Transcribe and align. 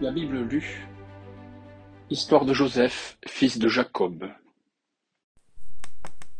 La 0.00 0.10
Bible 0.10 0.38
lue. 0.38 0.88
Histoire 2.08 2.46
de 2.46 2.54
Joseph, 2.54 3.18
fils 3.26 3.58
de 3.58 3.68
Jacob. 3.68 4.24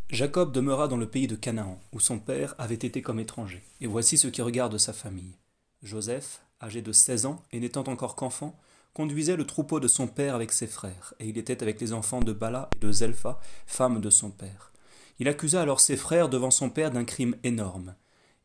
Jacob 0.08 0.50
demeura 0.50 0.88
dans 0.88 0.96
le 0.96 1.06
pays 1.06 1.26
de 1.26 1.36
Canaan, 1.36 1.78
où 1.92 2.00
son 2.00 2.18
père 2.18 2.54
avait 2.56 2.74
été 2.74 3.02
comme 3.02 3.20
étranger. 3.20 3.62
Et 3.82 3.86
voici 3.86 4.16
ce 4.16 4.28
qui 4.28 4.40
regarde 4.40 4.78
sa 4.78 4.94
famille. 4.94 5.36
Joseph, 5.82 6.40
âgé 6.62 6.80
de 6.80 6.92
seize 6.92 7.26
ans 7.26 7.42
et 7.52 7.60
n'étant 7.60 7.84
encore 7.84 8.16
qu'enfant, 8.16 8.58
conduisait 8.94 9.36
le 9.36 9.44
troupeau 9.44 9.78
de 9.78 9.88
son 9.88 10.06
père 10.06 10.34
avec 10.34 10.52
ses 10.52 10.66
frères, 10.66 11.12
et 11.20 11.28
il 11.28 11.36
était 11.36 11.62
avec 11.62 11.82
les 11.82 11.92
enfants 11.92 12.20
de 12.20 12.32
Bala 12.32 12.70
et 12.74 12.78
de 12.78 12.90
Zelpha, 12.90 13.38
femme 13.66 14.00
de 14.00 14.08
son 14.08 14.30
père. 14.30 14.72
Il 15.18 15.28
accusa 15.28 15.60
alors 15.60 15.80
ses 15.80 15.98
frères 15.98 16.30
devant 16.30 16.50
son 16.50 16.70
père 16.70 16.90
d'un 16.92 17.04
crime 17.04 17.36
énorme. 17.44 17.94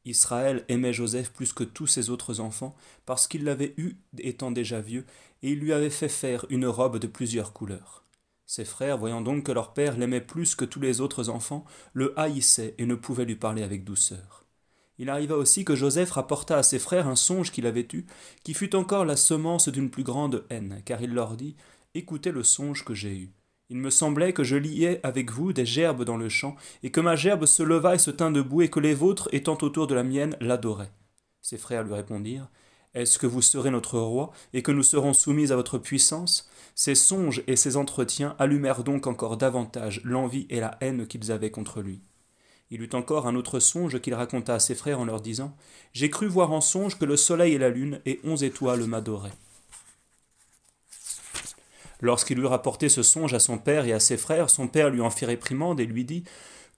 Israël 0.06 0.64
aimait 0.70 0.94
Joseph 0.94 1.32
plus 1.32 1.52
que 1.52 1.64
tous 1.64 1.88
ses 1.88 2.10
autres 2.10 2.40
enfants, 2.40 2.76
parce 3.06 3.28
qu'il 3.28 3.44
l'avait 3.44 3.74
eu 3.78 3.96
étant 4.20 4.52
déjà 4.52 4.80
vieux, 4.80 5.06
et 5.44 5.52
il 5.52 5.60
lui 5.60 5.74
avait 5.74 5.90
fait 5.90 6.10
faire 6.10 6.46
une 6.50 6.68
robe 6.68 7.00
de 7.00 7.08
plusieurs 7.08 7.54
couleurs. 7.54 8.04
Ses 8.46 8.66
frères, 8.66 8.98
voyant 8.98 9.22
donc 9.22 9.44
que 9.44 9.52
leur 9.52 9.74
père 9.74 9.98
l'aimait 9.98 10.22
plus 10.22 10.54
que 10.56 10.66
tous 10.66 10.80
les 10.80 11.02
autres 11.02 11.30
enfants, 11.30 11.66
le 11.94 12.18
haïssaient 12.20 12.76
et 12.78 12.86
ne 12.86 12.96
pouvaient 12.96 13.26
lui 13.26 13.36
parler 13.36 13.64
avec 13.64 13.84
douceur. 13.84 14.46
Il 14.98 15.10
arriva 15.10 15.36
aussi 15.36 15.66
que 15.66 15.76
Joseph 15.76 16.12
rapporta 16.12 16.58
à 16.58 16.64
ses 16.64 16.80
frères 16.80 17.08
un 17.08 17.16
songe 17.16 17.52
qu'il 17.52 17.66
avait 17.66 17.88
eu, 17.92 18.06
qui 18.44 18.54
fut 18.54 18.76
encore 18.76 19.04
la 19.04 19.18
semence 19.18 19.68
d'une 19.68 19.90
plus 19.90 20.04
grande 20.04 20.46
haine, 20.50 20.82
car 20.86 21.02
il 21.02 21.14
leur 21.14 21.36
dit 21.36 21.56
Écoutez 21.96 22.32
le 22.32 22.44
songe 22.44 22.86
que 22.86 22.94
j'ai 22.94 23.18
eu. 23.18 23.32
Il 23.70 23.78
me 23.78 23.90
semblait 23.90 24.34
que 24.34 24.44
je 24.44 24.56
liais 24.56 25.00
avec 25.02 25.32
vous 25.32 25.52
des 25.52 25.66
gerbes 25.66 26.04
dans 26.04 26.18
le 26.18 26.30
champ, 26.30 26.56
et 26.84 26.92
que 26.92 27.02
ma 27.02 27.16
gerbe 27.16 27.46
se 27.46 27.64
leva 27.64 27.96
et 27.96 28.00
se 28.00 28.12
tint 28.12 28.32
debout, 28.32 28.62
et 28.62 28.70
que 28.70 28.80
les 28.80 28.94
vôtres, 28.94 29.28
étant 29.32 29.58
autour 29.62 29.88
de 29.88 29.96
la 29.96 30.04
mienne, 30.04 30.38
l'adoraient. 30.40 30.92
Ses 31.42 31.58
frères 31.58 31.84
lui 31.84 31.94
répondirent 31.94 32.50
Est-ce 32.94 33.18
que 33.18 33.26
vous 33.26 33.42
serez 33.42 33.72
notre 33.72 33.98
roi, 33.98 34.32
et 34.54 34.62
que 34.62 34.72
nous 34.72 34.84
serons 34.84 35.14
soumis 35.14 35.52
à 35.52 35.56
votre 35.56 35.80
puissance? 35.80 36.48
Ces 36.76 36.94
songes 36.94 37.42
et 37.48 37.56
ces 37.56 37.76
entretiens 37.76 38.36
allumèrent 38.38 38.84
donc 38.84 39.08
encore 39.08 39.38
davantage 39.38 40.02
l'envie 40.04 40.46
et 40.50 40.60
la 40.60 40.78
haine 40.82 41.08
qu'ils 41.08 41.32
avaient 41.32 41.52
contre 41.52 41.82
lui. 41.82 42.02
Il 42.70 42.82
eut 42.82 42.90
encore 42.94 43.28
un 43.28 43.36
autre 43.36 43.60
songe 43.60 44.00
qu'il 44.00 44.14
raconta 44.14 44.56
à 44.56 44.60
ses 44.60 44.76
frères 44.76 45.00
en 45.00 45.06
leur 45.06 45.22
disant 45.22 45.56
J'ai 45.94 46.10
cru 46.10 46.28
voir 46.28 46.52
en 46.52 46.62
songe 46.62 47.00
que 47.00 47.06
le 47.06 47.18
soleil 47.18 47.54
et 47.54 47.60
la 47.60 47.70
lune 47.70 48.02
et 48.06 48.20
onze 48.24 48.44
étoiles 48.44 48.86
m'adoraient. 48.86 49.34
Lorsqu'il 52.02 52.40
eut 52.40 52.46
rapporté 52.46 52.90
ce 52.90 53.04
songe 53.04 53.34
à 53.34 53.40
son 53.40 53.58
père 53.58 53.86
et 53.86 53.94
à 53.94 54.00
ses 54.00 54.18
frères, 54.18 54.50
son 54.50 54.68
père 54.68 54.90
lui 54.90 55.02
en 55.02 55.10
fit 55.10 55.26
réprimande 55.26 55.80
et 55.80 55.86
lui 55.86 56.06
dit 56.06 56.24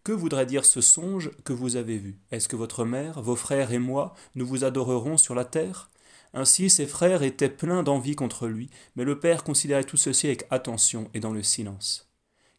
Que 0.03 0.11
voudrait 0.11 0.45
dire 0.45 0.65
ce 0.65 0.81
songe 0.81 1.31
que 1.43 1.53
vous 1.53 1.75
avez 1.75 1.97
vu? 1.97 2.19
Est-ce 2.31 2.47
que 2.47 2.55
votre 2.55 2.85
mère, 2.85 3.21
vos 3.21 3.35
frères 3.35 3.71
et 3.71 3.79
moi, 3.79 4.13
nous 4.35 4.45
vous 4.45 4.63
adorerons 4.63 5.17
sur 5.17 5.35
la 5.35 5.45
terre? 5.45 5.89
Ainsi 6.33 6.69
ses 6.69 6.85
frères 6.85 7.23
étaient 7.23 7.49
pleins 7.49 7.83
d'envie 7.83 8.15
contre 8.15 8.47
lui, 8.47 8.69
mais 8.95 9.05
le 9.05 9.19
père 9.19 9.43
considérait 9.43 9.83
tout 9.83 9.97
ceci 9.97 10.27
avec 10.27 10.45
attention 10.51 11.09
et 11.13 11.19
dans 11.19 11.33
le 11.33 11.43
silence. 11.43 12.07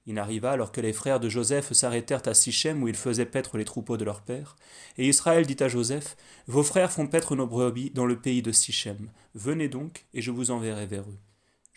Il 0.08 0.18
arriva 0.18 0.52
alors 0.52 0.72
que 0.72 0.80
les 0.80 0.94
frères 0.94 1.20
de 1.20 1.28
Joseph 1.28 1.74
s'arrêtèrent 1.74 2.26
à 2.26 2.32
Sichem 2.32 2.82
où 2.82 2.88
ils 2.88 2.96
faisaient 2.96 3.26
paître 3.26 3.58
les 3.58 3.66
troupeaux 3.66 3.98
de 3.98 4.06
leur 4.06 4.22
père. 4.22 4.56
Et 4.96 5.06
Israël 5.06 5.46
dit 5.46 5.62
à 5.62 5.68
Joseph 5.68 6.16
Vos 6.46 6.62
frères 6.62 6.90
font 6.90 7.06
paître 7.06 7.36
nos 7.36 7.46
brebis 7.46 7.90
dans 7.90 8.06
le 8.06 8.18
pays 8.18 8.40
de 8.40 8.50
Sichem. 8.50 9.10
Venez 9.34 9.68
donc, 9.68 10.06
et 10.14 10.22
je 10.22 10.30
vous 10.30 10.50
enverrai 10.50 10.86
vers 10.86 11.02
eux. 11.02 11.18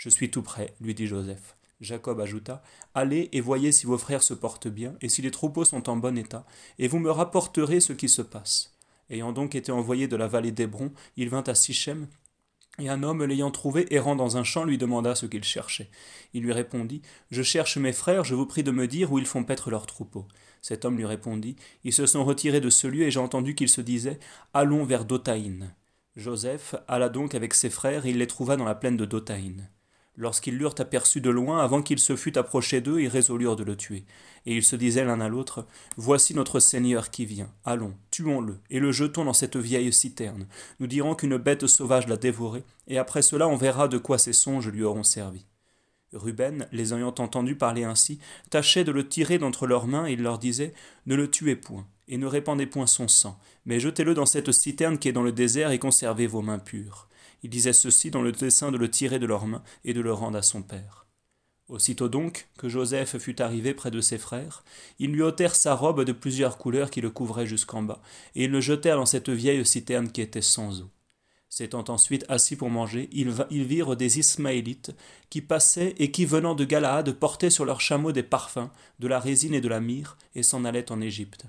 Je 0.01 0.09
suis 0.09 0.31
tout 0.31 0.41
prêt, 0.41 0.73
lui 0.81 0.95
dit 0.95 1.05
Joseph. 1.05 1.55
Jacob 1.79 2.19
ajouta 2.19 2.63
Allez 2.95 3.29
et 3.33 3.39
voyez 3.39 3.71
si 3.71 3.85
vos 3.85 3.99
frères 3.99 4.23
se 4.23 4.33
portent 4.33 4.67
bien, 4.67 4.95
et 4.99 5.09
si 5.09 5.21
les 5.21 5.29
troupeaux 5.29 5.63
sont 5.63 5.91
en 5.91 5.95
bon 5.95 6.17
état, 6.17 6.43
et 6.79 6.87
vous 6.87 6.97
me 6.97 7.11
rapporterez 7.11 7.79
ce 7.81 7.93
qui 7.93 8.09
se 8.09 8.23
passe. 8.23 8.75
Ayant 9.11 9.31
donc 9.31 9.53
été 9.53 9.71
envoyé 9.71 10.07
de 10.07 10.15
la 10.15 10.25
vallée 10.25 10.51
d'Hébron, 10.51 10.91
il 11.17 11.29
vint 11.29 11.43
à 11.43 11.53
Sichem, 11.53 12.07
et 12.79 12.89
un 12.89 13.03
homme 13.03 13.23
l'ayant 13.23 13.51
trouvé 13.51 13.93
errant 13.93 14.15
dans 14.15 14.37
un 14.37 14.43
champ 14.43 14.63
lui 14.63 14.79
demanda 14.79 15.13
ce 15.13 15.27
qu'il 15.27 15.43
cherchait. 15.43 15.91
Il 16.33 16.41
lui 16.41 16.51
répondit 16.51 17.03
Je 17.29 17.43
cherche 17.43 17.77
mes 17.77 17.93
frères, 17.93 18.23
je 18.23 18.33
vous 18.33 18.47
prie 18.47 18.63
de 18.63 18.71
me 18.71 18.87
dire 18.87 19.11
où 19.11 19.19
ils 19.19 19.27
font 19.27 19.43
paître 19.43 19.69
leurs 19.69 19.85
troupeaux. 19.85 20.27
Cet 20.63 20.83
homme 20.83 20.97
lui 20.97 21.05
répondit 21.05 21.57
Ils 21.83 21.93
se 21.93 22.07
sont 22.07 22.25
retirés 22.25 22.59
de 22.59 22.71
ce 22.71 22.87
lieu, 22.87 23.03
et 23.03 23.11
j'ai 23.11 23.19
entendu 23.19 23.53
qu'ils 23.53 23.69
se 23.69 23.81
disaient 23.81 24.19
Allons 24.55 24.83
vers 24.83 25.05
Dotaïn. 25.05 25.75
Joseph 26.15 26.73
alla 26.87 27.09
donc 27.09 27.35
avec 27.35 27.53
ses 27.53 27.69
frères, 27.69 28.07
et 28.07 28.09
il 28.09 28.17
les 28.17 28.25
trouva 28.25 28.57
dans 28.57 28.65
la 28.65 28.73
plaine 28.73 28.97
de 28.97 29.05
Dotaïn. 29.05 29.69
Lorsqu'ils 30.17 30.57
l'eurent 30.57 30.75
aperçu 30.79 31.21
de 31.21 31.29
loin, 31.29 31.63
avant 31.63 31.81
qu'il 31.81 31.99
se 31.99 32.15
fût 32.15 32.37
approché 32.37 32.81
d'eux, 32.81 32.99
ils 32.99 33.07
résolurent 33.07 33.55
de 33.55 33.63
le 33.63 33.77
tuer. 33.77 34.03
Et 34.45 34.55
ils 34.55 34.63
se 34.63 34.75
disaient 34.75 35.05
l'un 35.05 35.21
à 35.21 35.29
l'autre 35.29 35.65
Voici 35.95 36.35
notre 36.35 36.59
Seigneur 36.59 37.11
qui 37.11 37.25
vient. 37.25 37.49
Allons, 37.63 37.93
tuons-le, 38.11 38.59
et 38.69 38.79
le 38.79 38.91
jetons 38.91 39.23
dans 39.23 39.33
cette 39.33 39.55
vieille 39.55 39.93
citerne. 39.93 40.47
Nous 40.79 40.87
dirons 40.87 41.15
qu'une 41.15 41.37
bête 41.37 41.65
sauvage 41.65 42.07
l'a 42.07 42.17
dévoré, 42.17 42.63
et 42.87 42.97
après 42.97 43.21
cela 43.21 43.47
on 43.47 43.55
verra 43.55 43.87
de 43.87 43.97
quoi 43.97 44.17
ces 44.17 44.33
songes 44.33 44.67
lui 44.67 44.83
auront 44.83 45.03
servi. 45.03 45.45
Ruben, 46.13 46.67
les 46.73 46.93
ayant 46.93 47.15
entendus 47.17 47.55
parler 47.55 47.85
ainsi, 47.85 48.19
tâchait 48.49 48.83
de 48.83 48.91
le 48.91 49.07
tirer 49.07 49.37
d'entre 49.37 49.65
leurs 49.65 49.87
mains, 49.87 50.07
et 50.07 50.13
il 50.13 50.21
leur 50.21 50.39
disait 50.39 50.73
Ne 51.05 51.15
le 51.15 51.31
tuez 51.31 51.55
point, 51.55 51.87
et 52.09 52.17
ne 52.17 52.25
répandez 52.25 52.65
point 52.65 52.87
son 52.87 53.07
sang, 53.07 53.39
mais 53.65 53.79
jetez-le 53.79 54.13
dans 54.13 54.25
cette 54.25 54.51
citerne 54.51 54.97
qui 54.97 55.07
est 55.07 55.13
dans 55.13 55.23
le 55.23 55.31
désert, 55.31 55.71
et 55.71 55.79
conservez 55.79 56.27
vos 56.27 56.41
mains 56.41 56.59
pures. 56.59 57.07
Il 57.43 57.49
disait 57.49 57.73
ceci 57.73 58.11
dans 58.11 58.21
le 58.21 58.31
dessein 58.31 58.71
de 58.71 58.77
le 58.77 58.89
tirer 58.89 59.19
de 59.19 59.25
leurs 59.25 59.47
mains 59.47 59.63
et 59.83 59.93
de 59.93 60.01
le 60.01 60.13
rendre 60.13 60.37
à 60.37 60.41
son 60.41 60.61
père. 60.61 61.05
Aussitôt 61.67 62.09
donc 62.09 62.49
que 62.57 62.67
Joseph 62.67 63.17
fut 63.17 63.41
arrivé 63.41 63.73
près 63.73 63.91
de 63.91 64.01
ses 64.01 64.17
frères, 64.17 64.63
ils 64.99 65.09
lui 65.09 65.21
ôtèrent 65.21 65.55
sa 65.55 65.73
robe 65.73 66.03
de 66.03 66.11
plusieurs 66.11 66.57
couleurs 66.57 66.91
qui 66.91 66.99
le 66.99 67.09
couvrait 67.09 67.47
jusqu'en 67.47 67.81
bas, 67.81 68.01
et 68.35 68.43
ils 68.43 68.51
le 68.51 68.59
jetèrent 68.59 68.97
dans 68.97 69.05
cette 69.05 69.29
vieille 69.29 69.65
citerne 69.65 70.11
qui 70.11 70.19
était 70.19 70.41
sans 70.41 70.81
eau. 70.81 70.89
S'étant 71.47 71.85
ensuite 71.87 72.25
assis 72.29 72.55
pour 72.55 72.69
manger, 72.69 73.09
ils, 73.11 73.29
virent 73.63 73.95
des 73.95 74.19
Ismaélites 74.19 74.91
qui 75.29 75.41
passaient 75.41 75.95
et 75.97 76.11
qui, 76.11 76.25
venant 76.25 76.55
de 76.55 76.65
Galaad, 76.65 77.11
portaient 77.13 77.49
sur 77.49 77.65
leurs 77.65 77.81
chameaux 77.81 78.11
des 78.11 78.23
parfums, 78.23 78.69
de 78.99 79.07
la 79.07 79.19
résine 79.19 79.53
et 79.53 79.61
de 79.61 79.67
la 79.67 79.81
myrrhe, 79.81 80.17
et 80.35 80.43
s'en 80.43 80.65
allaient 80.65 80.91
en 80.91 81.01
Égypte. 81.01 81.45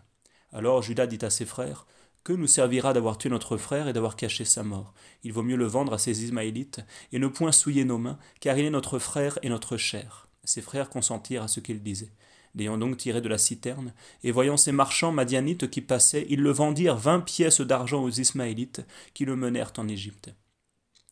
Alors 0.53 0.83
Judas 0.83 1.07
dit 1.07 1.25
à 1.25 1.31
ses 1.31 1.47
frères 1.47 1.87
que 2.25 2.33
nous 2.33 2.47
servira 2.47 2.93
d'avoir 2.93 3.19
tué 3.19 3.31
notre 3.31 3.57
frère 3.57 3.89
et 3.89 3.93
d'avoir 3.93 4.17
caché 4.17 4.45
sa 4.45 4.63
mort? 4.63 4.95
Il 5.25 5.33
vaut 5.33 5.43
mieux 5.43 5.57
le 5.57 5.67
vendre 5.67 5.93
à 5.93 5.99
ces 5.99 6.25
Ismaélites 6.25 6.81
et 7.13 7.19
ne 7.19 7.27
point 7.27 7.53
souiller 7.53 7.85
nos 7.85 7.99
mains, 7.99 8.19
car 8.41 8.57
il 8.59 8.65
est 8.65 8.71
notre 8.71 8.99
frère 8.99 9.39
et 9.43 9.49
notre 9.49 9.77
chair. 9.77 10.29
Ses 10.45 10.63
frères 10.63 10.89
consentirent 10.89 11.45
à 11.45 11.49
ce 11.49 11.61
qu'il 11.61 11.83
disait. 11.83 12.13
L'ayant 12.55 12.77
donc 12.77 12.97
tiré 12.99 13.21
de 13.21 13.29
la 13.29 13.39
citerne, 13.39 13.95
et 14.23 14.31
voyant 14.31 14.57
ces 14.57 14.73
marchands 14.73 15.13
madianites 15.13 15.71
qui 15.71 15.81
passaient, 15.81 16.27
ils 16.29 16.43
le 16.43 16.51
vendirent 16.51 16.97
vingt 16.97 17.21
pièces 17.21 17.61
d'argent 17.61 18.03
aux 18.03 18.11
Ismaélites, 18.11 18.83
qui 19.15 19.25
le 19.25 19.37
menèrent 19.37 19.73
en 19.79 19.89
Égypte. 19.89 20.31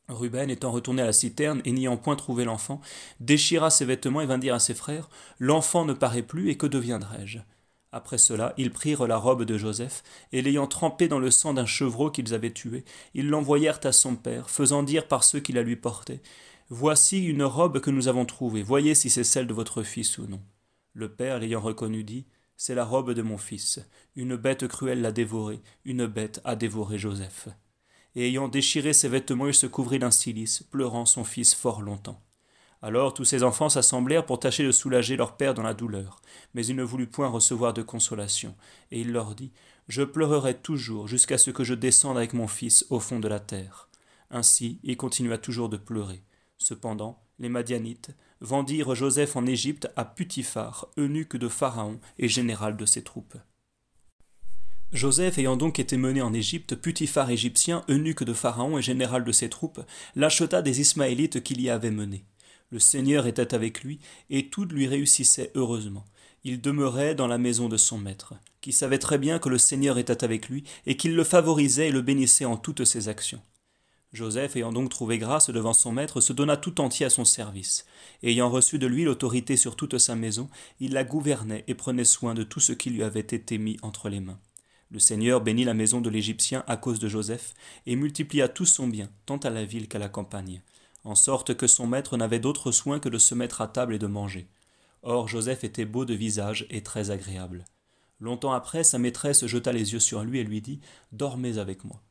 Ruben, 0.09 0.51
étant 0.51 0.73
retourné 0.73 1.03
à 1.03 1.07
la 1.07 1.13
citerne 1.13 1.63
et 1.65 1.73
n'ayant 1.73 1.97
point 1.97 2.17
trouvé 2.17 2.45
l'enfant, 2.45 2.81
déchira 3.21 3.71
ses 3.71 3.85
vêtements 3.85 4.21
et 4.21 4.27
vint 4.27 4.39
dire 4.39 4.55
à 4.55 4.59
ses 4.59 4.75
frères 4.75 5.09
L'enfant 5.39 5.85
ne 5.85 5.93
paraît 5.93 6.23
plus, 6.23 6.51
et 6.51 6.57
que 6.57 6.67
deviendrai-je? 6.67 7.39
Après 7.93 8.19
cela, 8.19 8.55
ils 8.57 8.71
prirent 8.71 9.07
la 9.07 9.17
robe 9.17 9.45
de 9.45 9.59
Joseph, 9.59 10.03
et 10.33 10.43
l'ayant 10.43 10.67
trempée 10.67 11.09
dans 11.09 11.19
le 11.19 11.31
sang 11.31 11.55
d'un 11.55 11.67
chevreau 11.67 12.11
qu'ils 12.11 12.35
avaient 12.35 12.53
tué, 12.53 12.85
ils 13.15 13.29
l'envoyèrent 13.29 13.81
à 13.85 13.93
son 13.93 14.15
père, 14.15 14.49
faisant 14.49 14.83
dire 14.83 15.09
par 15.09 15.25
ceux 15.25 15.41
qui 15.41 15.53
la 15.53 15.63
lui 15.63 15.77
portaient 15.77 16.23
Voici 16.69 17.25
une 17.25 17.43
robe 17.43 17.81
que 17.81 17.91
nous 17.91 18.07
avons 18.07 18.25
trouvée, 18.25 18.63
voyez 18.63 18.95
si 18.95 19.11
c'est 19.11 19.25
celle 19.25 19.49
de 19.49 19.55
votre 19.55 19.83
fils 19.83 20.19
ou 20.19 20.29
non. 20.29 20.41
Le 20.93 21.09
père, 21.09 21.41
l'ayant 21.41 21.61
reconnu, 21.61 22.05
dit 22.05 22.27
C'est 22.57 22.77
la 22.77 22.85
robe 22.85 23.13
de 23.13 23.23
mon 23.23 23.39
fils. 23.39 23.81
Une 24.15 24.37
bête 24.37 24.69
cruelle 24.69 25.01
l'a 25.01 25.11
dévorée, 25.11 25.61
une 25.85 26.07
bête 26.07 26.41
a 26.45 26.55
dévoré 26.55 26.97
Joseph. 26.97 27.49
Et 28.15 28.29
ayant 28.29 28.47
déchiré 28.47 28.93
ses 28.93 29.09
vêtements, 29.09 29.49
il 29.49 29.55
se 29.55 29.67
couvrit 29.67 29.99
d'un 29.99 30.13
cilice, 30.13 30.63
pleurant 30.63 31.07
son 31.07 31.25
fils 31.25 31.55
fort 31.55 31.83
longtemps. 31.83 32.23
Alors 32.83 33.13
tous 33.13 33.25
ses 33.25 33.43
enfants 33.43 33.69
s'assemblèrent 33.69 34.25
pour 34.25 34.41
tâcher 34.41 34.65
de 34.65 34.73
soulager 34.73 35.17
leur 35.17 35.37
père 35.37 35.55
dans 35.55 35.63
la 35.63 35.75
douleur. 35.75 36.21
Mais 36.55 36.65
il 36.65 36.77
ne 36.77 36.83
voulut 36.83 37.07
point 37.07 37.29
recevoir 37.29 37.75
de 37.75 37.83
consolation, 37.83 38.57
et 38.91 39.01
il 39.01 39.13
leur 39.13 39.35
dit 39.35 39.53
Je 39.89 40.03
pleurerai 40.03 40.55
toujours 40.55 41.07
jusqu'à 41.07 41.37
ce 41.37 41.51
que 41.51 41.65
je 41.65 41.75
descende 41.75 42.17
avec 42.17 42.33
mon 42.33 42.49
fils 42.49 42.87
au 42.89 43.01
fond 43.01 43.21
de 43.21 43.29
la 43.29 43.41
terre. 43.41 43.89
Ainsi 44.31 44.81
il 44.83 44.97
continua 44.97 45.37
toujours 45.37 45.69
de 45.69 45.77
pleurer. 45.77 46.23
Cependant, 46.57 47.23
les 47.39 47.49
Madianites 47.49 48.11
vendirent 48.41 48.95
Joseph 48.95 49.37
en 49.37 49.45
Égypte 49.45 49.89
à 49.97 50.05
Putiphar, 50.05 50.89
eunuque 50.97 51.37
de 51.37 51.49
Pharaon 51.49 52.01
et 52.19 52.29
général 52.29 52.77
de 52.77 52.87
ses 52.87 53.03
troupes. 53.03 53.37
Joseph 54.93 55.39
ayant 55.39 55.57
donc 55.57 55.79
été 55.79 55.97
mené 55.97 56.21
en 56.21 56.33
Égypte, 56.33 56.75
Putiphar 56.75 57.31
égyptien, 57.31 57.85
eunuque 57.89 58.25
de 58.25 58.33
Pharaon 58.33 58.77
et 58.77 58.83
général 58.83 59.23
de 59.23 59.31
ses 59.31 59.49
troupes, 59.49 59.81
l'acheta 60.17 60.63
des 60.63 60.81
Ismaélites 60.81 61.43
qu'il 61.45 61.61
y 61.61 61.71
avait 61.71 61.93
menés. 61.93 62.25
Le 62.71 62.79
Seigneur 62.79 63.27
était 63.27 63.55
avec 63.55 63.83
lui, 63.83 63.99
et 64.31 64.49
tout 64.49 64.65
lui 64.65 64.87
réussissait 64.87 65.51
heureusement. 65.55 66.05
Il 66.45 66.61
demeurait 66.61 67.15
dans 67.15 67.27
la 67.27 67.39
maison 67.39 67.69
de 67.69 67.77
son 67.77 67.99
maître, 67.99 68.35
qui 68.61 68.73
savait 68.73 68.99
très 68.99 69.19
bien 69.19 69.39
que 69.39 69.49
le 69.49 69.59
Seigneur 69.59 69.99
était 69.99 70.25
avec 70.25 70.49
lui, 70.49 70.65
et 70.87 70.97
qu'il 70.97 71.15
le 71.15 71.25
favorisait 71.25 71.89
et 71.89 71.93
le 71.93 72.03
bénissait 72.03 72.45
en 72.45 72.57
toutes 72.57 72.85
ses 72.85 73.09
actions. 73.09 73.43
Joseph, 74.13 74.57
ayant 74.57 74.73
donc 74.73 74.91
trouvé 74.91 75.19
grâce 75.19 75.51
devant 75.51 75.73
son 75.73 75.93
maître, 75.93 76.21
se 76.21 76.33
donna 76.33 76.57
tout 76.57 76.81
entier 76.81 77.07
à 77.07 77.11
son 77.11 77.25
service. 77.25 77.87
ayant 78.23 78.51
reçu 78.51 78.79
de 78.79 78.87
lui 78.87 79.05
l'autorité 79.05 79.57
sur 79.57 79.77
toute 79.77 79.99
sa 79.99 80.17
maison, 80.17 80.49
il 80.81 80.93
la 80.93 81.05
gouvernait 81.05 81.65
et 81.69 81.75
prenait 81.75 82.05
soin 82.05 82.35
de 82.35 82.43
tout 82.43 82.59
ce 82.59 82.73
qui 82.73 82.91
lui 82.91 83.05
avait 83.05 83.21
été 83.21 83.59
mis 83.59 83.77
entre 83.83 84.09
les 84.09 84.21
mains. 84.21 84.41
Le 84.91 84.99
Seigneur 84.99 85.41
bénit 85.41 85.65
la 85.65 85.75
maison 85.75 86.01
de 86.01 86.11
l'Égyptien 86.11 86.65
à 86.67 86.77
cause 86.77 86.99
de 86.99 87.09
Joseph, 87.09 87.55
et 87.87 87.95
multiplia 87.95 88.49
tout 88.49 88.67
son 88.67 88.89
bien, 88.89 89.09
tant 89.27 89.39
à 89.39 89.51
la 89.51 89.65
ville 89.65 89.87
qu'à 89.87 90.01
la 90.01 90.09
campagne. 90.09 90.63
En 91.05 91.15
sorte 91.15 91.55
que 91.55 91.67
son 91.67 91.87
maître 91.87 92.17
n'avait 92.17 92.39
d'autre 92.39 92.73
soin 92.73 92.99
que 93.01 93.09
de 93.09 93.19
se 93.19 93.35
mettre 93.35 93.61
à 93.61 93.69
table 93.69 93.95
et 93.95 93.99
de 93.99 94.07
manger. 94.07 94.49
Or 95.03 95.29
Joseph 95.29 95.65
était 95.65 95.85
beau 95.85 96.05
de 96.05 96.15
visage 96.15 96.67
et 96.71 96.83
très 96.83 97.11
agréable. 97.11 97.65
Longtemps 98.21 98.53
après, 98.53 98.85
sa 98.85 98.99
maîtresse 98.99 99.47
jeta 99.47 99.73
les 99.73 99.95
yeux 99.95 100.01
sur 100.01 100.23
lui 100.23 100.39
et 100.39 100.45
lui 100.45 100.61
dit 100.61 100.81
Dormez 101.13 101.59
avec 101.59 101.85
moi. 101.85 102.03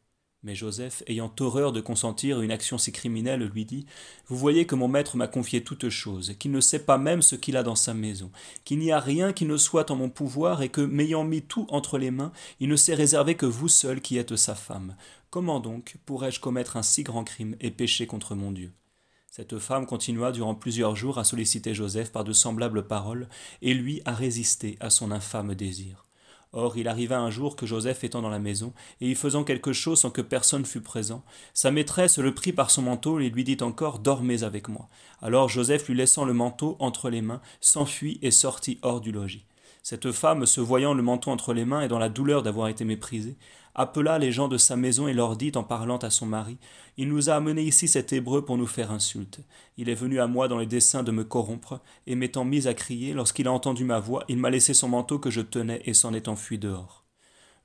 Mais 0.42 0.56
Joseph, 0.56 1.04
ayant 1.08 1.34
horreur 1.42 1.74
de 1.74 1.82
consentir 1.82 2.40
une 2.42 2.52
action 2.52 2.78
si 2.78 2.94
criminelle, 2.94 3.44
lui 3.44 3.66
dit 3.66 3.86
Vous 4.28 4.38
voyez 4.38 4.66
que 4.66 4.74
mon 4.74 4.88
maître 4.88 5.18
m'a 5.18 5.28
confié 5.28 5.64
toute 5.64 5.90
chose, 5.90 6.34
qu'il 6.40 6.52
ne 6.52 6.62
sait 6.62 6.86
pas 6.86 6.98
même 6.98 7.22
ce 7.22 7.36
qu'il 7.36 7.58
a 7.58 7.64
dans 7.64 7.76
sa 7.76 7.94
maison, 7.94 8.32
qu'il 8.64 8.80
n'y 8.80 8.92
a 8.92 9.02
rien 9.02 9.34
qui 9.34 9.46
ne 9.46 9.58
soit 9.58 9.92
en 9.92 9.98
mon 9.98 10.10
pouvoir, 10.10 10.62
et 10.62 10.70
que, 10.70 10.80
m'ayant 10.80 11.26
mis 11.26 11.42
tout 11.42 11.68
entre 11.70 11.98
les 11.98 12.10
mains, 12.10 12.32
il 12.62 12.70
ne 12.70 12.78
s'est 12.78 12.96
réservé 12.96 13.36
que 13.36 13.46
vous 13.46 13.68
seul 13.68 14.00
qui 14.00 14.18
êtes 14.18 14.38
sa 14.38 14.56
femme. 14.56 14.96
Comment 15.30 15.60
donc 15.60 15.98
pourrais-je 16.06 16.40
commettre 16.40 16.78
un 16.78 16.84
si 16.84 17.04
grand 17.04 17.26
crime 17.26 17.58
et 17.60 17.70
pécher 17.70 18.08
contre 18.08 18.34
mon 18.34 18.54
Dieu? 18.54 18.72
Cette 19.40 19.58
femme 19.58 19.86
continua 19.86 20.34
durant 20.34 20.54
plusieurs 20.54 20.98
jours 20.98 21.18
à 21.18 21.24
solliciter 21.24 21.74
Joseph 21.74 22.12
par 22.12 22.26
de 22.26 22.34
semblables 22.34 22.86
paroles, 22.86 23.30
et 23.62 23.74
lui 23.74 24.02
à 24.04 24.14
résister 24.14 24.76
à 24.82 24.90
son 24.90 25.14
infâme 25.14 25.56
désir. 25.56 26.06
Or 26.52 26.76
il 26.76 26.90
arriva 26.90 27.18
un 27.18 27.30
jour 27.30 27.56
que 27.56 27.66
Joseph 27.66 28.04
étant 28.04 28.22
dans 28.22 28.30
la 28.30 28.38
maison, 28.38 28.74
et 29.00 29.10
y 29.10 29.16
faisant 29.16 29.46
quelque 29.46 29.72
chose 29.72 30.02
sans 30.02 30.10
que 30.12 30.20
personne 30.20 30.66
fût 30.66 30.82
présent, 30.82 31.24
sa 31.54 31.72
maîtresse 31.72 32.20
le 32.20 32.36
prit 32.36 32.52
par 32.52 32.70
son 32.70 32.82
manteau 32.82 33.22
et 33.22 33.30
lui 33.30 33.46
dit 33.46 33.56
encore 33.62 34.00
Dormez 34.00 34.44
avec 34.44 34.68
moi. 34.68 34.90
Alors 35.22 35.48
Joseph, 35.48 35.88
lui 35.88 35.96
laissant 35.96 36.26
le 36.26 36.34
manteau 36.34 36.76
entre 36.80 37.10
les 37.10 37.22
mains, 37.22 37.40
s'enfuit 37.62 38.20
et 38.22 38.32
sortit 38.32 38.78
hors 38.82 39.00
du 39.00 39.14
logis. 39.14 39.46
Cette 39.84 40.12
femme, 40.12 40.46
se 40.46 40.62
voyant 40.62 40.94
le 40.94 41.02
manteau 41.02 41.32
entre 41.32 41.54
les 41.54 41.66
mains 41.66 41.82
et 41.82 41.88
dans 41.88 42.00
la 42.00 42.10
douleur 42.10 42.44
d'avoir 42.44 42.68
été 42.68 42.86
méprisée, 42.86 43.38
appela 43.76 44.20
les 44.20 44.32
gens 44.32 44.48
de 44.48 44.58
sa 44.58 44.76
maison 44.76 45.08
et 45.08 45.14
leur 45.14 45.36
dit 45.38 45.52
en 45.56 45.64
parlant 45.64 45.98
à 45.98 46.10
son 46.10 46.26
mari 46.26 46.58
Il 46.98 47.08
nous 47.08 47.30
a 47.30 47.36
amené 47.36 47.62
ici 47.62 47.88
cet 47.88 48.12
hébreu 48.12 48.44
pour 48.44 48.58
nous 48.58 48.68
faire 48.68 48.92
insulte. 48.92 49.40
Il 49.78 49.90
est 49.90 49.96
venu 49.96 50.20
à 50.20 50.28
moi 50.28 50.48
dans 50.48 50.58
les 50.58 50.66
desseins 50.66 51.04
de 51.04 51.12
me 51.12 51.24
corrompre, 51.24 51.80
et 52.08 52.16
m'étant 52.16 52.46
mis 52.46 52.68
à 52.68 52.74
crier, 52.74 53.14
lorsqu'il 53.14 53.48
a 53.48 53.54
entendu 53.54 53.86
ma 53.86 54.00
voix, 54.00 54.26
il 54.28 54.38
m'a 54.38 54.50
laissé 54.50 54.74
son 54.74 54.90
manteau 54.90 55.18
que 55.18 55.30
je 55.30 55.42
tenais 55.42 55.82
et 55.86 55.94
s'en 55.94 56.14
est 56.14 56.28
enfui 56.28 56.58
dehors. 56.58 56.99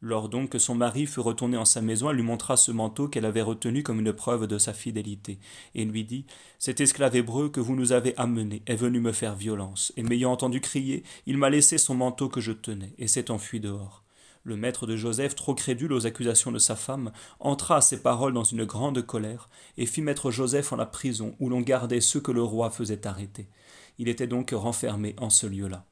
Lors 0.07 0.29
donc 0.29 0.51
que 0.51 0.59
son 0.59 0.75
mari 0.75 1.07
fut 1.07 1.21
retourné 1.21 1.57
en 1.57 1.65
sa 1.65 1.81
maison, 1.81 2.11
elle 2.11 2.17
lui 2.17 2.23
montra 2.23 2.59
ce 2.59 2.71
manteau 2.71 3.09
qu'elle 3.09 3.25
avait 3.25 3.41
retenu 3.41 3.83
comme 3.83 4.01
une 4.01 4.13
preuve 4.13 4.47
de 4.47 4.59
sa 4.59 4.75
fidélité, 4.75 5.39
et 5.75 5.87
lui 5.87 6.05
dit 6.05 6.27
Cet 6.59 6.83
esclave 6.83 7.17
hébreu 7.17 7.49
que 7.49 7.61
vous 7.61 7.75
nous 7.75 7.93
avez 7.93 8.15
amené 8.19 8.61
est 8.67 8.77
venu 8.77 9.01
me 9.01 9.13
faire 9.13 9.35
violence, 9.35 9.95
et 9.97 10.03
m'ayant 10.03 10.31
entendu 10.31 10.61
crier, 10.61 11.05
il 11.25 11.39
m'a 11.39 11.49
laissé 11.49 11.79
son 11.79 11.95
manteau 11.95 12.29
que 12.29 12.43
je 12.43 12.53
tenais, 12.53 12.93
et 12.99 13.09
s'est 13.09 13.31
enfui 13.31 13.61
dehors. 13.61 14.05
Le 14.43 14.57
maître 14.57 14.87
de 14.87 14.95
Joseph, 14.95 15.37
trop 15.37 15.55
crédule 15.55 15.95
aux 15.95 16.07
accusations 16.07 16.53
de 16.53 16.59
sa 16.59 16.77
femme, 16.77 17.11
entra 17.41 17.79
à 17.79 17.81
ces 17.81 18.03
paroles 18.03 18.35
dans 18.35 18.45
une 18.45 18.67
grande 18.67 19.01
colère, 19.01 19.49
et 19.79 19.87
fit 19.87 20.03
mettre 20.03 20.31
Joseph 20.31 20.71
en 20.75 20.77
la 20.77 20.85
prison 20.85 21.35
où 21.41 21.49
l'on 21.49 21.63
gardait 21.63 22.03
ceux 22.03 22.21
que 22.21 22.31
le 22.31 22.43
roi 22.43 22.69
faisait 22.69 23.07
arrêter. 23.07 23.49
Il 23.97 24.09
était 24.09 24.27
donc 24.27 24.51
renfermé 24.51 25.17
en 25.19 25.31
ce 25.31 25.47
lieu-là. 25.47 25.87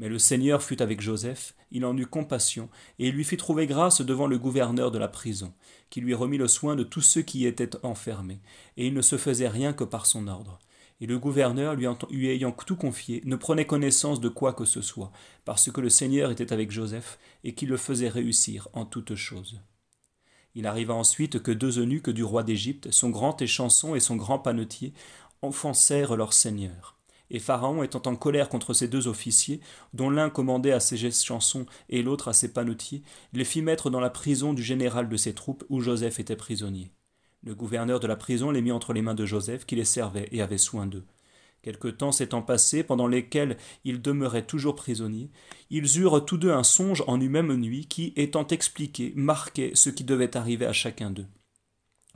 Mais 0.00 0.08
le 0.08 0.18
Seigneur 0.18 0.62
fut 0.62 0.80
avec 0.80 1.02
Joseph, 1.02 1.54
il 1.70 1.84
en 1.84 1.94
eut 1.94 2.06
compassion, 2.06 2.70
et 2.98 3.08
il 3.08 3.14
lui 3.14 3.22
fit 3.22 3.36
trouver 3.36 3.66
grâce 3.66 4.00
devant 4.00 4.26
le 4.26 4.38
gouverneur 4.38 4.90
de 4.90 4.96
la 4.96 5.08
prison, 5.08 5.52
qui 5.90 6.00
lui 6.00 6.14
remit 6.14 6.38
le 6.38 6.48
soin 6.48 6.74
de 6.74 6.84
tous 6.84 7.02
ceux 7.02 7.20
qui 7.20 7.40
y 7.40 7.46
étaient 7.46 7.76
enfermés, 7.84 8.40
et 8.78 8.86
il 8.86 8.94
ne 8.94 9.02
se 9.02 9.18
faisait 9.18 9.46
rien 9.46 9.74
que 9.74 9.84
par 9.84 10.06
son 10.06 10.26
ordre. 10.26 10.58
Et 11.02 11.06
le 11.06 11.18
gouverneur, 11.18 11.74
lui, 11.74 12.28
ayant 12.28 12.52
tout 12.52 12.76
confié, 12.76 13.20
ne 13.26 13.36
prenait 13.36 13.66
connaissance 13.66 14.20
de 14.20 14.30
quoi 14.30 14.54
que 14.54 14.64
ce 14.64 14.80
soit, 14.80 15.12
parce 15.44 15.70
que 15.70 15.82
le 15.82 15.90
Seigneur 15.90 16.30
était 16.30 16.54
avec 16.54 16.70
Joseph, 16.70 17.18
et 17.44 17.54
qu'il 17.54 17.68
le 17.68 17.76
faisait 17.76 18.08
réussir 18.08 18.68
en 18.72 18.86
toutes 18.86 19.16
choses. 19.16 19.60
Il 20.54 20.66
arriva 20.66 20.94
ensuite 20.94 21.42
que 21.42 21.52
deux 21.52 21.78
eunuques 21.78 22.08
du 22.08 22.24
roi 22.24 22.42
d'Égypte, 22.42 22.90
son 22.90 23.10
grand 23.10 23.42
échanson 23.42 23.94
et 23.94 24.00
son 24.00 24.16
grand 24.16 24.38
panetier, 24.38 24.94
offensèrent 25.42 26.16
leur 26.16 26.32
Seigneur. 26.32 26.99
Et 27.30 27.38
Pharaon, 27.38 27.82
étant 27.82 28.02
en 28.06 28.16
colère 28.16 28.48
contre 28.48 28.74
ces 28.74 28.88
deux 28.88 29.08
officiers, 29.08 29.60
dont 29.94 30.10
l'un 30.10 30.30
commandait 30.30 30.72
à 30.72 30.80
ses 30.80 31.10
chansons 31.10 31.66
et 31.88 32.02
l'autre 32.02 32.28
à 32.28 32.32
ses 32.32 32.52
panetiers, 32.52 33.02
les 33.32 33.44
fit 33.44 33.62
mettre 33.62 33.90
dans 33.90 34.00
la 34.00 34.10
prison 34.10 34.52
du 34.52 34.62
général 34.62 35.08
de 35.08 35.16
ses 35.16 35.34
troupes 35.34 35.64
où 35.68 35.80
Joseph 35.80 36.18
était 36.18 36.36
prisonnier. 36.36 36.90
Le 37.42 37.54
gouverneur 37.54 38.00
de 38.00 38.06
la 38.06 38.16
prison 38.16 38.50
les 38.50 38.60
mit 38.60 38.72
entre 38.72 38.92
les 38.92 39.02
mains 39.02 39.14
de 39.14 39.24
Joseph, 39.24 39.64
qui 39.64 39.76
les 39.76 39.84
servait 39.84 40.28
et 40.32 40.42
avait 40.42 40.58
soin 40.58 40.86
d'eux. 40.86 41.04
Quelque 41.62 41.88
temps 41.88 42.12
s'étant 42.12 42.42
passé, 42.42 42.82
pendant 42.82 43.06
lesquels 43.06 43.58
ils 43.84 44.00
demeuraient 44.00 44.46
toujours 44.46 44.74
prisonniers, 44.74 45.30
ils 45.68 45.98
eurent 45.98 46.24
tous 46.24 46.38
deux 46.38 46.50
un 46.50 46.62
songe 46.62 47.04
en 47.06 47.20
une 47.20 47.30
même 47.30 47.54
nuit 47.54 47.86
qui, 47.86 48.12
étant 48.16 48.46
expliqué, 48.46 49.12
marquait 49.14 49.72
ce 49.74 49.90
qui 49.90 50.04
devait 50.04 50.36
arriver 50.36 50.66
à 50.66 50.72
chacun 50.72 51.10
d'eux. 51.10 51.26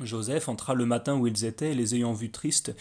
Joseph 0.00 0.49
entra 0.49 0.75
le 0.75 0.87
matin 0.87 1.17
où 1.17 1.26
ils 1.26 1.44
étaient, 1.44 1.70
et 1.70 1.75
les 1.75 1.94
ayant 1.94 2.12
vus 2.12 2.31
tristes, 2.31 2.75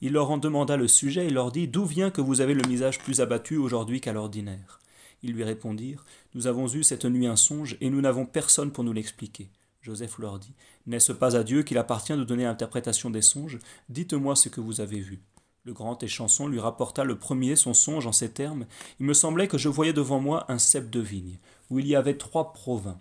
il 0.00 0.12
leur 0.12 0.30
en 0.30 0.38
demanda 0.38 0.76
le 0.76 0.86
sujet 0.86 1.26
et 1.26 1.30
leur 1.30 1.50
dit 1.50 1.66
D'où 1.66 1.84
vient 1.84 2.10
que 2.10 2.20
vous 2.20 2.40
avez 2.40 2.54
le 2.54 2.66
visage 2.66 3.00
plus 3.00 3.20
abattu 3.20 3.56
aujourd'hui 3.56 4.00
qu'à 4.00 4.12
l'ordinaire? 4.12 4.80
Ils 5.22 5.32
lui 5.32 5.42
répondirent 5.42 6.04
Nous 6.34 6.46
avons 6.46 6.68
eu 6.68 6.84
cette 6.84 7.04
nuit 7.04 7.26
un 7.26 7.36
songe, 7.36 7.76
et 7.80 7.90
nous 7.90 8.00
n'avons 8.00 8.24
personne 8.24 8.70
pour 8.70 8.84
nous 8.84 8.92
l'expliquer. 8.92 9.50
Joseph 9.82 10.18
leur 10.18 10.38
dit 10.38 10.54
N'est-ce 10.86 11.12
pas 11.12 11.36
à 11.36 11.42
Dieu 11.42 11.64
qu'il 11.64 11.78
appartient 11.78 12.16
de 12.16 12.24
donner 12.24 12.46
interprétation 12.46 13.10
des 13.10 13.22
songes? 13.22 13.58
Dites-moi 13.88 14.36
ce 14.36 14.48
que 14.48 14.60
vous 14.60 14.80
avez 14.80 15.00
vu. 15.00 15.20
Le 15.64 15.72
grand 15.72 16.02
échanson 16.02 16.46
lui 16.46 16.60
rapporta 16.60 17.04
le 17.04 17.18
premier 17.18 17.56
son 17.56 17.74
songe 17.74 18.06
en 18.06 18.12
ces 18.12 18.30
termes 18.30 18.64
Il 18.98 19.06
me 19.06 19.12
semblait 19.12 19.48
que 19.48 19.58
je 19.58 19.68
voyais 19.68 19.92
devant 19.92 20.20
moi 20.20 20.46
un 20.48 20.58
cep 20.58 20.88
de 20.88 21.00
vigne, 21.00 21.38
où 21.68 21.78
il 21.78 21.86
y 21.86 21.96
avait 21.96 22.16
trois 22.16 22.52
provins 22.52 23.00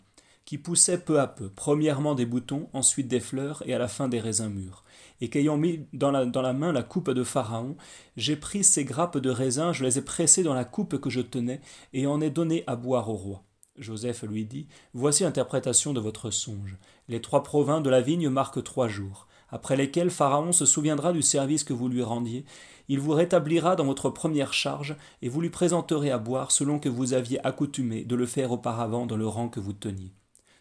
qui 0.50 0.58
poussaient 0.58 0.98
peu 0.98 1.20
à 1.20 1.28
peu, 1.28 1.52
premièrement 1.56 2.16
des 2.16 2.26
boutons, 2.26 2.70
ensuite 2.74 3.08
des 3.08 3.20
fleurs, 3.20 3.62
et 3.68 3.76
à 3.76 3.78
la 3.78 3.88
fin 3.88 4.08
des 4.08 4.20
raisins 4.20 4.50
mûrs. 4.50 4.84
Et 5.22 5.30
qu'ayant 5.30 5.58
mis 5.58 5.86
dans 5.94 6.10
la, 6.10 6.54
main 6.54 6.72
la 6.72 6.82
coupe 6.82 7.12
de 7.12 7.24
Pharaon, 7.24 7.78
j'ai 8.18 8.36
pris 8.36 8.64
ces 8.64 8.84
grappes 8.84 9.20
de 9.20 9.30
raisins, 9.30 9.74
je 9.74 9.84
les 9.84 10.00
ai 10.00 10.02
pressées 10.02 10.42
dans 10.42 10.56
la 10.56 10.66
coupe 10.66 11.00
que 11.00 11.12
je 11.12 11.22
tenais, 11.22 11.62
et 11.94 12.08
en 12.08 12.20
ai 12.20 12.32
donné 12.32 12.64
à 12.66 12.76
boire 12.76 13.10
au 13.10 13.14
roi. 13.14 13.44
Joseph 13.78 14.24
lui 14.24 14.44
dit 14.44 14.66
Voici 14.96 15.22
l'interprétation 15.22 15.94
de 15.94 16.00
votre 16.00 16.32
songe. 16.32 16.80
Les 17.10 17.22
trois 17.22 17.44
provins 17.44 17.80
de 17.80 17.92
la 17.92 18.02
vigne 18.02 18.30
marquent 18.30 18.64
trois 18.64 18.88
jours, 18.88 19.28
après 19.50 19.78
lesquels 19.78 20.10
Pharaon 20.10 20.52
se 20.52 20.66
souviendra 20.66 21.14
du 21.14 21.22
service 21.22 21.64
que 21.64 21.74
vous 21.74 21.90
lui 21.90 22.02
rendiez. 22.02 22.44
Il 22.88 23.00
vous 23.00 23.14
rétablira 23.14 23.76
dans 23.76 23.86
votre 23.86 24.10
première 24.10 24.54
charge, 24.54 24.96
et 25.22 25.30
vous 25.30 25.42
lui 25.42 25.52
présenterez 25.52 26.10
à 26.10 26.18
boire 26.18 26.50
selon 26.50 26.80
que 26.80 26.90
vous 26.90 27.14
aviez 27.14 27.40
accoutumé 27.46 28.04
de 28.04 28.16
le 28.16 28.26
faire 28.26 28.52
auparavant 28.52 29.06
dans 29.06 29.16
le 29.16 29.28
rang 29.28 29.48
que 29.48 29.60
vous 29.60 29.74
teniez. 29.74 30.12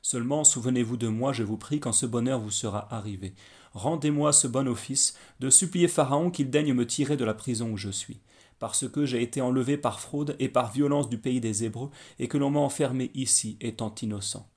Seulement 0.03 0.45
souvenez-vous 0.45 0.97
de 0.97 1.09
moi, 1.09 1.33
je 1.33 1.43
vous 1.43 1.57
prie, 1.57 1.81
quand 1.81 1.93
ce 1.93 2.07
bonheur 2.07 2.41
vous 2.41 2.51
sera 2.51 2.93
arrivé. 2.95 3.35
Rendez-moi 3.73 4.33
ce 4.33 4.47
bon 4.47 4.69
office, 4.69 5.15
de 5.41 5.51
supplier 5.51 5.89
Pharaon 5.89 6.31
qu'il 6.31 6.51
daigne 6.51 6.73
me 6.73 6.87
tirer 6.87 7.17
de 7.17 7.25
la 7.25 7.35
prison 7.35 7.71
où 7.71 7.77
je 7.77 7.91
suis, 7.91 8.21
parce 8.59 8.89
que 8.89 9.05
j'ai 9.05 9.23
été 9.23 9.41
enlevé 9.41 9.77
par 9.77 10.01
fraude 10.01 10.37
et 10.39 10.49
par 10.49 10.73
violence 10.73 11.09
du 11.09 11.19
pays 11.19 11.41
des 11.41 11.65
Hébreux, 11.65 11.91
et 12.19 12.29
que 12.29 12.39
l'on 12.39 12.51
m'a 12.51 12.61
enfermé 12.61 13.11
ici, 13.15 13.57
étant 13.61 13.95
innocent. 14.01 14.49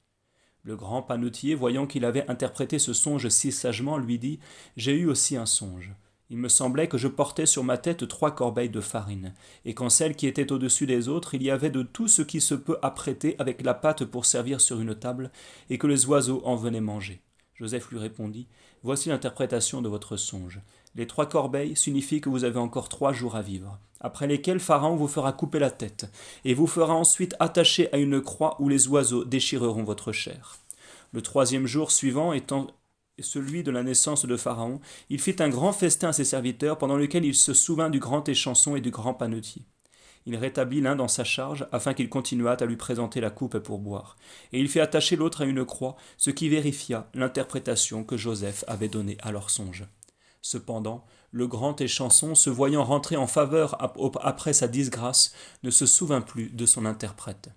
Le 0.64 0.76
grand 0.76 1.02
panetier, 1.02 1.56
voyant 1.56 1.88
qu'il 1.88 2.06
avait 2.06 2.30
interprété 2.30 2.78
ce 2.78 2.94
songe 2.94 3.30
si 3.30 3.52
sagement, 3.52 3.98
lui 3.98 4.20
dit 4.20 4.40
J'ai 4.78 4.94
eu 4.94 5.08
aussi 5.08 5.36
un 5.36 5.48
songe. 5.48 5.92
Il 6.32 6.38
me 6.38 6.48
semblait 6.48 6.88
que 6.88 6.98
je 6.98 7.10
portais 7.10 7.46
sur 7.46 7.66
ma 7.66 7.78
tête 7.78 8.08
trois 8.08 8.34
corbeilles 8.34 8.70
de 8.70 8.80
farine, 8.80 9.34
et 9.66 9.74
qu'en 9.74 9.90
celle 9.90 10.16
qui 10.16 10.28
était 10.28 10.54
au-dessus 10.54 10.88
des 10.88 11.10
autres, 11.10 11.34
il 11.34 11.44
y 11.44 11.52
avait 11.52 11.70
de 11.70 11.84
tout 11.84 12.08
ce 12.08 12.22
qui 12.22 12.40
se 12.40 12.56
peut 12.56 12.78
apprêter 12.82 13.36
avec 13.38 13.62
la 13.64 13.74
pâte 13.74 14.06
pour 14.06 14.26
servir 14.26 14.62
sur 14.62 14.80
une 14.80 14.96
table, 14.96 15.30
et 15.70 15.78
que 15.78 15.88
les 15.88 16.06
oiseaux 16.06 16.42
en 16.46 16.56
venaient 16.56 16.80
manger. 16.80 17.20
Joseph 17.56 17.92
lui 17.92 18.00
répondit 18.00 18.48
Voici 18.82 19.10
l'interprétation 19.10 19.82
de 19.82 19.90
votre 19.90 20.16
songe. 20.16 20.62
Les 20.96 21.06
trois 21.06 21.28
corbeilles 21.28 21.76
signifient 21.76 22.22
que 22.22 22.30
vous 22.30 22.46
avez 22.46 22.60
encore 22.60 22.88
trois 22.88 23.12
jours 23.12 23.36
à 23.36 23.42
vivre, 23.42 23.78
après 24.00 24.26
lesquels 24.26 24.62
Pharaon 24.62 24.96
vous 24.96 25.10
fera 25.10 25.34
couper 25.34 25.60
la 25.60 25.70
tête, 25.70 26.10
et 26.46 26.54
vous 26.54 26.66
fera 26.66 26.94
ensuite 26.94 27.36
attacher 27.42 27.92
à 27.94 27.98
une 27.98 28.22
croix 28.22 28.56
où 28.60 28.70
les 28.70 28.88
oiseaux 28.88 29.26
déchireront 29.26 29.84
votre 29.84 30.14
chair. 30.14 30.60
Le 31.12 31.22
troisième 31.22 31.68
jour 31.68 31.92
suivant 31.92 32.32
étant 32.32 32.68
celui 33.22 33.64
de 33.64 33.72
la 33.72 33.84
naissance 33.84 34.26
de 34.26 34.38
Pharaon, 34.38 34.80
il 35.10 35.20
fit 35.20 35.36
un 35.40 35.50
grand 35.50 35.74
festin 35.74 36.10
à 36.10 36.14
ses 36.14 36.26
serviteurs, 36.26 36.78
pendant 36.78 36.98
lequel 36.98 37.26
il 37.26 37.36
se 37.36 37.54
souvint 37.54 37.90
du 37.90 38.00
grand 38.00 38.28
échanson 38.30 38.76
et 38.76 38.82
du 38.82 38.92
grand 38.92 39.14
panetier. 39.14 39.64
Il 40.26 40.36
rétablit 40.36 40.82
l'un 40.82 40.96
dans 40.96 41.08
sa 41.08 41.24
charge, 41.24 41.68
afin 41.72 41.94
qu'il 41.94 42.10
continuât 42.10 42.58
à 42.60 42.66
lui 42.66 42.76
présenter 42.76 43.22
la 43.22 43.32
coupe 43.32 43.58
pour 43.60 43.80
boire, 43.80 44.18
et 44.54 44.60
il 44.60 44.70
fit 44.70 44.80
attacher 44.80 45.16
l'autre 45.16 45.42
à 45.42 45.46
une 45.46 45.66
croix, 45.66 45.96
ce 46.18 46.30
qui 46.30 46.48
vérifia 46.50 47.10
l'interprétation 47.14 48.04
que 48.04 48.18
Joseph 48.18 48.64
avait 48.68 48.88
donnée 48.88 49.18
à 49.22 49.32
leur 49.32 49.50
songe. 49.50 49.86
Cependant, 50.42 51.06
le 51.32 51.48
grand 51.48 51.80
échanson, 51.82 52.36
se 52.36 52.50
voyant 52.50 52.84
rentrer 52.84 53.16
en 53.16 53.28
faveur 53.28 53.78
après 54.22 54.54
sa 54.54 54.68
disgrâce, 54.68 55.34
ne 55.64 55.72
se 55.72 55.86
souvint 55.86 56.22
plus 56.22 56.50
de 56.50 56.66
son 56.66 56.86
interprète. 56.86 57.50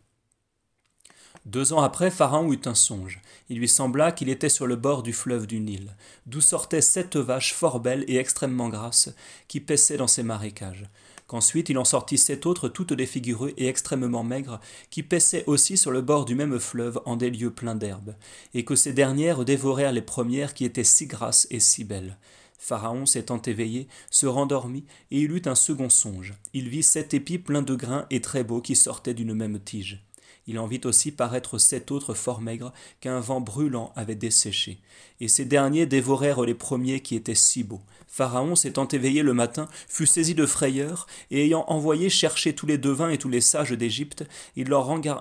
Deux 1.47 1.75
ans 1.75 1.83
après, 1.83 2.11
Pharaon 2.11 2.51
eut 2.53 2.61
un 2.65 2.75
songe. 2.75 3.21
Il 3.51 3.59
lui 3.59 3.69
sembla 3.69 4.13
qu'il 4.13 4.31
était 4.31 4.49
sur 4.49 4.67
le 4.67 4.77
bord 4.77 5.03
du 5.03 5.13
fleuve 5.13 5.47
du 5.47 5.61
Nil, 5.61 5.95
d'où 6.25 6.41
sortaient 6.41 6.81
sept 6.81 7.17
vaches 7.17 7.53
fort 7.53 7.81
belles 7.81 8.05
et 8.09 8.17
extrêmement 8.17 8.71
grasses, 8.71 9.15
qui 9.47 9.61
paissaient 9.61 9.99
dans 9.99 10.07
ces 10.07 10.23
marécages. 10.23 10.89
Qu'ensuite 11.27 11.69
il 11.69 11.77
en 11.77 11.85
sortit 11.85 12.17
sept 12.17 12.47
autres 12.47 12.69
toutes 12.69 12.95
défigurées 12.95 13.53
et 13.59 13.69
extrêmement 13.69 14.25
maigres, 14.25 14.59
qui 14.89 15.03
paissaient 15.03 15.45
aussi 15.47 15.77
sur 15.77 15.91
le 15.91 16.01
bord 16.01 16.25
du 16.25 16.35
même 16.35 16.59
fleuve 16.59 17.01
en 17.05 17.17
des 17.17 17.31
lieux 17.31 17.53
pleins 17.53 17.75
d'herbes, 17.75 18.15
et 18.55 18.65
que 18.65 18.75
ces 18.75 18.95
dernières 18.95 19.45
dévorèrent 19.45 19.93
les 19.93 20.03
premières 20.03 20.55
qui 20.55 20.65
étaient 20.65 20.83
si 20.83 21.07
grasses 21.07 21.47
et 21.51 21.61
si 21.61 21.85
belles. 21.85 22.17
Pharaon, 22.59 23.05
s'étant 23.05 23.43
éveillé, 23.43 23.89
se 24.11 24.27
rendormit, 24.27 24.87
et 25.11 25.21
il 25.21 25.33
eut 25.33 25.43
un 25.45 25.55
second 25.55 25.91
songe. 25.91 26.33
Il 26.55 26.71
vit 26.71 26.83
sept 26.83 27.13
épis 27.13 27.39
pleins 27.39 27.61
de 27.61 27.75
grains 27.75 28.07
et 28.09 28.23
très 28.23 28.45
beaux 28.45 28.63
qui 28.63 28.77
sortaient 28.77 29.13
d'une 29.13 29.35
même 29.35 29.61
tige. 29.61 30.03
Il 30.47 30.59
en 30.59 30.67
vit 30.67 30.81
aussi 30.85 31.11
paraître 31.11 31.59
sept 31.59 31.91
autres 31.91 32.15
fort 32.15 32.41
maigres 32.41 32.73
qu'un 33.01 33.21
vent 33.21 33.41
brûlant 33.41 33.93
avait 33.97 34.15
desséchés. 34.15 34.79
Et 35.21 35.29
ces 35.29 35.45
derniers 35.45 35.87
dévorèrent 35.87 36.43
les 36.43 36.55
premiers 36.55 37.01
qui 37.01 37.17
étaient 37.17 37.35
si 37.35 37.65
beaux. 37.65 37.81
Pharaon, 38.07 38.55
s'étant 38.55 38.87
éveillé 38.87 39.23
le 39.23 39.35
matin, 39.35 39.69
fut 39.89 40.07
saisi 40.07 40.35
de 40.35 40.47
frayeur, 40.47 41.07
et 41.31 41.45
ayant 41.45 41.65
envoyé 41.69 42.11
chercher 42.11 42.55
tous 42.55 42.67
les 42.67 42.79
devins 42.79 43.11
et 43.11 43.19
tous 43.19 43.29
les 43.29 43.41
sages 43.41 43.73
d'Égypte, 43.73 44.25
il 44.57 44.69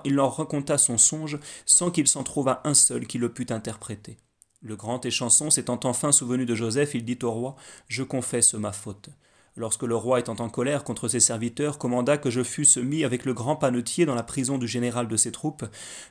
il 0.04 0.14
leur 0.14 0.36
raconta 0.36 0.78
son 0.78 0.98
songe, 0.98 1.38
sans 1.66 1.90
qu'il 1.90 2.06
s'en 2.06 2.22
trouvât 2.22 2.60
un 2.64 2.74
seul 2.74 3.06
qui 3.06 3.18
le 3.18 3.32
pût 3.32 3.50
interpréter. 3.50 4.18
Le 4.62 4.76
grand 4.76 5.04
échanson 5.04 5.50
s'étant 5.50 5.80
enfin 5.84 6.12
souvenu 6.12 6.46
de 6.46 6.54
Joseph, 6.54 6.94
il 6.94 7.04
dit 7.04 7.18
au 7.22 7.30
roi 7.30 7.56
Je 7.88 8.02
confesse 8.02 8.54
ma 8.54 8.72
faute 8.72 9.10
lorsque 9.56 9.82
le 9.82 9.96
roi 9.96 10.20
étant 10.20 10.36
en 10.40 10.48
colère 10.48 10.84
contre 10.84 11.08
ses 11.08 11.20
serviteurs 11.20 11.78
commanda 11.78 12.18
que 12.18 12.30
je 12.30 12.42
fusse 12.42 12.76
mis 12.76 13.04
avec 13.04 13.24
le 13.24 13.34
grand 13.34 13.56
panetier 13.56 14.06
dans 14.06 14.14
la 14.14 14.22
prison 14.22 14.58
du 14.58 14.66
général 14.66 15.08
de 15.08 15.16
ses 15.16 15.32
troupes, 15.32 15.64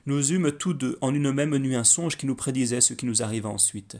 nous 0.06 0.32
eûmes 0.32 0.52
tous 0.52 0.74
deux 0.74 0.98
en 1.02 1.14
une 1.14 1.32
même 1.32 1.58
nuit 1.58 1.76
un 1.76 1.84
songe 1.84 2.18
qui 2.18 2.26
nous 2.26 2.36
prédisait 2.36 2.82
ce 2.82 2.94
qui 2.94 3.06
nous 3.06 3.22
arriva 3.22 3.50
ensuite. 3.50 3.98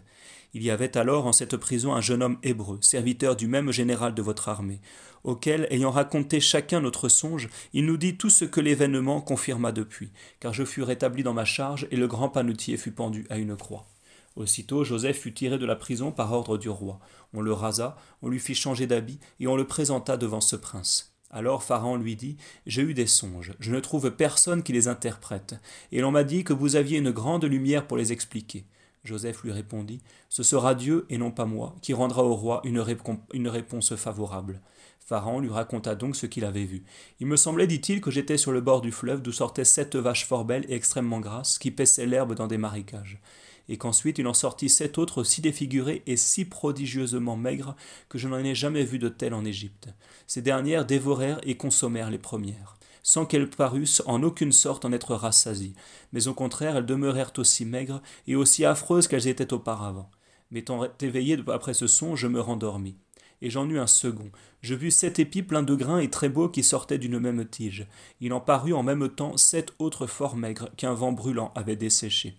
Il 0.56 0.62
y 0.62 0.70
avait 0.70 0.98
alors 0.98 1.26
en 1.26 1.34
cette 1.34 1.58
prison 1.58 1.94
un 1.94 2.02
jeune 2.02 2.22
homme 2.22 2.38
hébreu, 2.44 2.78
serviteur 2.82 3.36
du 3.36 3.48
même 3.48 3.72
général 3.72 4.14
de 4.14 4.22
votre 4.22 4.50
armée, 4.50 4.82
auquel, 5.24 5.68
ayant 5.72 5.90
raconté 5.90 6.40
chacun 6.40 6.80
notre 6.80 7.10
songe, 7.10 7.50
il 7.74 7.86
nous 7.86 7.98
dit 7.98 8.18
tout 8.18 8.30
ce 8.30 8.46
que 8.46 8.62
l'événement 8.62 9.20
confirma 9.20 9.72
depuis, 9.72 10.12
car 10.40 10.54
je 10.54 10.64
fus 10.64 10.84
rétabli 10.84 11.24
dans 11.24 11.34
ma 11.34 11.46
charge 11.46 11.88
et 11.90 11.96
le 11.96 12.08
grand 12.08 12.30
panetier 12.30 12.78
fut 12.78 12.92
pendu 12.92 13.26
à 13.30 13.38
une 13.38 13.56
croix. 13.56 13.88
Aussitôt 14.36 14.84
Joseph 14.84 15.20
fut 15.20 15.34
tiré 15.34 15.58
de 15.58 15.66
la 15.66 15.76
prison 15.76 16.12
par 16.12 16.34
ordre 16.34 16.58
du 16.58 16.70
roi. 16.70 17.00
On 17.34 17.42
le 17.42 17.54
rasa, 17.54 17.96
on 18.22 18.30
lui 18.30 18.40
fit 18.40 18.56
changer 18.56 18.88
d'habit, 18.88 19.20
et 19.40 19.48
on 19.48 19.56
le 19.56 19.68
présenta 19.68 20.18
devant 20.18 20.42
ce 20.42 20.56
prince. 20.56 21.14
Alors 21.30 21.64
Pharaon 21.64 21.98
lui 21.98 22.16
dit 22.16 22.38
J'ai 22.66 22.82
eu 22.82 22.94
des 22.94 23.08
songes, 23.08 23.54
je 23.60 23.72
ne 23.72 23.80
trouve 23.80 24.12
personne 24.12 24.64
qui 24.64 24.74
les 24.74 24.88
interprète, 24.88 25.56
et 25.92 26.02
l'on 26.02 26.12
m'a 26.12 26.24
dit 26.24 26.44
que 26.44 26.54
vous 26.54 26.76
aviez 26.76 26.98
une 26.98 27.12
grande 27.12 27.46
lumière 27.46 27.88
pour 27.88 27.98
les 27.98 28.12
expliquer. 28.12 28.66
Joseph 29.04 29.44
lui 29.44 29.52
répondit 29.52 30.02
Ce 30.30 30.44
sera 30.44 30.76
Dieu 30.76 31.06
et 31.10 31.18
non 31.18 31.32
pas 31.32 31.46
moi 31.46 31.76
qui 31.82 31.94
rendra 31.94 32.24
au 32.24 32.36
roi 32.36 32.62
une, 32.64 32.80
réponse 32.80 33.96
favorable. 33.96 34.62
Pharaon 35.00 35.42
lui 35.42 35.50
raconta 35.50 35.96
donc 35.96 36.16
ce 36.16 36.26
qu'il 36.26 36.46
avait 36.46 36.64
vu. 36.64 36.86
Il 37.20 37.28
me 37.28 37.36
semblait, 37.36 37.68
dit-il, 37.68 38.00
que 38.00 38.12
j'étais 38.12 38.38
sur 38.38 38.54
le 38.54 38.62
bord 38.62 38.80
du 38.80 38.92
fleuve 38.92 39.22
d'où 39.22 39.34
sortaient 39.34 39.66
sept 39.66 39.96
vaches 39.98 40.26
fort 40.26 40.46
belles 40.46 40.66
et 40.70 40.76
extrêmement 40.76 41.20
grasses 41.20 41.58
qui 41.58 41.72
paissaient 41.72 42.06
l'herbe 42.06 42.36
dans 42.36 42.48
des 42.48 42.58
marécages 42.58 43.20
et 43.70 43.78
qu'ensuite 43.78 44.18
il 44.18 44.28
en 44.28 44.34
sortit 44.34 44.70
sept 44.70 44.98
autres 44.98 45.24
si 45.24 45.42
défigurées 45.42 46.04
et 46.06 46.18
si 46.18 46.46
prodigieusement 46.46 47.36
maigres 47.36 47.76
que 48.10 48.18
je 48.18 48.28
n'en 48.28 48.44
ai 48.44 48.56
jamais 48.56 48.84
vu 48.84 49.00
de 49.00 49.10
telles 49.10 49.34
en 49.34 49.46
Égypte. 49.46 49.90
Ces 50.28 50.42
dernières 50.42 50.86
dévorèrent 50.86 51.40
et 51.44 51.56
consommèrent 51.56 52.10
les 52.10 52.18
premières, 52.18 52.78
sans 53.04 53.26
qu'elles 53.26 53.50
parussent 53.50 54.04
en 54.06 54.24
aucune 54.24 54.52
sorte 54.52 54.86
en 54.86 54.92
être 54.92 55.16
rassasies, 55.16 55.76
mais 56.12 56.28
au 56.28 56.34
contraire 56.34 56.78
elles 56.78 56.86
demeurèrent 56.86 57.34
aussi 57.38 57.66
maigres 57.66 58.02
et 58.28 58.36
aussi 58.36 58.66
affreuses 58.66 59.08
qu'elles 59.08 59.28
étaient 59.28 59.54
auparavant. 59.54 60.10
M'étant 60.52 60.88
éveillé 61.02 61.38
après 61.48 61.74
ce 61.74 61.88
son, 61.88 62.16
je 62.16 62.28
me 62.28 62.40
rendormis. 62.40 62.96
Et 63.42 63.50
j'en 63.50 63.70
eus 63.70 63.80
un 63.80 63.88
second. 63.88 64.32
Je 64.62 64.74
vis 64.74 64.92
sept 64.92 65.20
épis 65.20 65.42
pleins 65.42 65.64
de 65.64 65.76
grains 65.76 66.00
et 66.00 66.10
très 66.10 66.30
beaux 66.30 66.48
qui 66.48 66.64
sortaient 66.64 66.98
d'une 66.98 67.20
même 67.20 67.44
tige. 67.44 67.88
Il 68.22 68.32
en 68.32 68.40
parut 68.40 68.74
en 68.74 68.84
même 68.84 69.10
temps 69.10 69.36
sept 69.36 69.74
autres 69.80 70.08
fort 70.08 70.38
maigres 70.38 70.70
qu'un 70.78 70.94
vent 70.94 71.12
brûlant 71.12 71.52
avait 71.56 71.76
desséchés 71.76 72.38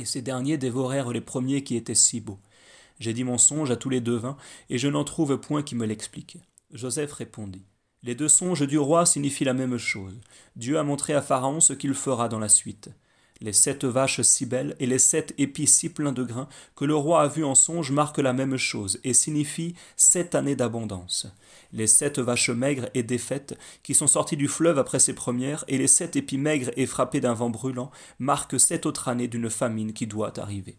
et 0.00 0.04
ces 0.06 0.22
derniers 0.22 0.58
dévorèrent 0.58 1.10
les 1.10 1.20
premiers 1.20 1.62
qui 1.62 1.76
étaient 1.76 1.94
si 1.94 2.20
beaux. 2.20 2.38
J'ai 2.98 3.12
dit 3.12 3.24
mon 3.24 3.38
songe 3.38 3.70
à 3.70 3.76
tous 3.76 3.90
les 3.90 4.00
devins, 4.00 4.36
et 4.68 4.78
je 4.78 4.88
n'en 4.88 5.04
trouve 5.04 5.38
point 5.38 5.62
qui 5.62 5.74
me 5.74 5.86
l'explique. 5.86 6.38
Joseph 6.72 7.12
répondit. 7.12 7.64
Les 8.02 8.14
deux 8.14 8.28
songes 8.28 8.66
du 8.66 8.78
roi 8.78 9.04
signifient 9.04 9.44
la 9.44 9.52
même 9.52 9.76
chose. 9.76 10.18
Dieu 10.56 10.78
a 10.78 10.82
montré 10.82 11.12
à 11.12 11.20
Pharaon 11.20 11.60
ce 11.60 11.74
qu'il 11.74 11.92
fera 11.92 12.28
dans 12.28 12.38
la 12.38 12.48
suite. 12.48 12.88
Les 13.42 13.52
sept 13.52 13.84
vaches 13.84 14.20
si 14.22 14.46
belles 14.46 14.76
et 14.80 14.86
les 14.86 14.98
sept 14.98 15.34
épis 15.38 15.66
si 15.66 15.88
pleins 15.88 16.12
de 16.12 16.22
grains 16.22 16.48
que 16.76 16.84
le 16.84 16.94
roi 16.94 17.22
a 17.22 17.28
vus 17.28 17.44
en 17.44 17.54
songe 17.54 17.90
marquent 17.90 18.18
la 18.18 18.34
même 18.34 18.56
chose 18.56 19.00
et 19.04 19.14
signifient 19.14 19.74
sept 19.96 20.34
années 20.34 20.56
d'abondance. 20.56 21.26
Les 21.72 21.86
sept 21.86 22.18
vaches 22.18 22.50
maigres 22.50 22.88
et 22.94 23.02
défaites 23.02 23.58
qui 23.82 23.94
sont 23.94 24.06
sorties 24.06 24.36
du 24.36 24.48
fleuve 24.48 24.78
après 24.78 24.98
ces 24.98 25.14
premières 25.14 25.64
et 25.68 25.78
les 25.78 25.86
sept 25.86 26.16
épis 26.16 26.38
maigres 26.38 26.70
et 26.76 26.86
frappés 26.86 27.20
d'un 27.20 27.34
vent 27.34 27.50
brûlant 27.50 27.90
marquent 28.18 28.58
sept 28.58 28.86
autres 28.86 29.08
années 29.08 29.28
d'une 29.28 29.50
famine 29.50 29.92
qui 29.92 30.06
doit 30.06 30.38
arriver 30.40 30.78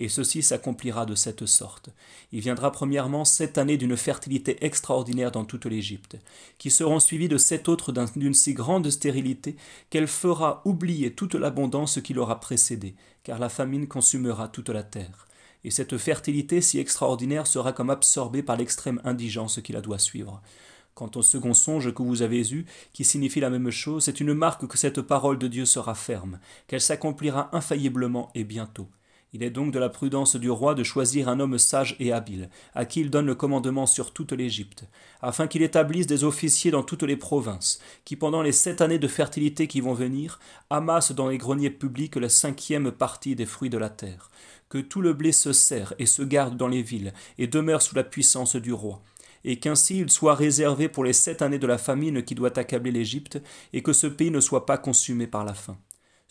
et 0.00 0.08
ceci 0.08 0.42
s'accomplira 0.42 1.06
de 1.06 1.14
cette 1.14 1.46
sorte. 1.46 1.90
Il 2.32 2.40
viendra 2.40 2.72
premièrement 2.72 3.24
sept 3.24 3.58
années 3.58 3.76
d'une 3.76 3.98
fertilité 3.98 4.64
extraordinaire 4.64 5.30
dans 5.30 5.44
toute 5.44 5.66
l'Égypte, 5.66 6.16
qui 6.58 6.70
seront 6.70 7.00
suivies 7.00 7.28
de 7.28 7.36
sept 7.36 7.68
autres 7.68 7.92
d'une 8.16 8.34
si 8.34 8.54
grande 8.54 8.88
stérilité 8.90 9.56
qu'elle 9.90 10.08
fera 10.08 10.62
oublier 10.64 11.12
toute 11.12 11.34
l'abondance 11.34 12.00
qui 12.00 12.14
l'aura 12.14 12.40
précédée, 12.40 12.94
car 13.22 13.38
la 13.38 13.50
famine 13.50 13.86
consumera 13.86 14.48
toute 14.48 14.70
la 14.70 14.82
terre. 14.82 15.26
Et 15.64 15.70
cette 15.70 15.98
fertilité 15.98 16.60
si 16.60 16.78
extraordinaire 16.78 17.46
sera 17.46 17.72
comme 17.72 17.90
absorbée 17.90 18.42
par 18.42 18.56
l'extrême 18.56 19.00
indigence 19.04 19.60
qui 19.62 19.72
la 19.72 19.80
doit 19.80 19.98
suivre. 19.98 20.42
Quant 20.94 21.10
au 21.14 21.22
second 21.22 21.54
songe 21.54 21.94
que 21.94 22.02
vous 22.02 22.22
avez 22.22 22.52
eu, 22.52 22.66
qui 22.92 23.04
signifie 23.04 23.40
la 23.40 23.50
même 23.50 23.70
chose, 23.70 24.04
c'est 24.04 24.20
une 24.20 24.34
marque 24.34 24.66
que 24.66 24.78
cette 24.78 25.00
parole 25.00 25.38
de 25.38 25.48
Dieu 25.48 25.64
sera 25.64 25.94
ferme, 25.94 26.40
qu'elle 26.66 26.80
s'accomplira 26.80 27.48
infailliblement 27.56 28.30
et 28.34 28.44
bientôt. 28.44 28.88
Il 29.32 29.44
est 29.44 29.50
donc 29.50 29.72
de 29.72 29.78
la 29.78 29.88
prudence 29.88 30.34
du 30.34 30.50
roi 30.50 30.74
de 30.74 30.82
choisir 30.82 31.28
un 31.28 31.38
homme 31.38 31.56
sage 31.56 31.94
et 32.00 32.12
habile, 32.12 32.50
à 32.74 32.84
qui 32.84 33.00
il 33.00 33.10
donne 33.10 33.26
le 33.26 33.36
commandement 33.36 33.86
sur 33.86 34.12
toute 34.12 34.32
l'Égypte, 34.32 34.84
afin 35.22 35.46
qu'il 35.46 35.62
établisse 35.62 36.08
des 36.08 36.24
officiers 36.24 36.72
dans 36.72 36.82
toutes 36.82 37.04
les 37.04 37.16
provinces, 37.16 37.80
qui 38.04 38.16
pendant 38.16 38.42
les 38.42 38.50
sept 38.50 38.80
années 38.80 38.98
de 38.98 39.06
fertilité 39.06 39.68
qui 39.68 39.80
vont 39.80 39.94
venir, 39.94 40.40
amassent 40.68 41.12
dans 41.12 41.28
les 41.28 41.38
greniers 41.38 41.70
publics 41.70 42.16
la 42.16 42.28
cinquième 42.28 42.90
partie 42.90 43.36
des 43.36 43.46
fruits 43.46 43.70
de 43.70 43.78
la 43.78 43.88
terre, 43.88 44.30
que 44.68 44.78
tout 44.78 45.00
le 45.00 45.12
blé 45.12 45.30
se 45.30 45.52
serre 45.52 45.94
et 46.00 46.06
se 46.06 46.22
garde 46.22 46.56
dans 46.56 46.68
les 46.68 46.82
villes, 46.82 47.12
et 47.38 47.46
demeure 47.46 47.82
sous 47.82 47.94
la 47.94 48.04
puissance 48.04 48.56
du 48.56 48.72
roi, 48.72 49.00
et 49.44 49.60
qu'ainsi 49.60 50.00
il 50.00 50.10
soit 50.10 50.34
réservé 50.34 50.88
pour 50.88 51.04
les 51.04 51.12
sept 51.12 51.40
années 51.40 51.60
de 51.60 51.68
la 51.68 51.78
famine 51.78 52.24
qui 52.24 52.34
doit 52.34 52.58
accabler 52.58 52.90
l'Égypte, 52.90 53.40
et 53.72 53.82
que 53.84 53.92
ce 53.92 54.08
pays 54.08 54.32
ne 54.32 54.40
soit 54.40 54.66
pas 54.66 54.76
consumé 54.76 55.28
par 55.28 55.44
la 55.44 55.54
faim. 55.54 55.78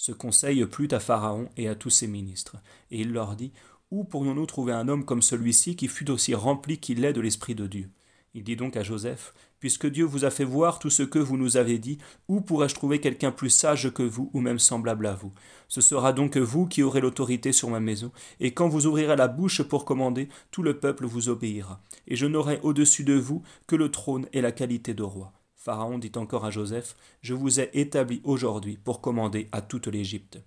Ce 0.01 0.13
conseil 0.13 0.65
plut 0.65 0.93
à 0.93 1.01
Pharaon 1.01 1.49
et 1.57 1.67
à 1.67 1.75
tous 1.75 1.89
ses 1.89 2.07
ministres, 2.07 2.55
et 2.89 3.01
il 3.01 3.11
leur 3.11 3.35
dit 3.35 3.51
Où 3.91 4.05
pourrions-nous 4.05 4.45
trouver 4.45 4.71
un 4.71 4.87
homme 4.87 5.03
comme 5.03 5.21
celui-ci 5.21 5.75
qui 5.75 5.89
fût 5.89 6.09
aussi 6.09 6.33
rempli 6.33 6.77
qu'il 6.77 7.01
l'est 7.01 7.11
de 7.11 7.19
l'Esprit 7.19 7.53
de 7.53 7.67
Dieu? 7.67 7.89
Il 8.33 8.45
dit 8.45 8.55
donc 8.55 8.77
à 8.77 8.83
Joseph 8.83 9.33
Puisque 9.59 9.87
Dieu 9.87 10.05
vous 10.05 10.23
a 10.23 10.29
fait 10.29 10.45
voir 10.45 10.79
tout 10.79 10.89
ce 10.89 11.03
que 11.03 11.19
vous 11.19 11.35
nous 11.35 11.57
avez 11.57 11.79
dit, 11.79 11.97
où 12.29 12.39
pourrais-je 12.39 12.75
trouver 12.75 13.01
quelqu'un 13.01 13.33
plus 13.33 13.49
sage 13.49 13.91
que 13.91 14.03
vous 14.03 14.31
ou 14.33 14.39
même 14.39 14.57
semblable 14.57 15.05
à 15.05 15.15
vous? 15.15 15.33
Ce 15.67 15.81
sera 15.81 16.13
donc 16.13 16.37
vous 16.37 16.65
qui 16.65 16.81
aurez 16.81 17.01
l'autorité 17.01 17.51
sur 17.51 17.69
ma 17.69 17.81
maison, 17.81 18.13
et 18.39 18.53
quand 18.53 18.69
vous 18.69 18.85
ouvrirez 18.87 19.17
la 19.17 19.27
bouche 19.27 19.63
pour 19.63 19.83
commander, 19.83 20.29
tout 20.49 20.63
le 20.63 20.79
peuple 20.79 21.07
vous 21.07 21.27
obéira, 21.27 21.81
et 22.07 22.15
je 22.15 22.25
n'aurai 22.25 22.61
au-dessus 22.63 23.03
de 23.03 23.15
vous 23.15 23.43
que 23.67 23.75
le 23.75 23.91
trône 23.91 24.27
et 24.31 24.39
la 24.39 24.53
qualité 24.53 24.93
de 24.93 25.03
roi. 25.03 25.33
Pharaon 25.61 25.99
dit 25.99 26.13
encore 26.15 26.45
à 26.45 26.51
Joseph, 26.51 26.95
Je 27.21 27.33
vous 27.33 27.59
ai 27.59 27.69
établi 27.73 28.21
aujourd'hui 28.23 28.77
pour 28.77 29.01
commander 29.01 29.49
à 29.51 29.61
toute 29.61 29.87
l'Égypte. 29.87 30.39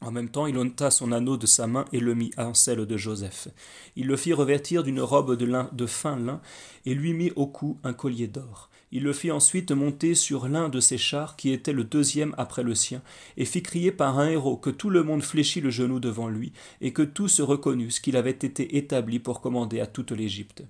En 0.00 0.10
même 0.10 0.28
temps, 0.28 0.48
il 0.48 0.58
ôta 0.58 0.90
son 0.90 1.12
anneau 1.12 1.36
de 1.36 1.46
sa 1.46 1.68
main 1.68 1.84
et 1.92 2.00
le 2.00 2.16
mit 2.16 2.32
en 2.36 2.52
celle 2.52 2.84
de 2.84 2.96
Joseph. 2.96 3.46
Il 3.94 4.08
le 4.08 4.16
fit 4.16 4.32
revêtir 4.32 4.82
d'une 4.82 5.00
robe 5.00 5.36
de, 5.36 5.46
lin, 5.46 5.70
de 5.72 5.86
fin 5.86 6.16
lin 6.16 6.42
et 6.84 6.94
lui 6.94 7.14
mit 7.14 7.30
au 7.36 7.46
cou 7.46 7.78
un 7.84 7.92
collier 7.92 8.26
d'or. 8.26 8.70
Il 8.90 9.04
le 9.04 9.12
fit 9.12 9.30
ensuite 9.30 9.70
monter 9.70 10.16
sur 10.16 10.48
l'un 10.48 10.68
de 10.68 10.80
ses 10.80 10.98
chars 10.98 11.36
qui 11.36 11.50
était 11.50 11.72
le 11.72 11.84
deuxième 11.84 12.34
après 12.36 12.64
le 12.64 12.74
sien, 12.74 13.02
et 13.36 13.44
fit 13.44 13.62
crier 13.62 13.92
par 13.92 14.18
un 14.18 14.28
héros 14.28 14.56
que 14.56 14.70
tout 14.70 14.90
le 14.90 15.04
monde 15.04 15.22
fléchit 15.22 15.60
le 15.60 15.70
genou 15.70 16.00
devant 16.00 16.28
lui, 16.28 16.52
et 16.80 16.92
que 16.92 17.02
tous 17.02 17.40
reconnussent 17.40 18.00
qu'il 18.00 18.16
avait 18.16 18.30
été 18.30 18.76
établi 18.76 19.20
pour 19.20 19.40
commander 19.40 19.78
à 19.78 19.86
toute 19.86 20.10
l'Égypte. 20.10 20.64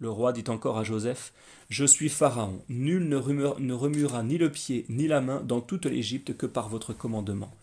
Le 0.00 0.10
roi 0.10 0.32
dit 0.32 0.44
encore 0.48 0.78
à 0.78 0.84
Joseph 0.84 1.32
Je 1.68 1.84
suis 1.84 2.08
Pharaon, 2.08 2.62
nul 2.68 3.08
ne, 3.08 3.16
remuera 3.16 4.22
ni 4.24 4.38
le 4.38 4.50
pied 4.50 4.84
ni 4.88 5.06
la 5.06 5.20
main 5.20 5.40
dans 5.40 5.60
toute 5.60 5.86
l'Égypte 5.86 6.36
que 6.36 6.46
par 6.46 6.68
votre 6.68 6.92
commandement. 6.92 7.54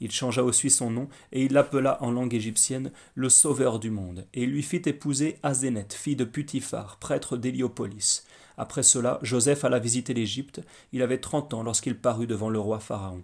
Il 0.00 0.12
changea 0.12 0.44
aussi 0.44 0.70
son 0.70 0.90
nom, 0.90 1.08
et 1.32 1.44
il 1.44 1.52
l'appela 1.52 2.00
en 2.02 2.12
langue 2.12 2.34
égyptienne 2.34 2.92
le 3.16 3.28
Sauveur 3.28 3.80
du 3.80 3.90
monde, 3.90 4.26
et 4.34 4.44
il 4.44 4.50
lui 4.50 4.62
fit 4.62 4.82
épouser 4.84 5.38
Azéneth, 5.42 5.92
fille 5.92 6.16
de 6.16 6.24
Putiphar, 6.24 6.96
prêtre 6.98 7.36
d'Héliopolis. 7.36 8.24
Après 8.56 8.82
cela, 8.82 9.18
Joseph 9.22 9.64
alla 9.64 9.78
visiter 9.78 10.14
l'Égypte. 10.14 10.60
Il 10.92 11.02
avait 11.02 11.18
trente 11.18 11.54
ans 11.54 11.62
lorsqu'il 11.62 11.96
parut 11.96 12.26
devant 12.26 12.50
le 12.50 12.60
roi 12.60 12.78
Pharaon. 12.78 13.22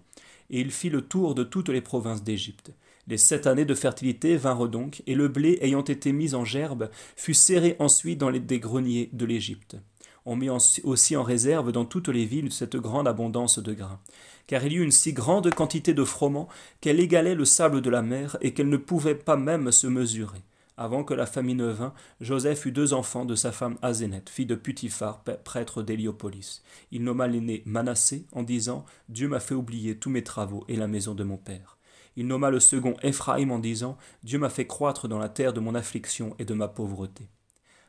Et 0.49 0.59
il 0.59 0.71
fit 0.71 0.89
le 0.89 1.01
tour 1.01 1.35
de 1.35 1.43
toutes 1.43 1.69
les 1.69 1.81
provinces 1.81 2.23
d'Égypte. 2.23 2.71
Les 3.07 3.17
sept 3.17 3.47
années 3.47 3.65
de 3.65 3.73
fertilité 3.73 4.35
vinrent 4.35 4.67
donc, 4.67 5.01
et 5.07 5.15
le 5.15 5.29
blé 5.29 5.59
ayant 5.61 5.83
été 5.83 6.11
mis 6.11 6.35
en 6.35 6.43
gerbe 6.43 6.89
fut 7.15 7.33
serré 7.33 7.77
ensuite 7.79 8.19
dans 8.19 8.29
les 8.29 8.41
des 8.41 8.59
greniers 8.59 9.09
de 9.13 9.25
l'Égypte. 9.25 9.77
On 10.25 10.35
mit 10.35 10.49
aussi 10.83 11.15
en 11.15 11.23
réserve 11.23 11.71
dans 11.71 11.85
toutes 11.85 12.09
les 12.09 12.25
villes 12.25 12.51
cette 12.51 12.75
grande 12.75 13.07
abondance 13.07 13.59
de 13.59 13.73
grains, 13.73 14.01
car 14.45 14.65
il 14.65 14.73
y 14.73 14.75
eut 14.75 14.83
une 14.83 14.91
si 14.91 15.13
grande 15.13 15.53
quantité 15.53 15.93
de 15.93 16.03
froment 16.03 16.49
qu'elle 16.81 16.99
égalait 16.99 17.33
le 17.33 17.45
sable 17.45 17.81
de 17.81 17.89
la 17.89 18.01
mer 18.01 18.35
et 18.41 18.53
qu'elle 18.53 18.67
ne 18.67 18.75
pouvait 18.75 19.15
pas 19.15 19.37
même 19.37 19.71
se 19.71 19.87
mesurer. 19.87 20.43
Avant 20.75 21.05
que 21.05 21.13
la 21.13 21.27
famine 21.27 21.71
vînt, 21.71 21.93
Joseph 22.19 22.65
eut 22.65 22.73
deux 22.73 22.93
enfants 22.93 23.23
de 23.23 23.35
sa 23.35 23.53
femme 23.53 23.77
Azéneth, 23.81 24.29
fille 24.29 24.45
de 24.45 24.55
Putiphar, 24.55 25.23
prêtre 25.45 25.81
d'Héliopolis. 25.81 26.61
Il 26.91 27.05
nomma 27.05 27.27
l'aîné 27.27 27.63
Manassé 27.65 28.25
en 28.33 28.43
disant 28.43 28.85
Dieu 29.07 29.29
m'a 29.29 29.39
fait 29.39 29.55
oublier 29.55 29.97
tous 29.97 30.09
mes 30.09 30.25
travaux 30.25 30.65
et 30.67 30.75
la 30.75 30.87
maison 30.87 31.15
de 31.15 31.23
mon 31.23 31.37
père. 31.37 31.76
Il 32.17 32.25
nomma 32.25 32.49
le 32.49 32.59
second 32.59 32.95
Éphraïm 33.03 33.51
en 33.51 33.59
disant 33.59 33.95
Dieu 34.23 34.39
m'a 34.39 34.49
fait 34.49 34.65
croître 34.65 35.07
dans 35.07 35.19
la 35.19 35.29
terre 35.29 35.53
de 35.53 35.59
mon 35.59 35.75
affliction 35.75 36.35
et 36.39 36.45
de 36.45 36.55
ma 36.55 36.67
pauvreté. 36.67 37.29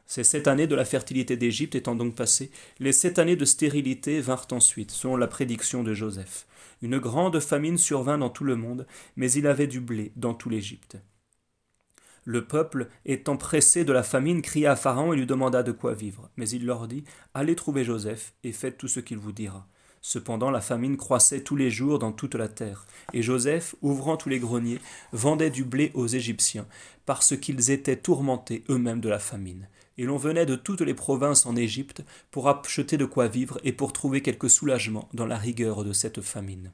Ces 0.06 0.22
sept 0.22 0.48
années 0.48 0.66
de 0.66 0.74
la 0.74 0.84
fertilité 0.84 1.38
d'Égypte 1.38 1.74
étant 1.74 1.94
donc 1.94 2.14
passées, 2.14 2.50
les 2.78 2.92
sept 2.92 3.18
années 3.18 3.36
de 3.36 3.46
stérilité 3.46 4.20
vinrent 4.20 4.46
ensuite, 4.52 4.90
selon 4.90 5.16
la 5.16 5.26
prédiction 5.28 5.82
de 5.82 5.94
Joseph. 5.94 6.46
Une 6.82 6.98
grande 6.98 7.40
famine 7.40 7.78
survint 7.78 8.18
dans 8.18 8.30
tout 8.30 8.44
le 8.44 8.56
monde, 8.56 8.86
mais 9.16 9.32
il 9.32 9.46
avait 9.46 9.66
du 9.66 9.80
blé 9.80 10.12
dans 10.16 10.34
tout 10.34 10.50
l'Égypte. 10.50 10.98
Le 12.24 12.44
peuple, 12.44 12.88
étant 13.06 13.38
pressé 13.38 13.86
de 13.86 13.92
la 13.94 14.02
famine, 14.02 14.42
cria 14.42 14.72
à 14.72 14.76
Pharaon 14.76 15.14
et 15.14 15.16
lui 15.16 15.24
demanda 15.24 15.62
de 15.62 15.72
quoi 15.72 15.94
vivre. 15.94 16.30
Mais 16.36 16.48
il 16.50 16.66
leur 16.66 16.86
dit 16.86 17.04
Allez 17.32 17.56
trouver 17.56 17.84
Joseph 17.84 18.34
et 18.44 18.52
faites 18.52 18.76
tout 18.76 18.88
ce 18.88 19.00
qu'il 19.00 19.16
vous 19.16 19.32
dira. 19.32 19.66
Cependant, 20.00 20.50
la 20.50 20.60
famine 20.60 20.96
croissait 20.96 21.42
tous 21.42 21.56
les 21.56 21.70
jours 21.70 21.98
dans 21.98 22.12
toute 22.12 22.34
la 22.34 22.48
terre. 22.48 22.86
Et 23.12 23.22
Joseph, 23.22 23.74
ouvrant 23.82 24.16
tous 24.16 24.28
les 24.28 24.38
greniers, 24.38 24.80
vendait 25.12 25.50
du 25.50 25.64
blé 25.64 25.90
aux 25.94 26.06
Égyptiens, 26.06 26.66
parce 27.06 27.36
qu'ils 27.36 27.70
étaient 27.70 27.96
tourmentés 27.96 28.64
eux-mêmes 28.68 29.00
de 29.00 29.08
la 29.08 29.18
famine. 29.18 29.68
Et 29.96 30.04
l'on 30.04 30.16
venait 30.16 30.46
de 30.46 30.54
toutes 30.54 30.82
les 30.82 30.94
provinces 30.94 31.46
en 31.46 31.56
Égypte 31.56 32.02
pour 32.30 32.48
acheter 32.48 32.96
de 32.96 33.04
quoi 33.04 33.26
vivre 33.26 33.58
et 33.64 33.72
pour 33.72 33.92
trouver 33.92 34.22
quelque 34.22 34.48
soulagement 34.48 35.08
dans 35.12 35.26
la 35.26 35.36
rigueur 35.36 35.84
de 35.84 35.92
cette 35.92 36.20
famine. 36.20 36.72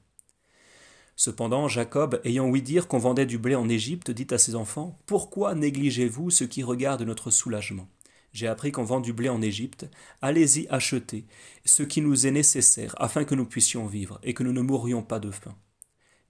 Cependant, 1.16 1.69
Jacob, 1.69 2.21
ayant 2.25 2.49
ouï 2.49 2.61
dire 2.61 2.88
qu'on 2.88 2.99
vendait 2.99 3.26
du 3.26 3.38
blé 3.38 3.54
en 3.54 3.69
Égypte, 3.69 4.11
dit 4.11 4.26
à 4.31 4.38
ses 4.38 4.57
enfants 4.57 4.99
Pourquoi 5.07 5.54
négligez-vous 5.54 6.31
ce 6.31 6.45
qui 6.45 6.62
regarde 6.62 7.02
notre 7.02 7.31
soulagement? 7.31 7.88
J'ai 8.34 8.48
appris 8.48 8.72
qu'on 8.72 8.82
vend 8.82 9.00
du 9.00 9.12
blé 9.12 9.28
en 9.28 9.40
Égypte. 9.40 9.88
Allez-y 10.20 10.66
acheter 10.68 11.24
ce 11.64 11.84
qui 11.84 12.00
nous 12.00 12.26
est 12.26 12.32
nécessaire, 12.32 12.94
afin 12.98 13.24
que 13.24 13.36
nous 13.36 13.46
puissions 13.46 13.86
vivre 13.86 14.18
et 14.24 14.34
que 14.34 14.42
nous 14.42 14.52
ne 14.52 14.60
mourions 14.60 15.02
pas 15.02 15.20
de 15.20 15.30
faim. 15.30 15.56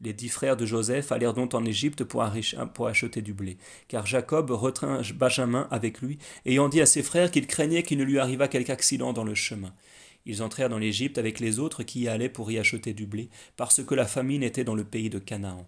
Les 0.02 0.12
dix 0.12 0.28
frères 0.28 0.58
de 0.58 0.66
Joseph 0.66 1.12
allèrent 1.12 1.32
donc 1.32 1.54
en 1.54 1.64
Égypte 1.64 2.04
pour, 2.04 2.22
acheter 2.22 3.22
du 3.22 3.32
blé, 3.32 3.56
car 3.88 4.04
Jacob 4.04 4.50
retint 4.50 5.00
Benjamin 5.14 5.66
avec 5.70 6.02
lui, 6.02 6.18
ayant 6.44 6.68
dit 6.68 6.82
à 6.82 6.86
ses 6.86 7.02
frères 7.02 7.30
qu'il 7.30 7.46
craignait 7.46 7.82
qu'il 7.82 7.96
ne 7.96 8.04
lui 8.04 8.18
arrivât 8.18 8.48
quelque 8.48 8.70
accident 8.70 9.14
dans 9.14 9.24
le 9.24 9.34
chemin. 9.34 9.72
Ils 10.26 10.42
entrèrent 10.42 10.68
dans 10.68 10.78
l'Égypte 10.78 11.16
avec 11.16 11.40
les 11.40 11.58
autres 11.58 11.84
qui 11.84 12.00
y 12.00 12.08
allaient 12.08 12.28
pour 12.28 12.50
y 12.50 12.58
acheter 12.58 12.92
du 12.92 13.06
blé, 13.06 13.30
parce 13.56 13.82
que 13.82 13.94
la 13.94 14.06
famine 14.06 14.42
était 14.42 14.64
dans 14.64 14.74
le 14.74 14.84
pays 14.84 15.08
de 15.08 15.18
Canaan. 15.18 15.66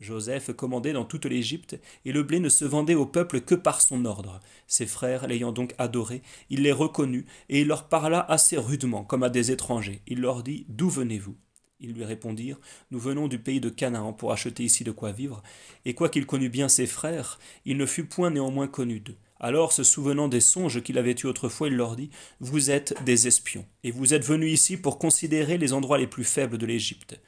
Joseph 0.00 0.52
commandait 0.52 0.92
dans 0.92 1.04
toute 1.04 1.26
l'Égypte, 1.26 1.78
et 2.04 2.12
le 2.12 2.22
blé 2.22 2.38
ne 2.38 2.48
se 2.48 2.64
vendait 2.64 2.94
au 2.94 3.06
peuple 3.06 3.40
que 3.40 3.56
par 3.56 3.80
son 3.80 4.04
ordre. 4.04 4.40
Ses 4.66 4.86
frères 4.86 5.26
l'ayant 5.26 5.50
donc 5.52 5.74
adoré, 5.78 6.22
il 6.50 6.62
les 6.62 6.72
reconnut, 6.72 7.26
et 7.48 7.62
il 7.62 7.66
leur 7.66 7.88
parla 7.88 8.20
assez 8.20 8.56
rudement, 8.56 9.04
comme 9.04 9.24
à 9.24 9.30
des 9.30 9.50
étrangers. 9.50 10.02
Il 10.06 10.20
leur 10.20 10.42
dit 10.42 10.66
D'où 10.68 10.88
venez-vous? 10.88 11.36
Ils 11.80 11.92
lui 11.92 12.04
répondirent 12.04 12.60
Nous 12.90 12.98
venons 12.98 13.28
du 13.28 13.38
pays 13.38 13.60
de 13.60 13.70
Canaan 13.70 14.12
pour 14.12 14.32
acheter 14.32 14.64
ici 14.64 14.84
de 14.84 14.90
quoi 14.90 15.12
vivre. 15.12 15.42
Et 15.84 15.94
quoiqu'il 15.94 16.26
connût 16.26 16.48
bien 16.48 16.68
ses 16.68 16.86
frères, 16.86 17.38
il 17.64 17.76
ne 17.76 17.86
fut 17.86 18.04
point 18.04 18.30
néanmoins 18.30 18.68
connu 18.68 19.00
d'eux. 19.00 19.16
Alors, 19.40 19.72
se 19.72 19.84
souvenant 19.84 20.28
des 20.28 20.40
songes 20.40 20.82
qu'il 20.82 20.98
avait 20.98 21.14
eus 21.22 21.26
autrefois, 21.26 21.68
il 21.68 21.76
leur 21.76 21.94
dit 21.94 22.10
Vous 22.40 22.70
êtes 22.70 22.94
des 23.04 23.28
espions, 23.28 23.64
et 23.84 23.90
vous 23.90 24.14
êtes 24.14 24.24
venus 24.24 24.52
ici 24.52 24.76
pour 24.76 24.98
considérer 24.98 25.58
les 25.58 25.72
endroits 25.72 25.98
les 25.98 26.06
plus 26.08 26.24
faibles 26.24 26.58
de 26.58 26.66
l'Égypte. 26.66 27.20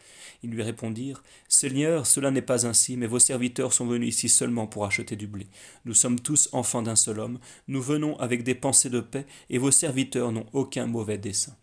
Ils 0.42 0.50
lui 0.50 0.62
répondirent 0.62 1.22
Seigneur, 1.48 2.06
cela 2.06 2.30
n'est 2.30 2.42
pas 2.42 2.66
ainsi, 2.66 2.96
mais 2.96 3.06
vos 3.06 3.18
serviteurs 3.18 3.72
sont 3.72 3.86
venus 3.86 4.14
ici 4.16 4.28
seulement 4.28 4.66
pour 4.66 4.84
acheter 4.84 5.14
du 5.14 5.26
blé. 5.26 5.46
Nous 5.84 5.94
sommes 5.94 6.18
tous 6.18 6.48
enfants 6.52 6.82
d'un 6.82 6.96
seul 6.96 7.20
homme, 7.20 7.38
nous 7.68 7.82
venons 7.82 8.18
avec 8.18 8.42
des 8.42 8.54
pensées 8.54 8.90
de 8.90 9.00
paix, 9.00 9.26
et 9.48 9.58
vos 9.58 9.70
serviteurs 9.70 10.32
n'ont 10.32 10.46
aucun 10.52 10.86
mauvais 10.86 11.18
dessein. 11.18 11.56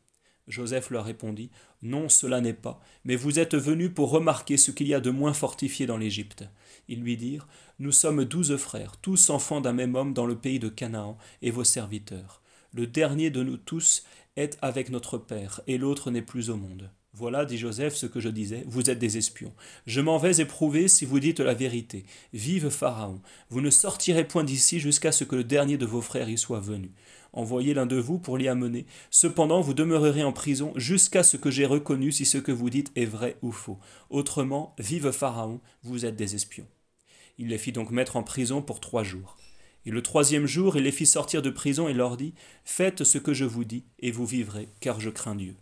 Joseph 0.48 0.90
leur 0.90 1.06
répondit 1.06 1.50
Non, 1.82 2.10
cela 2.10 2.42
n'est 2.42 2.54
pas, 2.54 2.82
mais 3.04 3.16
vous 3.16 3.40
êtes 3.40 3.56
venus 3.56 3.92
pour 3.94 4.10
remarquer 4.10 4.58
ce 4.58 4.72
qu'il 4.72 4.88
y 4.88 4.94
a 4.94 5.00
de 5.00 5.10
moins 5.10 5.34
fortifié 5.34 5.86
dans 5.86 5.98
l'Égypte. 5.98 6.46
Ils 6.88 7.02
lui 7.02 7.18
dirent 7.18 7.48
Nous 7.80 7.92
sommes 7.92 8.26
douze 8.26 8.56
frères, 8.56 8.98
tous 8.98 9.30
enfants 9.30 9.62
d'un 9.62 9.74
même 9.74 9.96
homme 9.96 10.14
dans 10.14 10.26
le 10.26 10.38
pays 10.38 10.60
de 10.60 10.70
Canaan, 10.70 11.18
et 11.42 11.52
vos 11.52 11.64
serviteurs. 11.64 12.42
Le 12.74 12.88
dernier 12.88 13.30
de 13.30 13.44
nous 13.44 13.58
tous 13.58 14.04
est 14.36 14.58
avec 14.62 14.90
notre 14.90 15.18
Père, 15.18 15.62
et 15.68 15.78
l'autre 15.78 16.12
n'est 16.12 16.22
plus 16.22 16.50
au 16.50 16.56
monde. 16.56 16.90
Voilà, 17.14 17.46
dit 17.46 17.58
Joseph, 17.58 17.96
ce 17.96 18.06
que 18.06 18.20
je 18.20 18.30
disais, 18.30 18.64
vous 18.68 18.92
êtes 18.92 19.00
des 19.00 19.18
espions. 19.18 19.54
Je 19.88 20.02
m'en 20.02 20.20
vais 20.20 20.40
éprouver 20.40 20.88
si 20.88 21.04
vous 21.04 21.20
dites 21.20 21.40
la 21.40 21.56
vérité. 21.56 22.06
Vive 22.32 22.70
Pharaon, 22.70 23.22
vous 23.50 23.60
ne 23.60 23.72
sortirez 23.72 24.28
point 24.28 24.44
d'ici 24.44 24.80
jusqu'à 24.80 25.12
ce 25.12 25.24
que 25.24 25.36
le 25.36 25.44
dernier 25.44 25.78
de 25.78 25.86
vos 25.88 26.02
frères 26.02 26.30
y 26.30 26.38
soit 26.38 26.60
venu. 26.60 26.92
Envoyez 27.38 27.76
l'un 27.76 27.86
de 27.86 27.98
vous 27.98 28.18
pour 28.18 28.40
l'y 28.40 28.48
amener. 28.48 28.88
Cependant, 29.12 29.62
vous 29.62 29.76
demeurerez 29.76 30.24
en 30.24 30.34
prison 30.34 30.74
jusqu'à 30.76 31.22
ce 31.22 31.38
que 31.38 31.52
j'ai 31.52 31.68
reconnu 31.68 32.12
si 32.12 32.26
ce 32.26 32.40
que 32.40 32.52
vous 32.52 32.72
dites 32.72 32.92
est 32.96 33.06
vrai 33.06 33.38
ou 33.44 33.52
faux. 33.52 33.78
Autrement, 34.10 34.74
vive 34.80 35.12
Pharaon, 35.12 35.62
vous 35.84 36.08
êtes 36.08 36.16
des 36.16 36.34
espions. 36.34 36.66
Il 37.38 37.50
les 37.50 37.60
fit 37.60 37.72
donc 37.72 37.92
mettre 37.92 38.16
en 38.16 38.24
prison 38.24 38.64
pour 38.64 38.80
trois 38.80 39.04
jours. 39.04 39.38
Et 39.86 39.92
le 39.92 40.02
troisième 40.02 40.48
jour, 40.48 40.78
il 40.78 40.84
les 40.86 40.92
fit 40.92 41.06
sortir 41.06 41.44
de 41.44 41.52
prison 41.52 41.88
et 41.88 41.94
leur 41.94 42.18
dit 42.18 42.34
Faites 42.66 43.04
ce 43.04 43.20
que 43.20 43.36
je 43.36 43.46
vous 43.46 43.66
dis, 43.66 43.84
et 44.00 44.10
vous 44.10 44.26
vivrez, 44.26 44.70
car 44.80 45.00
je 45.00 45.12
crains 45.12 45.36
Dieu. 45.36 45.54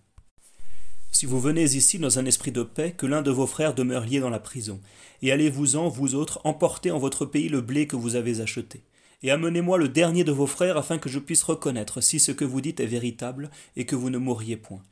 Si 1.11 1.25
vous 1.25 1.41
venez 1.41 1.65
ici 1.65 1.99
dans 1.99 2.19
un 2.19 2.25
esprit 2.25 2.53
de 2.53 2.63
paix, 2.63 2.93
que 2.93 3.05
l'un 3.05 3.21
de 3.21 3.31
vos 3.31 3.47
frères 3.47 3.75
demeure 3.75 4.05
lié 4.05 4.21
dans 4.21 4.29
la 4.29 4.39
prison, 4.39 4.79
et 5.21 5.33
allez-vous-en, 5.33 5.89
vous 5.89 6.15
autres, 6.15 6.39
emporter 6.45 6.91
en 6.91 6.99
votre 6.99 7.25
pays 7.25 7.49
le 7.49 7.59
blé 7.59 7.85
que 7.85 7.97
vous 7.97 8.15
avez 8.15 8.39
acheté. 8.39 8.81
Et 9.23 9.31
amenez-moi 9.31 9.77
le 9.77 9.89
dernier 9.89 10.23
de 10.23 10.31
vos 10.31 10.47
frères, 10.47 10.77
afin 10.77 10.97
que 10.97 11.09
je 11.09 11.19
puisse 11.19 11.43
reconnaître 11.43 12.01
si 12.01 12.19
ce 12.19 12.31
que 12.31 12.45
vous 12.45 12.61
dites 12.61 12.79
est 12.79 12.85
véritable, 12.85 13.49
et 13.75 13.85
que 13.85 13.95
vous 13.95 14.09
ne 14.09 14.17
mourriez 14.17 14.57
point. 14.57 14.83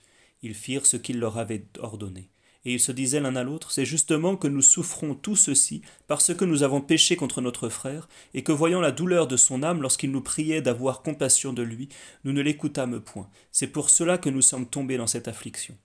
Ils 0.41 0.55
firent 0.55 0.85
ce 0.85 0.97
qu'il 0.97 1.19
leur 1.19 1.37
avait 1.37 1.65
ordonné. 1.79 2.29
Et 2.65 2.73
ils 2.73 2.79
se 2.79 2.93
disaient 2.93 3.19
l'un 3.19 3.35
à 3.35 3.43
l'autre, 3.43 3.71
C'est 3.71 3.85
justement 3.85 4.37
que 4.37 4.47
nous 4.47 4.61
souffrons 4.61 5.15
tout 5.15 5.35
ceci 5.35 5.81
parce 6.07 6.33
que 6.33 6.45
nous 6.45 6.63
avons 6.63 6.79
péché 6.79 7.15
contre 7.15 7.41
notre 7.41 7.67
frère, 7.67 8.07
et 8.33 8.43
que 8.43 8.51
voyant 8.51 8.79
la 8.79 8.91
douleur 8.91 9.27
de 9.27 9.37
son 9.37 9.63
âme 9.63 9.81
lorsqu'il 9.81 10.11
nous 10.11 10.21
priait 10.21 10.61
d'avoir 10.61 11.01
compassion 11.01 11.51
de 11.51 11.61
lui, 11.61 11.89
nous 12.23 12.31
ne 12.31 12.41
l'écoutâmes 12.41 13.01
point. 13.01 13.29
C'est 13.51 13.67
pour 13.67 13.89
cela 13.89 14.17
que 14.17 14.29
nous 14.29 14.41
sommes 14.41 14.67
tombés 14.67 14.97
dans 14.97 15.07
cette 15.07 15.27
affliction. 15.27 15.77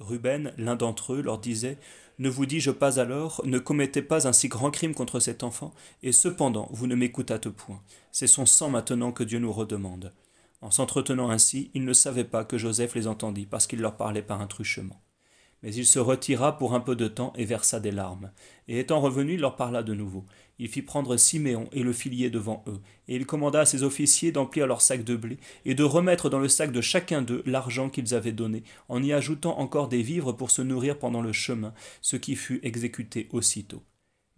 Ruben, 0.00 0.52
l'un 0.58 0.76
d'entre 0.76 1.14
eux, 1.14 1.22
leur 1.22 1.38
disait 1.38 1.78
Ne 2.18 2.28
vous 2.28 2.46
dis-je 2.46 2.72
pas 2.72 2.98
alors, 2.98 3.40
ne 3.44 3.60
commettez 3.60 4.02
pas 4.02 4.26
un 4.26 4.32
si 4.32 4.48
grand 4.48 4.72
crime 4.72 4.94
contre 4.94 5.20
cet 5.20 5.44
enfant, 5.44 5.72
et 6.02 6.10
cependant 6.10 6.68
vous 6.72 6.88
ne 6.88 6.96
m'écoutâtes 6.96 7.48
point. 7.48 7.80
C'est 8.10 8.26
son 8.26 8.44
sang 8.44 8.70
maintenant 8.70 9.12
que 9.12 9.22
Dieu 9.22 9.38
nous 9.38 9.52
redemande. 9.52 10.12
En 10.60 10.72
s'entretenant 10.72 11.30
ainsi, 11.30 11.70
ils 11.74 11.84
ne 11.84 11.92
savaient 11.92 12.24
pas 12.24 12.44
que 12.44 12.58
Joseph 12.58 12.96
les 12.96 13.06
entendit, 13.06 13.46
parce 13.46 13.68
qu'il 13.68 13.80
leur 13.80 13.96
parlait 13.96 14.22
par 14.22 14.40
un 14.40 14.48
truchement. 14.48 15.00
Mais 15.62 15.72
il 15.72 15.86
se 15.86 16.00
retira 16.00 16.58
pour 16.58 16.74
un 16.74 16.80
peu 16.80 16.96
de 16.96 17.06
temps 17.06 17.32
et 17.36 17.44
versa 17.44 17.78
des 17.78 17.92
larmes. 17.92 18.32
Et 18.66 18.80
étant 18.80 19.00
revenu, 19.00 19.34
il 19.34 19.40
leur 19.40 19.54
parla 19.54 19.84
de 19.84 19.94
nouveau. 19.94 20.24
Il 20.58 20.68
fit 20.68 20.82
prendre 20.82 21.16
Siméon 21.16 21.68
et 21.72 21.82
le 21.82 21.92
filier 21.92 22.30
devant 22.30 22.64
eux, 22.66 22.80
et 23.06 23.14
il 23.14 23.26
commanda 23.26 23.60
à 23.60 23.66
ses 23.66 23.84
officiers 23.84 24.32
d'emplir 24.32 24.66
leurs 24.66 24.80
sacs 24.80 25.04
de 25.04 25.14
blé, 25.14 25.38
et 25.64 25.74
de 25.74 25.84
remettre 25.84 26.30
dans 26.30 26.40
le 26.40 26.48
sac 26.48 26.72
de 26.72 26.80
chacun 26.80 27.22
d'eux 27.22 27.42
l'argent 27.46 27.90
qu'ils 27.90 28.14
avaient 28.14 28.32
donné, 28.32 28.64
en 28.88 29.02
y 29.02 29.12
ajoutant 29.12 29.58
encore 29.58 29.88
des 29.88 30.02
vivres 30.02 30.32
pour 30.32 30.50
se 30.50 30.62
nourrir 30.62 30.98
pendant 30.98 31.22
le 31.22 31.32
chemin, 31.32 31.72
ce 32.02 32.16
qui 32.16 32.34
fut 32.34 32.60
exécuté 32.62 33.28
aussitôt. 33.32 33.82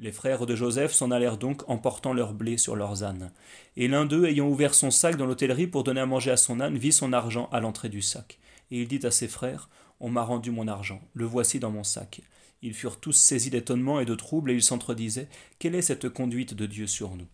Les 0.02 0.12
frères 0.12 0.46
de 0.46 0.56
Joseph 0.56 0.92
s'en 0.92 1.10
allèrent 1.10 1.36
donc 1.36 1.68
en 1.68 1.76
portant 1.76 2.14
leur 2.14 2.32
blé 2.32 2.56
sur 2.56 2.74
leurs 2.74 3.04
ânes. 3.04 3.30
Et 3.76 3.86
l'un 3.86 4.06
d'eux, 4.06 4.24
ayant 4.24 4.48
ouvert 4.48 4.72
son 4.72 4.90
sac 4.90 5.16
dans 5.16 5.26
l'hôtellerie 5.26 5.66
pour 5.66 5.84
donner 5.84 6.00
à 6.00 6.06
manger 6.06 6.30
à 6.30 6.38
son 6.38 6.58
âne, 6.58 6.78
vit 6.78 6.92
son 6.92 7.12
argent 7.12 7.50
à 7.52 7.60
l'entrée 7.60 7.90
du 7.90 8.00
sac. 8.00 8.38
Et 8.70 8.80
il 8.80 8.88
dit 8.88 9.06
à 9.06 9.10
ses 9.10 9.28
frères 9.28 9.68
On 10.00 10.08
m'a 10.08 10.22
rendu 10.22 10.50
mon 10.50 10.68
argent, 10.68 11.02
le 11.12 11.26
voici 11.26 11.60
dans 11.60 11.70
mon 11.70 11.84
sac. 11.84 12.22
Ils 12.62 12.74
furent 12.74 13.00
tous 13.00 13.12
saisis 13.12 13.50
d'étonnement 13.50 14.00
et 14.00 14.04
de 14.04 14.14
trouble, 14.14 14.50
et 14.50 14.54
ils 14.54 14.62
s'entredisaient 14.62 15.28
Quelle 15.58 15.74
est 15.74 15.82
cette 15.82 16.10
conduite 16.10 16.54
de 16.54 16.66
Dieu 16.66 16.86
sur 16.86 17.16
nous? 17.16 17.26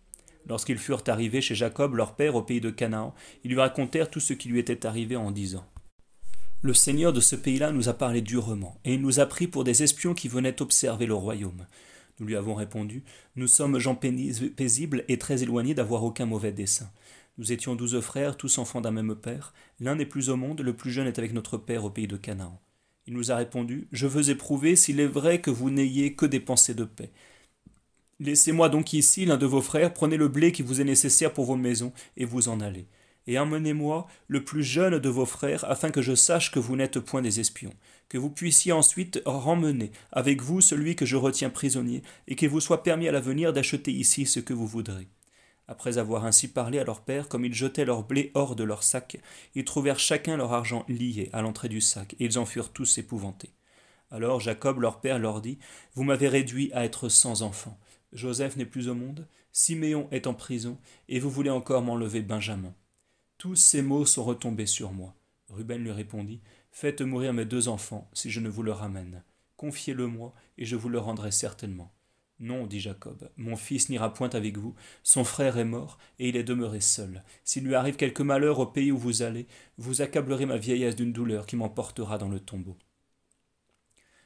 Lorsqu'ils 0.47 0.77
furent 0.77 1.03
arrivés 1.07 1.41
chez 1.41 1.55
Jacob, 1.55 1.95
leur 1.95 2.15
père, 2.15 2.35
au 2.35 2.41
pays 2.41 2.61
de 2.61 2.69
Canaan, 2.69 3.13
ils 3.43 3.51
lui 3.51 3.59
racontèrent 3.59 4.09
tout 4.09 4.21
ce 4.21 4.33
qui 4.33 4.47
lui 4.47 4.59
était 4.59 4.85
arrivé 4.85 5.17
en 5.17 5.31
disant 5.31 5.65
Le 6.61 6.73
Seigneur 6.73 7.11
de 7.11 7.19
ce 7.19 7.35
pays-là 7.35 7.73
nous 7.73 7.89
a 7.89 7.93
parlé 7.93 8.21
durement, 8.21 8.79
et 8.85 8.93
il 8.93 9.01
nous 9.01 9.19
a 9.19 9.25
pris 9.25 9.47
pour 9.47 9.65
des 9.65 9.83
espions 9.83 10.13
qui 10.13 10.29
venaient 10.29 10.61
observer 10.61 11.05
le 11.05 11.15
royaume. 11.15 11.67
Nous 12.19 12.25
lui 12.25 12.37
avons 12.37 12.55
répondu 12.55 13.03
Nous 13.35 13.47
sommes 13.47 13.79
gens 13.79 13.95
paisibles 13.95 15.03
et 15.09 15.17
très 15.17 15.43
éloignés 15.43 15.73
d'avoir 15.73 16.03
aucun 16.05 16.25
mauvais 16.25 16.53
dessein. 16.53 16.89
Nous 17.37 17.51
étions 17.51 17.75
douze 17.75 17.99
frères, 17.99 18.37
tous 18.37 18.57
enfants 18.57 18.81
d'un 18.81 18.91
même 18.91 19.15
père. 19.15 19.53
L'un 19.81 19.95
n'est 19.95 20.05
plus 20.05 20.29
au 20.29 20.37
monde, 20.37 20.61
le 20.61 20.73
plus 20.73 20.89
jeune 20.89 21.05
est 21.05 21.19
avec 21.19 21.33
notre 21.33 21.57
père 21.57 21.83
au 21.83 21.89
pays 21.89 22.07
de 22.07 22.17
Canaan. 22.17 22.59
Il 23.07 23.13
nous 23.13 23.31
a 23.31 23.37
répondu 23.37 23.87
Je 23.91 24.05
veux 24.05 24.29
éprouver 24.29 24.75
s'il 24.75 24.99
est 24.99 25.07
vrai 25.07 25.39
que 25.39 25.49
vous 25.49 25.69
n'ayez 25.69 26.13
que 26.13 26.25
des 26.25 26.41
pensées 26.41 26.73
de 26.73 26.83
paix. 26.83 27.09
Laissez-moi 28.19 28.67
donc 28.67 28.93
ici 28.93 29.25
l'un 29.25 29.37
de 29.37 29.45
vos 29.45 29.61
frères, 29.61 29.93
prenez 29.93 30.17
le 30.17 30.27
blé 30.27 30.51
qui 30.51 30.61
vous 30.61 30.81
est 30.81 30.85
nécessaire 30.85 31.33
pour 31.33 31.45
vos 31.45 31.55
maisons, 31.55 31.93
et 32.17 32.25
vous 32.25 32.49
en 32.49 32.59
allez. 32.59 32.87
Et 33.27 33.39
emmenez-moi 33.39 34.07
le 34.27 34.43
plus 34.43 34.63
jeune 34.63 34.99
de 34.99 35.09
vos 35.09 35.25
frères, 35.25 35.63
afin 35.69 35.89
que 35.91 36.01
je 36.01 36.15
sache 36.15 36.51
que 36.51 36.59
vous 36.59 36.75
n'êtes 36.75 36.99
point 36.99 37.21
des 37.21 37.39
espions, 37.39 37.73
que 38.09 38.17
vous 38.17 38.29
puissiez 38.29 38.71
ensuite 38.71 39.21
remmener 39.25 39.91
avec 40.11 40.41
vous 40.41 40.61
celui 40.61 40.95
que 40.95 41.05
je 41.05 41.15
retiens 41.15 41.49
prisonnier, 41.49 42.01
et 42.27 42.35
qu'il 42.35 42.49
vous 42.49 42.61
soit 42.61 42.83
permis 42.83 43.07
à 43.07 43.11
l'avenir 43.11 43.53
d'acheter 43.53 43.91
ici 43.91 44.25
ce 44.25 44.39
que 44.39 44.53
vous 44.53 44.67
voudrez. 44.67 45.07
Après 45.67 45.97
avoir 45.97 46.25
ainsi 46.25 46.47
parlé 46.47 46.79
à 46.79 46.85
leur 46.85 47.01
père, 47.01 47.27
comme 47.27 47.43
ils 47.43 47.53
jetaient 47.53 47.85
leur 47.85 48.03
blé 48.03 48.31
hors 48.35 48.55
de 48.55 48.63
leur 48.63 48.83
sac, 48.83 49.19
ils 49.53 49.65
trouvèrent 49.65 49.99
chacun 49.99 50.37
leur 50.37 50.53
argent 50.53 50.85
lié 50.87 51.29
à 51.33 51.41
l'entrée 51.41 51.67
du 51.67 51.81
sac, 51.81 52.13
et 52.19 52.25
ils 52.25 52.39
en 52.39 52.45
furent 52.45 52.71
tous 52.71 52.97
épouvantés. 52.97 53.51
Alors 54.09 54.39
Jacob, 54.39 54.79
leur 54.79 55.01
père, 55.01 55.19
leur 55.19 55.41
dit 55.41 55.59
Vous 55.93 56.03
m'avez 56.03 56.29
réduit 56.29 56.71
à 56.73 56.85
être 56.85 57.09
sans 57.09 57.41
enfants. 57.41 57.77
Joseph 58.13 58.55
n'est 58.55 58.65
plus 58.65 58.87
au 58.87 58.95
monde, 58.95 59.27
Siméon 59.51 60.07
est 60.11 60.27
en 60.27 60.33
prison, 60.33 60.77
et 61.09 61.19
vous 61.19 61.29
voulez 61.29 61.49
encore 61.49 61.81
m'enlever 61.81 62.21
Benjamin. 62.21 62.73
Tous 63.37 63.55
ces 63.55 63.81
mots 63.81 64.05
sont 64.05 64.23
retombés 64.23 64.67
sur 64.67 64.93
moi. 64.93 65.15
Ruben 65.49 65.83
lui 65.83 65.91
répondit 65.91 66.41
Faites 66.71 67.01
mourir 67.01 67.33
mes 67.33 67.45
deux 67.45 67.67
enfants, 67.67 68.09
si 68.13 68.29
je 68.29 68.39
ne 68.39 68.49
vous 68.49 68.63
le 68.63 68.71
ramène. 68.71 69.23
Confiez-le-moi, 69.57 70.33
et 70.57 70.65
je 70.65 70.75
vous 70.75 70.89
le 70.89 70.99
rendrai 70.99 71.31
certainement. 71.31 71.91
Non, 72.39 72.67
dit 72.67 72.79
Jacob, 72.79 73.31
mon 73.35 73.55
fils 73.55 73.89
n'ira 73.89 74.13
point 74.13 74.29
avec 74.29 74.57
vous, 74.57 74.75
son 75.01 75.23
frère 75.23 75.57
est 75.57 75.65
mort, 75.65 75.97
et 76.19 76.29
il 76.29 76.35
est 76.37 76.43
demeuré 76.43 76.81
seul. 76.81 77.23
S'il 77.43 77.63
lui 77.63 77.73
arrive 77.73 77.95
quelque 77.95 78.21
malheur 78.21 78.59
au 78.59 78.67
pays 78.67 78.91
où 78.91 78.97
vous 78.97 79.23
allez, 79.23 79.47
vous 79.79 80.03
accablerez 80.03 80.45
ma 80.45 80.57
vieillesse 80.57 80.95
d'une 80.95 81.13
douleur 81.13 81.47
qui 81.47 81.55
m'emportera 81.55 82.19
dans 82.19 82.29
le 82.29 82.39
tombeau. 82.39 82.77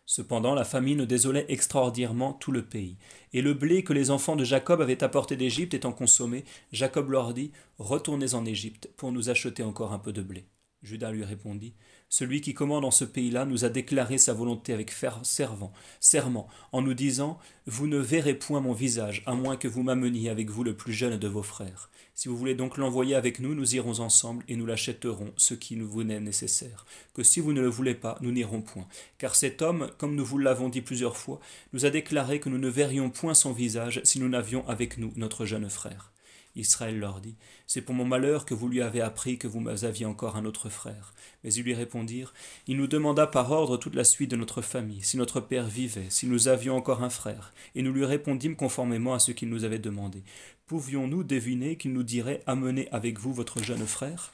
Cependant 0.06 0.56
la 0.56 0.66
famine 0.66 1.06
désolait 1.06 1.46
extraordinairement 1.48 2.34
tout 2.34 2.52
le 2.52 2.66
pays, 2.66 2.98
et 3.32 3.42
le 3.42 3.54
blé 3.54 3.82
que 3.82 3.94
les 3.94 4.12
enfants 4.12 4.36
de 4.36 4.44
Jacob 4.44 4.82
avaient 4.82 5.06
apporté 5.06 5.38
d'Égypte 5.38 5.74
étant 5.74 5.94
consommé, 5.94 6.44
Jacob 6.74 7.12
leur 7.12 7.34
dit 7.34 7.54
Retournez 7.78 8.34
en 8.34 8.46
Égypte 8.46 8.90
pour 8.98 9.14
nous 9.14 9.30
acheter 9.30 9.64
encore 9.64 9.94
un 9.94 10.00
peu 10.00 10.12
de 10.12 10.22
blé. 10.22 10.48
Judas 10.84 11.12
lui 11.12 11.24
répondit 11.24 11.76
celui 12.12 12.42
qui 12.42 12.54
commande 12.54 12.84
en 12.84 12.92
ce 12.92 13.06
pays-là 13.06 13.46
nous 13.46 13.64
a 13.64 13.70
déclaré 13.70 14.18
sa 14.18 14.34
volonté 14.34 14.74
avec 14.74 14.92
servant, 15.24 15.72
serment, 16.02 16.50
en 16.74 16.82
nous 16.82 16.94
disant 16.94 17.40
Vous 17.68 17.88
ne 17.88 17.98
verrez 17.98 18.34
point 18.34 18.60
mon 18.60 18.74
visage, 18.74 19.24
à 19.26 19.34
moins 19.34 19.56
que 19.56 19.70
vous 19.70 19.82
m'ameniez 19.82 20.30
avec 20.30 20.50
vous 20.50 20.66
le 20.66 20.76
plus 20.76 20.92
jeune 20.92 21.18
de 21.18 21.28
vos 21.30 21.42
frères. 21.42 21.90
Si 22.14 22.28
vous 22.28 22.36
voulez 22.36 22.54
donc 22.54 22.78
l'envoyer 22.78 23.16
avec 23.16 23.40
nous, 23.40 23.56
nous 23.56 23.76
irons 23.76 24.02
ensemble 24.02 24.44
et 24.50 24.58
nous 24.58 24.66
l'achèterons, 24.66 25.32
ce 25.38 25.54
qui 25.54 25.78
nous 25.78 25.90
venait 25.90 26.20
nécessaire. 26.20 26.86
Que 27.14 27.24
si 27.24 27.40
vous 27.40 27.54
ne 27.54 27.62
le 27.62 27.70
voulez 27.70 27.96
pas, 27.96 28.18
nous 28.20 28.34
n'irons 28.34 28.62
point. 28.62 28.88
Car 29.18 29.34
cet 29.34 29.62
homme, 29.62 29.90
comme 29.98 30.16
nous 30.16 30.26
vous 30.26 30.38
l'avons 30.38 30.68
dit 30.68 30.82
plusieurs 30.82 31.16
fois, 31.16 31.40
nous 31.72 31.86
a 31.86 31.90
déclaré 31.92 32.42
que 32.42 32.50
nous 32.50 32.58
ne 32.58 32.68
verrions 32.68 33.10
point 33.10 33.34
son 33.34 33.54
visage 33.54 34.02
si 34.04 34.20
nous 34.20 34.28
n'avions 34.28 34.68
avec 34.68 34.98
nous 34.98 35.14
notre 35.16 35.46
jeune 35.46 35.70
frère. 35.70 36.11
Israël 36.56 37.00
leur 37.00 37.22
dit 37.22 37.36
C'est 37.68 37.82
pour 37.82 37.96
mon 37.96 38.06
malheur 38.06 38.46
que 38.46 38.54
vous 38.54 38.68
lui 38.68 38.82
avez 38.82 39.02
appris 39.02 39.38
que 39.38 39.48
vous 39.48 39.86
aviez 39.86 40.06
encore 40.06 40.36
un 40.36 40.46
autre 40.46 40.70
frère. 40.70 41.14
Mais 41.44 41.54
ils 41.54 41.64
lui 41.64 41.74
répondirent 41.74 42.34
Il 42.68 42.78
nous 42.78 42.88
demanda 42.88 43.28
par 43.28 43.52
ordre 43.52 43.78
toute 43.78 43.96
la 43.96 44.04
suite 44.04 44.32
de 44.32 44.36
notre 44.36 44.62
famille, 44.62 45.04
si 45.04 45.18
notre 45.18 45.40
père 45.40 45.68
vivait, 45.68 46.10
si 46.10 46.28
nous 46.28 46.48
avions 46.48 46.76
encore 46.76 47.04
un 47.04 47.10
frère. 47.10 47.54
Et 47.76 47.82
nous 47.82 47.94
lui 47.94 48.06
répondîmes 48.06 48.56
conformément 48.56 49.14
à 49.14 49.20
ce 49.20 49.32
qu'il 49.32 49.50
nous 49.50 49.64
avait 49.64 49.80
demandé. 49.80 50.24
Pouvions-nous 50.68 51.24
deviner 51.24 51.76
qu'il 51.76 51.94
nous 51.94 52.04
dirait 52.04 52.44
Amenez 52.48 52.88
avec 52.92 53.20
vous 53.20 53.34
votre 53.34 53.64
jeune 53.64 53.86
frère? 53.86 54.32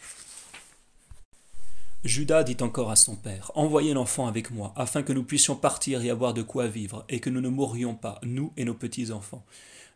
Judas 2.04 2.44
dit 2.44 2.58
encore 2.62 2.92
à 2.92 2.96
son 2.96 3.16
père 3.16 3.52
Envoyez 3.56 3.94
l'enfant 3.94 4.28
avec 4.28 4.52
moi, 4.52 4.72
afin 4.76 5.04
que 5.04 5.14
nous 5.14 5.24
puissions 5.24 5.56
partir 5.56 6.02
et 6.04 6.10
avoir 6.10 6.34
de 6.34 6.42
quoi 6.42 6.68
vivre, 6.68 7.06
et 7.10 7.20
que 7.20 7.30
nous 7.30 7.42
ne 7.42 7.50
mourions 7.50 7.96
pas, 7.96 8.20
nous 8.24 8.54
et 8.56 8.66
nos 8.66 8.76
petits-enfants. 8.76 9.44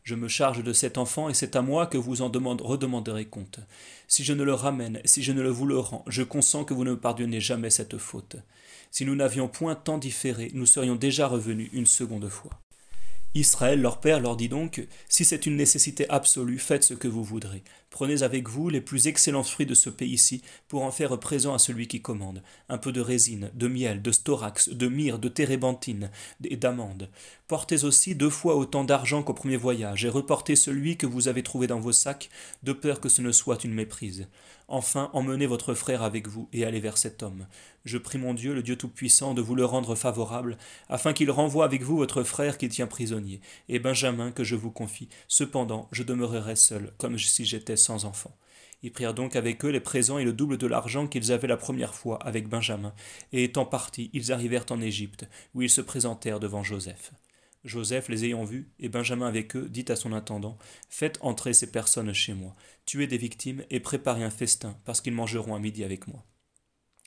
Je 0.03 0.15
me 0.15 0.27
charge 0.27 0.63
de 0.63 0.73
cet 0.73 0.97
enfant 0.97 1.29
et 1.29 1.33
c'est 1.33 1.55
à 1.55 1.61
moi 1.61 1.85
que 1.85 1.97
vous 1.97 2.21
en 2.21 2.31
redemanderez 2.31 3.25
compte. 3.25 3.59
Si 4.07 4.23
je 4.23 4.33
ne 4.33 4.43
le 4.43 4.53
ramène, 4.53 4.99
si 5.05 5.21
je 5.21 5.31
ne 5.31 5.41
le 5.41 5.49
vous 5.49 5.67
le 5.67 5.77
rends, 5.77 6.03
je 6.07 6.23
consens 6.23 6.65
que 6.65 6.73
vous 6.73 6.83
ne 6.83 6.91
me 6.91 6.99
pardonnez 6.99 7.39
jamais 7.39 7.69
cette 7.69 7.97
faute. 7.97 8.35
Si 8.89 9.05
nous 9.05 9.15
n'avions 9.15 9.47
point 9.47 9.75
tant 9.75 9.97
différé, 9.97 10.51
nous 10.53 10.65
serions 10.65 10.95
déjà 10.95 11.27
revenus 11.27 11.69
une 11.71 11.85
seconde 11.85 12.27
fois. 12.27 12.51
Israël, 13.33 13.79
leur 13.79 14.01
père, 14.01 14.19
leur 14.19 14.35
dit 14.35 14.49
donc 14.49 14.85
Si 15.07 15.23
c'est 15.23 15.45
une 15.45 15.55
nécessité 15.55 16.09
absolue, 16.09 16.59
faites 16.59 16.83
ce 16.83 16.93
que 16.93 17.07
vous 17.07 17.23
voudrez. 17.23 17.63
Prenez 17.91 18.23
avec 18.23 18.47
vous 18.47 18.69
les 18.69 18.80
plus 18.80 19.08
excellents 19.08 19.43
fruits 19.43 19.65
de 19.65 19.73
ce 19.73 19.89
pays-ci 19.89 20.41
pour 20.69 20.84
en 20.84 20.91
faire 20.91 21.19
présent 21.19 21.54
à 21.54 21.60
celui 21.60 21.88
qui 21.88 22.01
commande. 22.01 22.41
Un 22.69 22.77
peu 22.77 22.93
de 22.93 23.01
résine, 23.01 23.51
de 23.54 23.67
miel, 23.67 24.01
de 24.01 24.13
storax, 24.13 24.69
de 24.69 24.88
myrrhe, 24.88 25.19
de 25.19 25.27
térébenthine 25.27 26.10
et 26.45 26.56
d'amandes. 26.56 27.10
Portez 27.49 27.84
aussi 27.84 28.15
deux 28.15 28.30
fois 28.30 28.56
autant 28.56 28.86
d'argent 28.86 29.23
qu'au 29.23 29.34
premier 29.34 29.58
voyage 29.58 30.06
et 30.06 30.10
reportez 30.10 30.56
celui 30.56 30.95
que 30.95 31.06
vous 31.06 31.27
avez 31.27 31.43
trouvé 31.43 31.67
dans 31.67 31.82
vos 31.82 31.91
sacs, 31.91 32.30
de 32.63 32.71
peur 32.71 33.01
que 33.01 33.10
ce 33.10 33.21
ne 33.21 33.34
soit 33.34 33.65
une 33.65 33.73
méprise. 33.73 34.27
Enfin, 34.69 35.10
emmenez 35.12 35.47
votre 35.47 35.73
frère 35.73 36.01
avec 36.01 36.30
vous 36.30 36.47
et 36.54 36.63
allez 36.63 36.80
vers 36.80 36.97
cet 36.97 37.23
homme. 37.23 37.45
Je 37.84 37.97
prie 37.97 38.17
mon 38.17 38.34
Dieu, 38.34 38.54
le 38.54 38.63
Dieu 38.63 38.77
Tout-Puissant, 38.77 39.34
de 39.34 39.41
vous 39.41 39.54
le 39.54 39.65
rendre 39.65 39.95
favorable, 39.95 40.58
afin 40.88 41.12
qu'il 41.12 41.30
renvoie 41.30 41.65
avec 41.65 41.82
vous 41.82 41.97
votre 41.97 42.23
frère 42.23 42.58
qui 42.58 42.69
tient 42.69 42.88
prisonnier, 42.88 43.41
et 43.67 43.80
Benjamin 43.80 44.32
que 44.32 44.45
je 44.45 44.56
vous 44.56 44.71
confie. 44.71 45.10
Cependant, 45.27 45.89
je 45.91 46.04
demeurerai 46.04 46.56
seul, 46.56 46.93
comme 46.97 47.19
si 47.19 47.43
j'étais 47.43 47.75
sans 47.82 48.06
enfant. 48.06 48.38
Ils 48.84 48.91
prirent 48.91 49.13
donc 49.13 49.36
avec 49.36 49.63
eux 49.63 49.70
les 49.70 49.80
présents 49.80 50.17
et 50.17 50.24
le 50.24 50.34
double 50.34 50.58
de 50.58 50.67
l'argent 50.67 51.08
qu'ils 51.08 51.32
avaient 51.32 51.48
la 51.48 51.58
première 51.58 51.94
fois 51.94 52.17
avec 52.24 52.48
Benjamin, 52.48 52.94
et 53.32 53.44
étant 53.44 53.65
partis, 53.65 54.10
ils 54.13 54.32
arrivèrent 54.32 54.65
en 54.70 54.82
Égypte, 54.82 55.28
où 55.54 55.62
ils 55.62 55.70
se 55.70 55.82
présentèrent 55.82 56.39
devant 56.39 56.63
Joseph. 56.63 57.12
Joseph, 57.63 58.10
les 58.10 58.26
ayant 58.26 58.44
vus, 58.44 58.72
et 58.80 58.89
Benjamin 58.89 59.28
avec 59.28 59.56
eux, 59.56 59.70
dit 59.70 59.86
à 59.89 59.96
son 59.96 60.13
intendant 60.13 60.58
Faites 60.89 61.20
entrer 61.22 61.54
ces 61.54 61.72
personnes 61.72 62.12
chez 62.13 62.34
moi, 62.34 62.56
tuez 62.86 63.06
des 63.06 63.20
victimes 63.20 63.63
et 63.70 63.80
préparez 63.80 64.24
un 64.24 64.32
festin, 64.32 64.78
parce 64.84 65.00
qu'ils 65.00 65.13
mangeront 65.13 65.54
à 65.54 65.60
midi 65.60 65.84
avec 65.84 66.08
moi. 66.08 66.26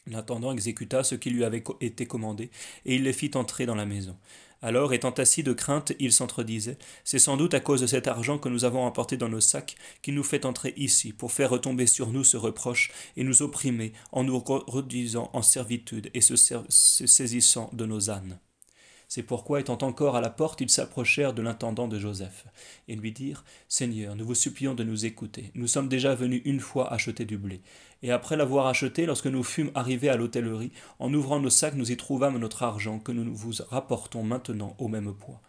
L'intendant 0.07 0.53
exécuta 0.53 1.03
ce 1.03 1.15
qui 1.15 1.31
lui 1.31 1.45
avait 1.45 1.65
été 1.81 2.07
commandé, 2.07 2.51
et 2.85 2.95
il 2.95 3.03
les 3.03 3.13
fit 3.13 3.31
entrer 3.35 3.67
dans 3.67 3.75
la 3.75 3.87
maison. 3.87 4.17
Alors, 4.67 4.95
étant 4.95 5.11
assis 5.11 5.43
de 5.43 5.53
crainte, 5.53 5.93
il 5.99 6.11
s'entredisait 6.11 6.79
C'est 7.05 7.19
sans 7.19 7.37
doute 7.37 7.53
à 7.53 7.61
cause 7.61 7.83
de 7.83 7.87
cet 7.87 8.09
argent 8.09 8.39
que 8.39 8.49
nous 8.49 8.65
avons 8.65 8.87
emporté 8.87 9.19
dans 9.19 9.29
nos 9.29 9.43
sacs 9.43 9.77
qu'il 10.01 10.15
nous 10.15 10.23
fait 10.23 10.47
entrer 10.47 10.73
ici, 10.79 11.13
pour 11.13 11.33
faire 11.33 11.51
retomber 11.51 11.87
sur 11.87 12.09
nous 12.09 12.25
ce 12.25 12.39
reproche 12.39 12.91
et 13.19 13.25
nous 13.25 13.43
opprimer 13.43 13.93
en 14.11 14.25
nous 14.25 14.43
réduisant 14.67 15.29
en 15.35 15.43
servitude 15.43 16.11
et 16.15 16.23
se 16.23 16.35
saisissant 16.71 17.69
de 17.75 17.85
nos 17.85 18.09
ânes. 18.09 18.39
C'est 19.09 19.23
pourquoi, 19.23 19.61
étant 19.61 19.79
encore 19.83 20.17
à 20.17 20.21
la 20.21 20.31
porte, 20.31 20.61
ils 20.61 20.71
s'approchèrent 20.71 21.35
de 21.35 21.43
l'intendant 21.43 21.89
de 21.89 21.99
Joseph, 21.99 22.47
et 22.89 22.97
lui 22.97 23.13
dirent 23.13 23.45
Seigneur, 23.69 24.17
nous 24.17 24.27
vous 24.27 24.35
supplions 24.35 24.75
de 24.75 24.85
nous 24.85 25.07
écouter. 25.07 25.51
Nous 25.55 25.67
sommes 25.67 25.89
déjà 25.89 26.15
venus 26.15 26.43
une 26.45 26.61
fois 26.61 26.93
acheter 26.93 27.25
du 27.25 27.39
blé. 27.39 27.61
Et 28.03 28.11
après 28.11 28.37
l'avoir 28.37 28.67
acheté, 28.67 29.07
lorsque 29.07 29.27
nous 29.27 29.43
fûmes 29.43 29.71
arrivés 29.75 30.09
à 30.09 30.17
l'hôtellerie, 30.17 30.73
en 30.99 31.13
ouvrant 31.15 31.41
nos 31.41 31.51
sacs, 31.51 31.75
nous 31.75 31.93
y 31.93 31.97
trouvâmes 31.97 32.39
notre 32.39 32.63
argent 32.63 32.99
que 32.99 33.13
nous 33.13 33.35
vous 33.35 33.53
rapportons 33.69 34.23
maintenant 34.23 34.77
au 34.79 34.89
même 34.89 35.15
poids. 35.15 35.41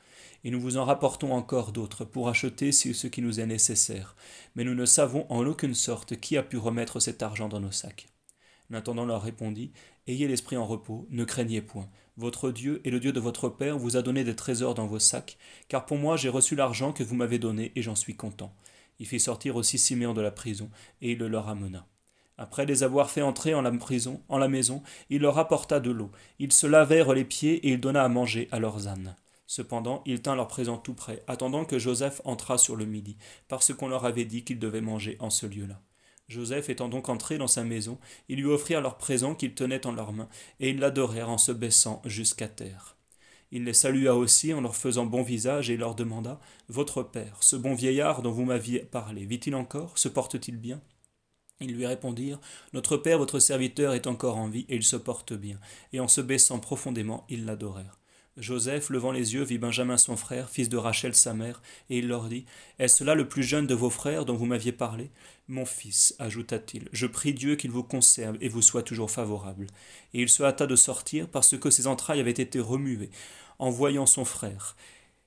Et 0.44 0.52
nous 0.52 0.62
vous 0.62 0.78
en 0.78 0.86
rapportons 0.86 1.34
encore 1.34 1.72
d'autres 1.72 2.06
pour 2.06 2.30
acheter 2.30 2.72
ce 2.72 3.08
qui 3.08 3.22
nous 3.22 3.40
est 3.40 3.48
nécessaire. 3.48 4.16
Mais 4.56 4.64
nous 4.64 4.76
ne 4.76 4.86
savons 4.86 5.26
en 5.30 5.46
aucune 5.46 5.74
sorte 5.74 6.20
qui 6.20 6.38
a 6.38 6.44
pu 6.44 6.58
remettre 6.58 7.00
cet 7.00 7.24
argent 7.24 7.50
dans 7.50 7.60
nos 7.60 7.72
sacs. 7.72 8.08
L'intendant 8.70 9.06
leur 9.06 9.22
répondit 9.22 9.72
Ayez 10.08 10.28
l'esprit 10.28 10.56
en 10.56 10.66
repos, 10.66 11.08
ne 11.10 11.24
craignez 11.24 11.62
point. 11.62 11.90
Votre 12.18 12.52
Dieu 12.52 12.80
et 12.86 12.92
le 12.92 13.02
Dieu 13.02 13.12
de 13.12 13.20
votre 13.20 13.50
Père 13.50 13.78
vous 13.78 13.98
a 13.98 14.02
donné 14.02 14.24
des 14.24 14.38
trésors 14.38 14.74
dans 14.74 14.88
vos 14.88 15.00
sacs, 15.00 15.38
car 15.68 15.86
pour 15.86 15.98
moi 15.98 16.16
j'ai 16.16 16.30
reçu 16.30 16.56
l'argent 16.56 16.94
que 16.94 17.04
vous 17.04 17.16
m'avez 17.16 17.40
donné, 17.40 17.74
et 17.76 17.82
j'en 17.82 17.96
suis 17.96 18.16
content. 18.16 18.54
Il 19.00 19.06
fit 19.06 19.20
sortir 19.20 19.58
aussi 19.58 19.78
Siméon 19.78 20.14
de 20.14 20.22
la 20.22 20.32
prison, 20.32 20.70
et 21.02 21.12
il 21.12 21.18
le 21.18 21.28
leur 21.28 21.50
amena. 21.50 21.86
Après 22.38 22.66
les 22.66 22.84
avoir 22.84 23.10
fait 23.10 23.22
entrer 23.22 23.54
en 23.54 23.62
la 23.62 23.72
prison, 23.72 24.22
en 24.30 24.38
la 24.38 24.48
maison, 24.48 24.82
il 25.10 25.22
leur 25.22 25.38
apporta 25.38 25.82
de 25.82 25.92
l'eau. 25.92 26.12
Ils 26.40 26.54
se 26.54 26.68
lavèrent 26.68 27.14
les 27.14 27.26
pieds 27.26 27.56
et 27.68 27.74
il 27.74 27.80
donna 27.80 28.04
à 28.04 28.10
manger 28.10 28.48
à 28.52 28.60
leurs 28.60 28.88
ânes. 28.88 29.16
Cependant, 29.48 30.02
il 30.06 30.22
tint 30.22 30.36
leur 30.36 30.48
présent 30.48 30.78
tout 30.78 30.94
près, 30.94 31.24
attendant 31.28 31.66
que 31.66 31.80
Joseph 31.80 32.22
entrât 32.26 32.58
sur 32.58 32.76
le 32.76 32.86
midi, 32.86 33.18
parce 33.48 33.74
qu'on 33.74 33.90
leur 33.90 34.06
avait 34.06 34.26
dit 34.26 34.44
qu'ils 34.44 34.60
devaient 34.60 34.82
manger 34.82 35.18
en 35.20 35.30
ce 35.30 35.46
lieu-là. 35.46 35.82
Joseph 36.28 36.70
étant 36.70 36.90
donc 36.90 37.10
entré 37.10 37.38
dans 37.38 37.48
sa 37.48 37.64
maison, 37.64 38.00
ils 38.30 38.38
lui 38.38 38.46
offrirent 38.46 38.82
leurs 38.82 38.98
présents 38.98 39.36
qu'ils 39.36 39.54
tenaient 39.54 39.86
en 39.86 39.92
leurs 39.92 40.14
mains, 40.14 40.30
et 40.60 40.70
ils 40.70 40.80
l'adorèrent 40.80 41.30
en 41.30 41.38
se 41.38 41.52
baissant 41.52 42.02
jusqu'à 42.06 42.48
terre. 42.48 42.96
Il 43.52 43.64
les 43.64 43.74
salua 43.74 44.16
aussi 44.16 44.54
en 44.54 44.62
leur 44.62 44.76
faisant 44.76 45.06
bon 45.06 45.22
visage 45.22 45.70
et 45.70 45.78
leur 45.78 45.96
demanda 45.96 46.40
Votre 46.68 47.04
père, 47.04 47.38
ce 47.42 47.56
bon 47.56 47.76
vieillard 47.76 48.22
dont 48.22 48.32
vous 48.32 48.46
m'aviez 48.46 48.80
parlé, 48.80 49.26
vit-il 49.26 49.56
encore? 49.56 49.98
Se 49.98 50.08
porte-t-il 50.08 50.58
bien? 50.58 50.82
Ils 51.62 51.74
lui 51.74 51.86
répondirent 51.86 52.42
Notre 52.74 52.98
père, 52.98 53.18
votre 53.18 53.40
serviteur, 53.40 53.94
est 53.94 54.08
encore 54.08 54.38
en 54.38 54.50
vie 54.50 54.66
et 54.68 54.76
il 54.76 54.84
se 54.84 54.98
porte 54.98 55.34
bien. 55.34 55.60
Et 55.94 56.00
en 56.00 56.08
se 56.08 56.22
baissant 56.22 56.60
profondément, 56.60 57.26
ils 57.30 57.46
l'adorèrent. 57.46 58.00
Joseph, 58.38 58.90
levant 58.90 59.14
les 59.14 59.34
yeux, 59.34 59.44
vit 59.44 59.58
Benjamin 59.58 59.96
son 59.96 60.18
frère, 60.18 60.50
fils 60.50 60.68
de 60.68 60.76
Rachel 60.76 61.16
sa 61.16 61.34
mère, 61.34 61.62
et 61.90 62.00
il 62.00 62.10
leur 62.10 62.28
dit 62.28 62.46
Est-ce 62.80 63.06
là 63.06 63.16
le 63.16 63.30
plus 63.30 63.44
jeune 63.44 63.68
de 63.68 63.74
vos 63.74 63.90
frères 63.90 64.26
dont 64.26 64.36
vous 64.36 64.46
m'aviez 64.46 64.74
parlé? 64.74 65.10
Mon 65.48 65.66
fils, 65.66 66.16
ajouta-t-il, 66.18 66.90
je 66.92 67.06
prie 67.06 67.34
Dieu 67.34 67.56
qu'il 67.56 67.70
vous 67.70 67.84
conserve 67.84 68.36
et 68.42 68.50
vous 68.50 68.64
soit 68.64 68.82
toujours 68.82 69.12
favorable. 69.12 69.68
Et 70.14 70.22
il 70.24 70.30
se 70.30 70.42
hâta 70.42 70.66
de 70.66 70.76
sortir 70.76 71.28
parce 71.28 71.56
que 71.58 71.70
ses 71.70 71.86
entrailles 71.86 72.20
avaient 72.20 72.32
été 72.32 72.60
remuées 72.60 73.12
en 73.60 73.70
voyant 73.70 74.08
son 74.08 74.26
frère, 74.26 74.76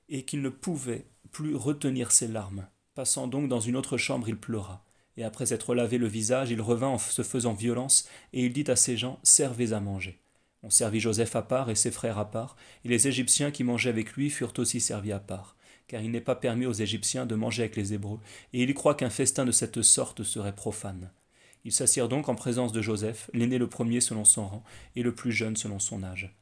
et 0.09 0.23
qu'il 0.23 0.41
ne 0.41 0.49
pouvait 0.49 1.05
plus 1.31 1.55
retenir 1.55 2.11
ses 2.11 2.27
larmes. 2.27 2.67
Passant 2.95 3.27
donc 3.27 3.47
dans 3.47 3.61
une 3.61 3.77
autre 3.77 3.97
chambre, 3.97 4.27
il 4.27 4.37
pleura. 4.37 4.83
Et 5.15 5.23
après 5.23 5.45
s'être 5.45 5.73
lavé 5.73 5.97
le 5.97 6.07
visage, 6.07 6.51
il 6.51 6.61
revint 6.61 6.87
en 6.87 6.97
se 6.97 7.23
faisant 7.23 7.53
violence, 7.53 8.07
et 8.33 8.45
il 8.45 8.53
dit 8.53 8.69
à 8.69 8.75
ses 8.75 8.97
gens 8.97 9.19
Servez 9.23 9.71
à 9.71 9.79
manger. 9.79 10.19
On 10.63 10.69
servit 10.69 10.99
Joseph 10.99 11.35
à 11.37 11.41
part 11.41 11.69
et 11.69 11.75
ses 11.75 11.91
frères 11.91 12.17
à 12.17 12.29
part, 12.29 12.57
et 12.83 12.89
les 12.89 13.07
Égyptiens 13.07 13.51
qui 13.51 13.63
mangeaient 13.63 13.89
avec 13.89 14.13
lui 14.13 14.29
furent 14.29 14.53
aussi 14.57 14.81
servis 14.81 15.13
à 15.13 15.19
part. 15.19 15.55
Car 15.89 16.01
il 16.01 16.11
n'est 16.11 16.21
pas 16.21 16.35
permis 16.35 16.65
aux 16.65 16.71
Égyptiens 16.71 17.25
de 17.25 17.35
manger 17.35 17.63
avec 17.63 17.75
les 17.75 17.93
Hébreux, 17.93 18.19
et 18.53 18.63
il 18.63 18.73
croit 18.73 18.95
qu'un 18.95 19.09
festin 19.09 19.43
de 19.43 19.51
cette 19.51 19.81
sorte 19.81 20.23
serait 20.23 20.55
profane. 20.55 21.11
Ils 21.65 21.73
s'assirent 21.73 22.07
donc 22.07 22.29
en 22.29 22.35
présence 22.35 22.71
de 22.71 22.81
Joseph, 22.81 23.29
l'aîné 23.33 23.57
le 23.57 23.67
premier 23.67 23.99
selon 23.99 24.23
son 24.23 24.47
rang, 24.47 24.63
et 24.95 25.03
le 25.03 25.13
plus 25.13 25.33
jeune 25.33 25.57
selon 25.57 25.79
son 25.79 26.03
âge. 26.03 26.33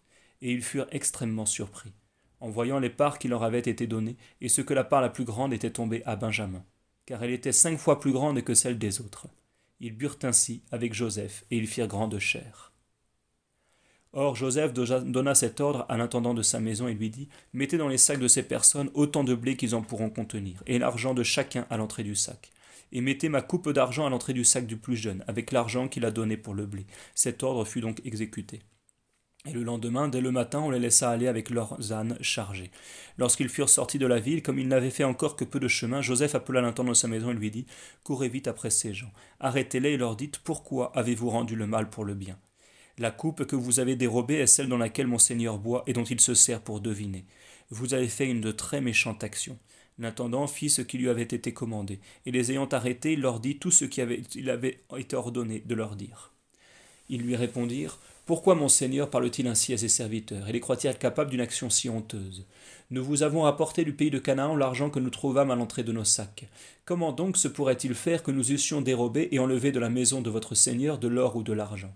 Et 0.41 0.51
ils 0.51 0.61
furent 0.61 0.87
extrêmement 0.91 1.45
surpris, 1.47 1.93
en 2.41 2.49
voyant 2.49 2.77
les 2.77 2.91
parts 2.91 3.17
qui 3.17 3.29
leur 3.29 3.43
avaient 3.43 3.59
été 3.59 3.87
données, 3.87 4.17
et 4.41 4.49
ce 4.49 4.61
que 4.61 4.73
la 4.73 4.83
part 4.83 5.01
la 5.01 5.09
plus 5.09 5.25
grande 5.25 5.53
était 5.53 5.71
tombée 5.71 6.03
à 6.05 6.17
Benjamin, 6.17 6.63
car 7.05 7.23
elle 7.23 7.31
était 7.31 7.53
cinq 7.53 7.79
fois 7.79 7.99
plus 7.99 8.11
grande 8.11 8.41
que 8.43 8.53
celle 8.53 8.77
des 8.77 8.99
autres. 8.99 9.27
Ils 9.79 9.95
burent 9.95 10.19
ainsi 10.23 10.61
avec 10.71 10.93
Joseph, 10.93 11.45
et 11.49 11.57
ils 11.57 11.67
firent 11.67 11.87
grande 11.87 12.19
chair. 12.19 12.73
Or 14.13 14.35
Joseph 14.35 14.73
donna 14.73 15.35
cet 15.35 15.59
ordre 15.59 15.85
à 15.89 15.97
l'intendant 15.97 16.33
de 16.33 16.41
sa 16.41 16.59
maison 16.59 16.87
et 16.87 16.93
lui 16.93 17.09
dit 17.09 17.29
Mettez 17.53 17.77
dans 17.77 17.87
les 17.87 17.97
sacs 17.97 18.19
de 18.19 18.27
ces 18.27 18.43
personnes 18.43 18.89
autant 18.93 19.23
de 19.23 19.35
blé 19.35 19.55
qu'ils 19.55 19.75
en 19.75 19.81
pourront 19.81 20.09
contenir, 20.09 20.63
et 20.65 20.79
l'argent 20.79 21.13
de 21.13 21.23
chacun 21.23 21.65
à 21.69 21.77
l'entrée 21.77 22.03
du 22.03 22.15
sac. 22.15 22.51
Et 22.91 23.01
mettez 23.01 23.27
ma 23.29 23.41
coupe 23.41 23.69
d'argent 23.69 24.05
à 24.05 24.09
l'entrée 24.09 24.33
du 24.33 24.45
sac 24.45 24.65
du 24.65 24.77
plus 24.77 24.95
jeune, 24.95 25.23
avec 25.27 25.51
l'argent 25.51 25.87
qu'il 25.87 26.05
a 26.05 26.11
donné 26.11 26.37
pour 26.37 26.53
le 26.53 26.65
blé. 26.65 26.85
Cet 27.15 27.43
ordre 27.43 27.65
fut 27.65 27.81
donc 27.81 28.01
exécuté. 28.05 28.61
Et 29.45 29.53
le 29.53 29.63
lendemain, 29.63 30.07
dès 30.07 30.19
le 30.19 30.31
matin, 30.31 30.59
on 30.59 30.69
les 30.69 30.79
laissa 30.79 31.09
aller 31.09 31.27
avec 31.27 31.49
leurs 31.49 31.93
ânes 31.93 32.17
chargés. 32.21 32.71
Lorsqu'ils 33.17 33.49
furent 33.49 33.69
sortis 33.69 33.99
de 33.99 34.05
la 34.05 34.19
ville, 34.19 34.41
comme 34.41 34.59
ils 34.59 34.67
n'avaient 34.67 34.89
fait 34.89 35.05
encore 35.05 35.35
que 35.35 35.45
peu 35.45 35.59
de 35.59 35.69
chemin, 35.69 36.01
Joseph 36.01 36.35
appela 36.35 36.59
l'intendant 36.59 36.91
de 36.91 36.97
sa 36.97 37.07
maison 37.07 37.31
et 37.31 37.33
lui 37.33 37.51
dit 37.51 37.65
Courez 38.03 38.27
vite 38.27 38.47
après 38.47 38.69
ces 38.69 38.93
gens. 38.93 39.11
Arrêtez-les 39.39 39.91
et 39.91 39.97
leur 39.97 40.15
dites 40.15 40.39
Pourquoi 40.39 40.91
avez-vous 40.97 41.29
rendu 41.29 41.55
le 41.55 41.67
mal 41.67 41.89
pour 41.89 42.03
le 42.03 42.13
bien? 42.13 42.37
La 42.97 43.11
coupe 43.11 43.45
que 43.45 43.55
vous 43.55 43.79
avez 43.79 43.95
dérobée 43.95 44.35
est 44.35 44.47
celle 44.47 44.69
dans 44.69 44.77
laquelle 44.77 45.07
mon 45.07 45.19
Seigneur 45.19 45.59
boit 45.59 45.83
et 45.85 45.93
dont 45.93 46.03
il 46.03 46.19
se 46.19 46.33
sert 46.33 46.61
pour 46.61 46.81
deviner. 46.81 47.25
Vous 47.69 47.93
avez 47.93 48.07
fait 48.07 48.27
une 48.27 48.41
de 48.41 48.51
très 48.51 48.81
méchante 48.81 49.23
action. 49.23 49.59
L'intendant 49.99 50.47
fit 50.47 50.69
ce 50.69 50.81
qui 50.81 50.97
lui 50.97 51.09
avait 51.09 51.23
été 51.23 51.53
commandé, 51.53 51.99
et 52.25 52.31
les 52.31 52.51
ayant 52.51 52.67
arrêtés, 52.67 53.13
il 53.13 53.21
leur 53.21 53.39
dit 53.39 53.57
tout 53.57 53.71
ce 53.71 53.85
qu'il 53.85 54.49
avait, 54.49 54.79
été 54.97 55.15
ordonné 55.15 55.63
de 55.65 55.75
leur 55.75 55.95
dire. 55.95 56.31
Ils 57.09 57.21
lui 57.21 57.35
répondirent 57.35 57.99
Pourquoi 58.25 58.53
mon 58.53 58.69
Seigneur 58.69 59.09
parle-t-il 59.09 59.47
ainsi 59.47 59.73
à 59.73 59.77
ses 59.77 59.89
serviteurs, 59.89 60.47
et 60.47 60.51
les 60.51 60.59
croit-il 60.59 60.95
capables 60.97 61.31
d'une 61.31 61.41
action 61.41 61.69
si 61.69 61.89
honteuse? 61.89 62.45
Nous 62.91 63.03
vous 63.03 63.23
avons 63.23 63.45
apporté 63.45 63.83
du 63.85 63.93
pays 63.93 64.11
de 64.11 64.19
Canaan 64.19 64.55
l'argent 64.55 64.89
que 64.89 64.99
nous 64.99 65.09
trouvâmes 65.09 65.51
à 65.51 65.55
l'entrée 65.55 65.83
de 65.83 65.91
nos 65.91 66.03
sacs. 66.03 66.47
Comment 66.85 67.11
donc 67.11 67.37
se 67.37 67.47
pourrait-il 67.47 67.95
faire 67.95 68.23
que 68.23 68.31
nous 68.31 68.51
eussions 68.51 68.81
dérobé 68.81 69.29
et 69.31 69.39
enlevé 69.39 69.71
de 69.71 69.79
la 69.79 69.89
maison 69.89 70.21
de 70.21 70.29
votre 70.29 70.55
Seigneur 70.55 70.99
de 70.99 71.07
l'or 71.07 71.35
ou 71.35 71.43
de 71.43 71.53
l'argent? 71.53 71.93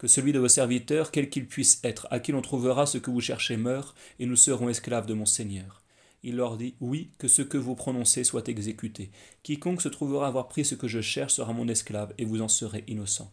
Que 0.00 0.08
celui 0.08 0.32
de 0.32 0.38
vos 0.38 0.48
serviteurs, 0.48 1.10
quel 1.10 1.28
qu'il 1.28 1.46
puisse 1.46 1.78
être, 1.84 2.08
à 2.10 2.20
qui 2.20 2.32
l'on 2.32 2.40
trouvera 2.40 2.86
ce 2.86 2.96
que 2.96 3.10
vous 3.10 3.20
cherchez 3.20 3.58
meure, 3.58 3.94
et 4.18 4.24
nous 4.24 4.34
serons 4.34 4.70
esclaves 4.70 5.04
de 5.04 5.12
mon 5.12 5.26
Seigneur. 5.26 5.82
Il 6.22 6.36
leur 6.36 6.56
dit 6.56 6.74
Oui, 6.80 7.10
que 7.18 7.28
ce 7.28 7.42
que 7.42 7.58
vous 7.58 7.74
prononcez 7.74 8.24
soit 8.24 8.48
exécuté. 8.48 9.10
Quiconque 9.42 9.82
se 9.82 9.90
trouvera 9.90 10.26
avoir 10.26 10.48
pris 10.48 10.64
ce 10.64 10.74
que 10.74 10.88
je 10.88 11.02
cherche 11.02 11.34
sera 11.34 11.52
mon 11.52 11.68
esclave, 11.68 12.14
et 12.16 12.24
vous 12.24 12.40
en 12.40 12.48
serez 12.48 12.82
innocent. 12.88 13.30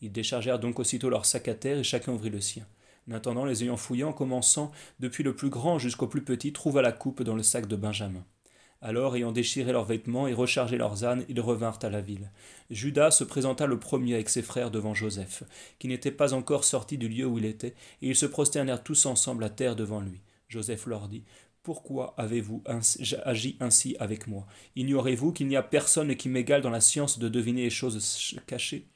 Ils 0.00 0.10
déchargèrent 0.10 0.58
donc 0.58 0.78
aussitôt 0.78 1.10
leur 1.10 1.26
sac 1.26 1.48
à 1.48 1.54
terre, 1.54 1.76
et 1.76 1.84
chacun 1.84 2.12
ouvrit 2.12 2.30
le 2.30 2.40
sien. 2.40 2.66
Maintenant, 3.06 3.44
les 3.44 3.64
ayant 3.64 3.76
fouillés, 3.76 4.04
en 4.04 4.14
commençant 4.14 4.72
depuis 5.00 5.22
le 5.22 5.36
plus 5.36 5.50
grand 5.50 5.78
jusqu'au 5.78 6.06
plus 6.06 6.24
petit, 6.24 6.50
trouva 6.50 6.80
la 6.80 6.92
coupe 6.92 7.24
dans 7.24 7.36
le 7.36 7.42
sac 7.42 7.66
de 7.66 7.76
Benjamin. 7.76 8.24
Alors, 8.82 9.16
ayant 9.16 9.32
déchiré 9.32 9.72
leurs 9.72 9.84
vêtements 9.84 10.28
et 10.28 10.34
rechargé 10.34 10.76
leurs 10.76 11.04
ânes, 11.04 11.24
ils 11.28 11.40
revinrent 11.40 11.78
à 11.82 11.90
la 11.90 12.00
ville. 12.00 12.30
Judas 12.70 13.10
se 13.10 13.24
présenta 13.24 13.66
le 13.66 13.78
premier 13.78 14.14
avec 14.14 14.28
ses 14.28 14.42
frères 14.42 14.70
devant 14.70 14.94
Joseph, 14.94 15.42
qui 15.78 15.88
n'était 15.88 16.10
pas 16.10 16.34
encore 16.34 16.64
sorti 16.64 16.98
du 16.98 17.08
lieu 17.08 17.26
où 17.26 17.38
il 17.38 17.46
était, 17.46 17.74
et 18.02 18.08
ils 18.08 18.16
se 18.16 18.26
prosternèrent 18.26 18.82
tous 18.82 19.06
ensemble 19.06 19.44
à 19.44 19.50
terre 19.50 19.76
devant 19.76 20.00
lui. 20.00 20.20
Joseph 20.48 20.86
leur 20.86 21.08
dit 21.08 21.24
pourquoi 21.66 22.14
avez-vous 22.16 22.62
agi 23.24 23.56
ainsi 23.58 23.96
avec 23.98 24.28
moi? 24.28 24.46
Ignorez-vous 24.76 25.32
qu'il 25.32 25.48
n'y 25.48 25.56
a 25.56 25.64
personne 25.64 26.14
qui 26.14 26.28
m'égale 26.28 26.62
dans 26.62 26.70
la 26.70 26.80
science 26.80 27.18
de 27.18 27.28
deviner 27.28 27.64
les 27.64 27.70
choses 27.70 28.36
cachées? 28.46 28.86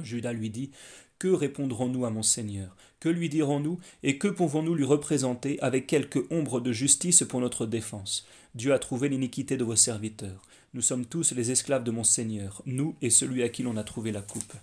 Judas 0.00 0.32
lui 0.32 0.48
dit 0.48 0.70
que 1.18 1.26
répondrons-nous 1.26 2.04
à 2.04 2.10
mon 2.10 2.22
Seigneur? 2.22 2.76
Que 3.00 3.08
lui 3.08 3.28
dirons-nous? 3.28 3.80
Et 4.04 4.16
que 4.16 4.28
pouvons-nous 4.28 4.76
lui 4.76 4.84
représenter 4.84 5.58
avec 5.60 5.88
quelque 5.88 6.24
ombre 6.30 6.60
de 6.60 6.70
justice 6.70 7.24
pour 7.28 7.40
notre 7.40 7.66
défense? 7.66 8.24
Dieu 8.54 8.72
a 8.72 8.78
trouvé 8.78 9.08
l'iniquité 9.08 9.56
de 9.56 9.64
vos 9.64 9.76
serviteurs. 9.76 10.42
Nous 10.74 10.82
sommes 10.82 11.06
tous 11.06 11.32
les 11.32 11.50
esclaves 11.50 11.84
de 11.84 11.90
mon 11.90 12.04
Seigneur, 12.04 12.62
nous 12.66 12.96
et 13.02 13.10
celui 13.10 13.42
à 13.42 13.48
qui 13.48 13.62
l'on 13.62 13.76
a 13.76 13.84
trouvé 13.84 14.12
la 14.12 14.22
coupe. 14.22 14.54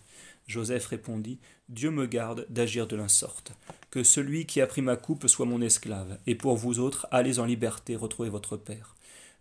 Joseph 0.48 0.88
répondit 0.88 1.40
Dieu 1.70 1.90
me 1.90 2.06
garde 2.06 2.46
d'agir 2.50 2.88
de 2.88 2.96
l'insorte. 2.96 3.54
Que 3.90 4.04
celui 4.04 4.46
qui 4.46 4.62
a 4.62 4.68
pris 4.68 4.82
ma 4.82 4.96
coupe 4.96 5.28
soit 5.28 5.46
mon 5.46 5.62
esclave, 5.62 6.20
et 6.28 6.36
pour 6.36 6.56
vous 6.58 6.80
autres, 6.80 7.08
allez 7.12 7.40
en 7.40 7.46
liberté 7.46 7.96
retrouver 7.96 8.30
votre 8.30 8.58
Père. 8.58 8.96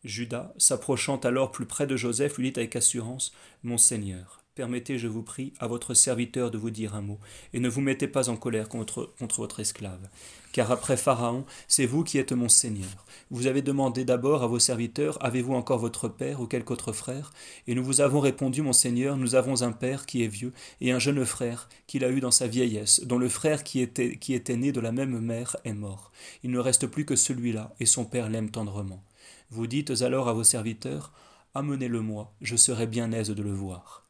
Judas, 0.05 0.53
s'approchant 0.59 1.17
alors 1.19 1.51
plus 1.51 1.67
près 1.67 1.87
de 1.87 1.97
Joseph, 1.97 2.39
lui 2.39 2.53
dit 2.53 2.61
avec 2.61 2.77
assurance 2.77 3.33
Mon 3.63 3.79
Seigneur, 3.79 4.43
Permettez, 4.55 4.99
je 4.99 5.09
vous 5.09 5.23
prie, 5.23 5.53
à 5.59 5.67
votre 5.67 5.95
serviteur 5.95 6.51
de 6.51 6.59
vous 6.59 6.71
dire 6.71 6.95
un 6.95 7.01
mot, 7.01 7.19
et 7.53 7.61
ne 7.61 7.69
vous 7.69 7.81
mettez 7.81 8.07
pas 8.07 8.29
en 8.29 8.37
colère 8.37 8.69
contre, 8.69 9.13
contre 9.19 9.41
votre 9.41 9.61
esclave. 9.61 10.09
Car 10.55 10.71
après 10.71 10.97
Pharaon, 10.97 11.45
c'est 11.67 11.85
vous 11.85 12.05
qui 12.05 12.17
êtes 12.17 12.31
mon 12.31 12.49
Seigneur. 12.49 13.05
Vous 13.33 13.49
avez 13.49 13.61
demandé 13.61 14.05
d'abord 14.05 14.45
à 14.45 14.47
vos 14.47 14.61
serviteurs, 14.61 15.19
avez-vous 15.21 15.53
encore 15.53 15.81
votre 15.81 16.07
père 16.07 16.41
ou 16.41 16.47
quelque 16.47 16.71
autre 16.71 16.93
frère? 16.93 17.33
Et 17.67 17.75
nous 17.75 17.83
vous 17.83 18.01
avons 18.01 18.21
répondu, 18.21 18.63
mon 18.63 18.73
Seigneur, 18.73 19.17
nous 19.17 19.35
avons 19.35 19.63
un 19.63 19.73
père 19.73 20.07
qui 20.07 20.23
est 20.23 20.29
vieux, 20.29 20.53
et 20.81 20.93
un 20.93 21.01
jeune 21.01 21.25
frère 21.25 21.69
qu'il 21.89 22.05
a 22.05 22.09
eu 22.09 22.21
dans 22.21 22.31
sa 22.31 22.47
vieillesse, 22.47 23.01
dont 23.05 23.19
le 23.19 23.29
frère 23.29 23.65
qui 23.65 23.81
était, 23.81 24.57
né 24.57 24.71
de 24.71 24.79
la 24.79 24.93
même 24.93 25.19
mère 25.19 25.57
est 25.65 25.73
mort. 25.73 26.13
Il 26.45 26.53
ne 26.53 26.61
reste 26.61 26.87
plus 26.87 27.05
que 27.05 27.17
celui-là, 27.17 27.75
et 27.81 27.87
son 27.87 28.05
père 28.05 28.31
l'aime 28.31 28.53
tendrement. 28.53 29.03
Vous 29.51 29.67
dites 29.67 30.03
alors 30.03 30.29
à 30.29 30.35
vos 30.35 30.45
serviteurs, 30.45 31.13
Amenez-le-moi, 31.55 32.33
je 32.41 32.55
serai 32.55 32.87
bien 32.87 33.11
aise 33.11 33.31
de 33.31 33.43
le 33.43 33.53
voir. 33.53 34.07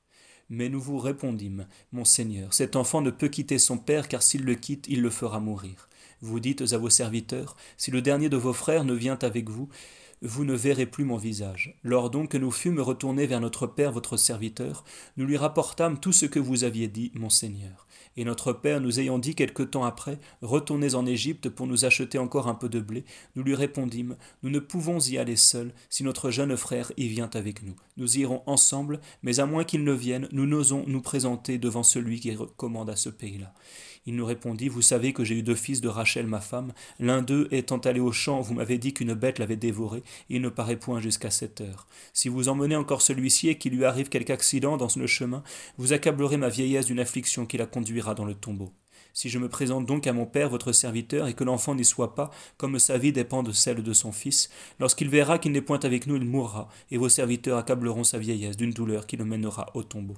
Mais 0.51 0.69
nous 0.69 0.81
vous 0.83 0.99
répondîmes, 0.99 1.67
Mon 1.93 2.05
Seigneur, 2.05 2.53
cet 2.53 2.77
enfant 2.77 3.01
ne 3.01 3.11
peut 3.11 3.29
quitter 3.29 3.59
son 3.59 3.79
père, 3.79 4.09
car 4.09 4.23
s'il 4.23 4.45
le 4.45 4.57
quitte, 4.57 4.85
il 4.91 5.01
le 5.01 5.09
fera 5.09 5.41
mourir. 5.41 5.89
Vous 6.25 6.41
dites 6.41 6.73
à 6.73 6.79
vos 6.79 6.89
serviteurs, 6.89 7.55
Si 7.77 7.91
le 7.91 8.01
dernier 8.01 8.31
de 8.31 8.39
vos 8.39 8.55
frères 8.55 8.85
ne 8.85 8.95
vient 8.95 9.19
avec 9.21 9.51
vous, 9.51 9.69
vous 10.23 10.47
ne 10.47 10.55
verrez 10.55 10.87
plus 10.87 11.05
mon 11.05 11.19
visage. 11.19 11.79
Lors 11.83 12.09
donc 12.09 12.31
que 12.31 12.39
nous 12.39 12.51
fûmes 12.51 12.81
retournés 12.81 13.27
vers 13.27 13.43
notre 13.43 13.67
Père 13.67 13.93
votre 13.93 14.17
serviteur, 14.17 14.85
nous 15.19 15.27
lui 15.27 15.37
rapportâmes 15.37 16.01
tout 16.01 16.13
ce 16.13 16.25
que 16.25 16.41
vous 16.41 16.65
aviez 16.65 16.89
dit, 16.89 17.13
mon 17.15 17.29
Seigneur. 17.29 17.87
Et 18.17 18.25
notre 18.25 18.55
Père 18.55 18.81
nous 18.81 19.01
ayant 19.01 19.19
dit 19.19 19.35
quelque 19.35 19.63
temps 19.63 19.85
après, 19.85 20.19
Retournez 20.41 20.95
en 20.95 21.05
Égypte 21.05 21.51
pour 21.51 21.67
nous 21.67 21.85
acheter 21.85 22.17
encore 22.17 22.49
un 22.49 22.55
peu 22.55 22.71
de 22.71 22.81
blé, 22.81 23.05
nous 23.37 23.43
lui 23.43 23.55
répondîmes, 23.55 24.17
Nous 24.43 24.49
ne 24.49 24.61
pouvons 24.61 25.01
y 25.01 25.19
aller 25.19 25.37
seuls, 25.37 25.75
si 25.91 26.05
notre 26.05 26.31
jeune 26.31 26.57
frère 26.57 26.91
y 26.97 27.07
vient 27.09 27.31
avec 27.35 27.63
nous. 27.63 27.77
Nous 27.99 28.17
irons 28.17 28.43
ensemble, 28.47 29.01
mais 29.23 29.41
à 29.41 29.47
moins 29.47 29.65
qu'il 29.65 29.85
ne 29.85 29.93
vienne, 29.93 30.29
nous 30.33 30.47
n'osons 30.47 30.85
nous 30.87 31.03
présenter 31.03 31.59
devant 31.59 31.83
celui 31.83 32.19
qui 32.21 32.35
recommande 32.35 32.89
à 32.89 32.97
ce 32.97 33.11
pays-là. 33.11 33.53
Il 34.07 34.17
nous 34.17 34.27
répondit, 34.27 34.69
Vous 34.69 34.83
savez 34.83 35.13
que 35.13 35.25
j'ai 35.25 35.37
eu 35.37 35.43
deux 35.43 35.55
fils 35.55 35.81
de 35.81 35.89
Rachel, 35.89 36.27
ma 36.27 36.41
femme. 36.41 36.73
L'un 36.99 37.23
d'eux 37.23 37.49
étant 37.51 37.79
allé 37.79 38.01
au 38.01 38.13
champ, 38.13 38.41
vous 38.41 38.55
m'avez 38.55 38.77
dit 38.77 38.93
qu'une 38.93 39.15
bête 39.15 39.39
l'avait 39.39 39.57
dévoré, 39.57 40.03
il 40.29 40.43
ne 40.43 40.51
paraît 40.51 40.77
point 40.77 41.01
jusqu'à 41.01 41.31
cette 41.31 41.61
heure. 41.63 41.87
Si 42.13 42.29
vous 42.29 42.49
emmenez 42.49 42.77
encore 42.77 43.03
celui-ci 43.03 43.49
et 43.49 43.57
qu'il 43.57 43.75
lui 43.75 43.85
arrive 43.85 44.11
quelque 44.11 44.31
accident 44.31 44.77
dans 44.77 44.89
le 44.97 45.07
chemin, 45.07 45.43
vous 45.79 45.93
accablerez 45.93 46.37
ma 46.37 46.49
vieillesse 46.49 46.87
d'une 46.87 47.01
affliction 47.01 47.47
qui 47.47 47.57
la 47.57 47.67
conduira 47.67 48.15
dans 48.15 48.25
le 48.25 48.35
tombeau. 48.35 48.73
Si 49.17 49.29
je 49.29 49.39
me 49.39 49.49
présente 49.49 49.87
donc 49.87 50.09
à 50.09 50.13
mon 50.13 50.27
père, 50.27 50.51
votre 50.51 50.73
serviteur, 50.73 51.29
et 51.29 51.35
que 51.35 51.45
l'enfant 51.45 51.77
n'y 51.77 51.85
soit 51.85 52.17
pas, 52.17 52.31
comme 52.57 52.81
sa 52.81 52.99
vie 52.99 53.13
dépend 53.13 53.45
de 53.45 53.53
celle 53.53 53.83
de 53.83 53.93
son 53.93 54.11
fils, 54.11 54.51
lorsqu'il 54.81 55.09
verra 55.09 55.39
qu'il 55.39 55.53
n'est 55.53 55.61
point 55.61 55.79
avec 55.85 56.09
nous, 56.09 56.17
il 56.17 56.25
mourra, 56.25 56.69
et 56.91 56.99
vos 56.99 57.09
serviteurs 57.09 57.59
accableront 57.59 58.05
sa 58.05 58.19
vieillesse 58.19 58.57
d'une 58.57 58.73
douleur 58.73 59.07
qui 59.07 59.17
le 59.17 59.25
mènera 59.25 59.71
au 59.75 59.85
tombeau 59.85 60.17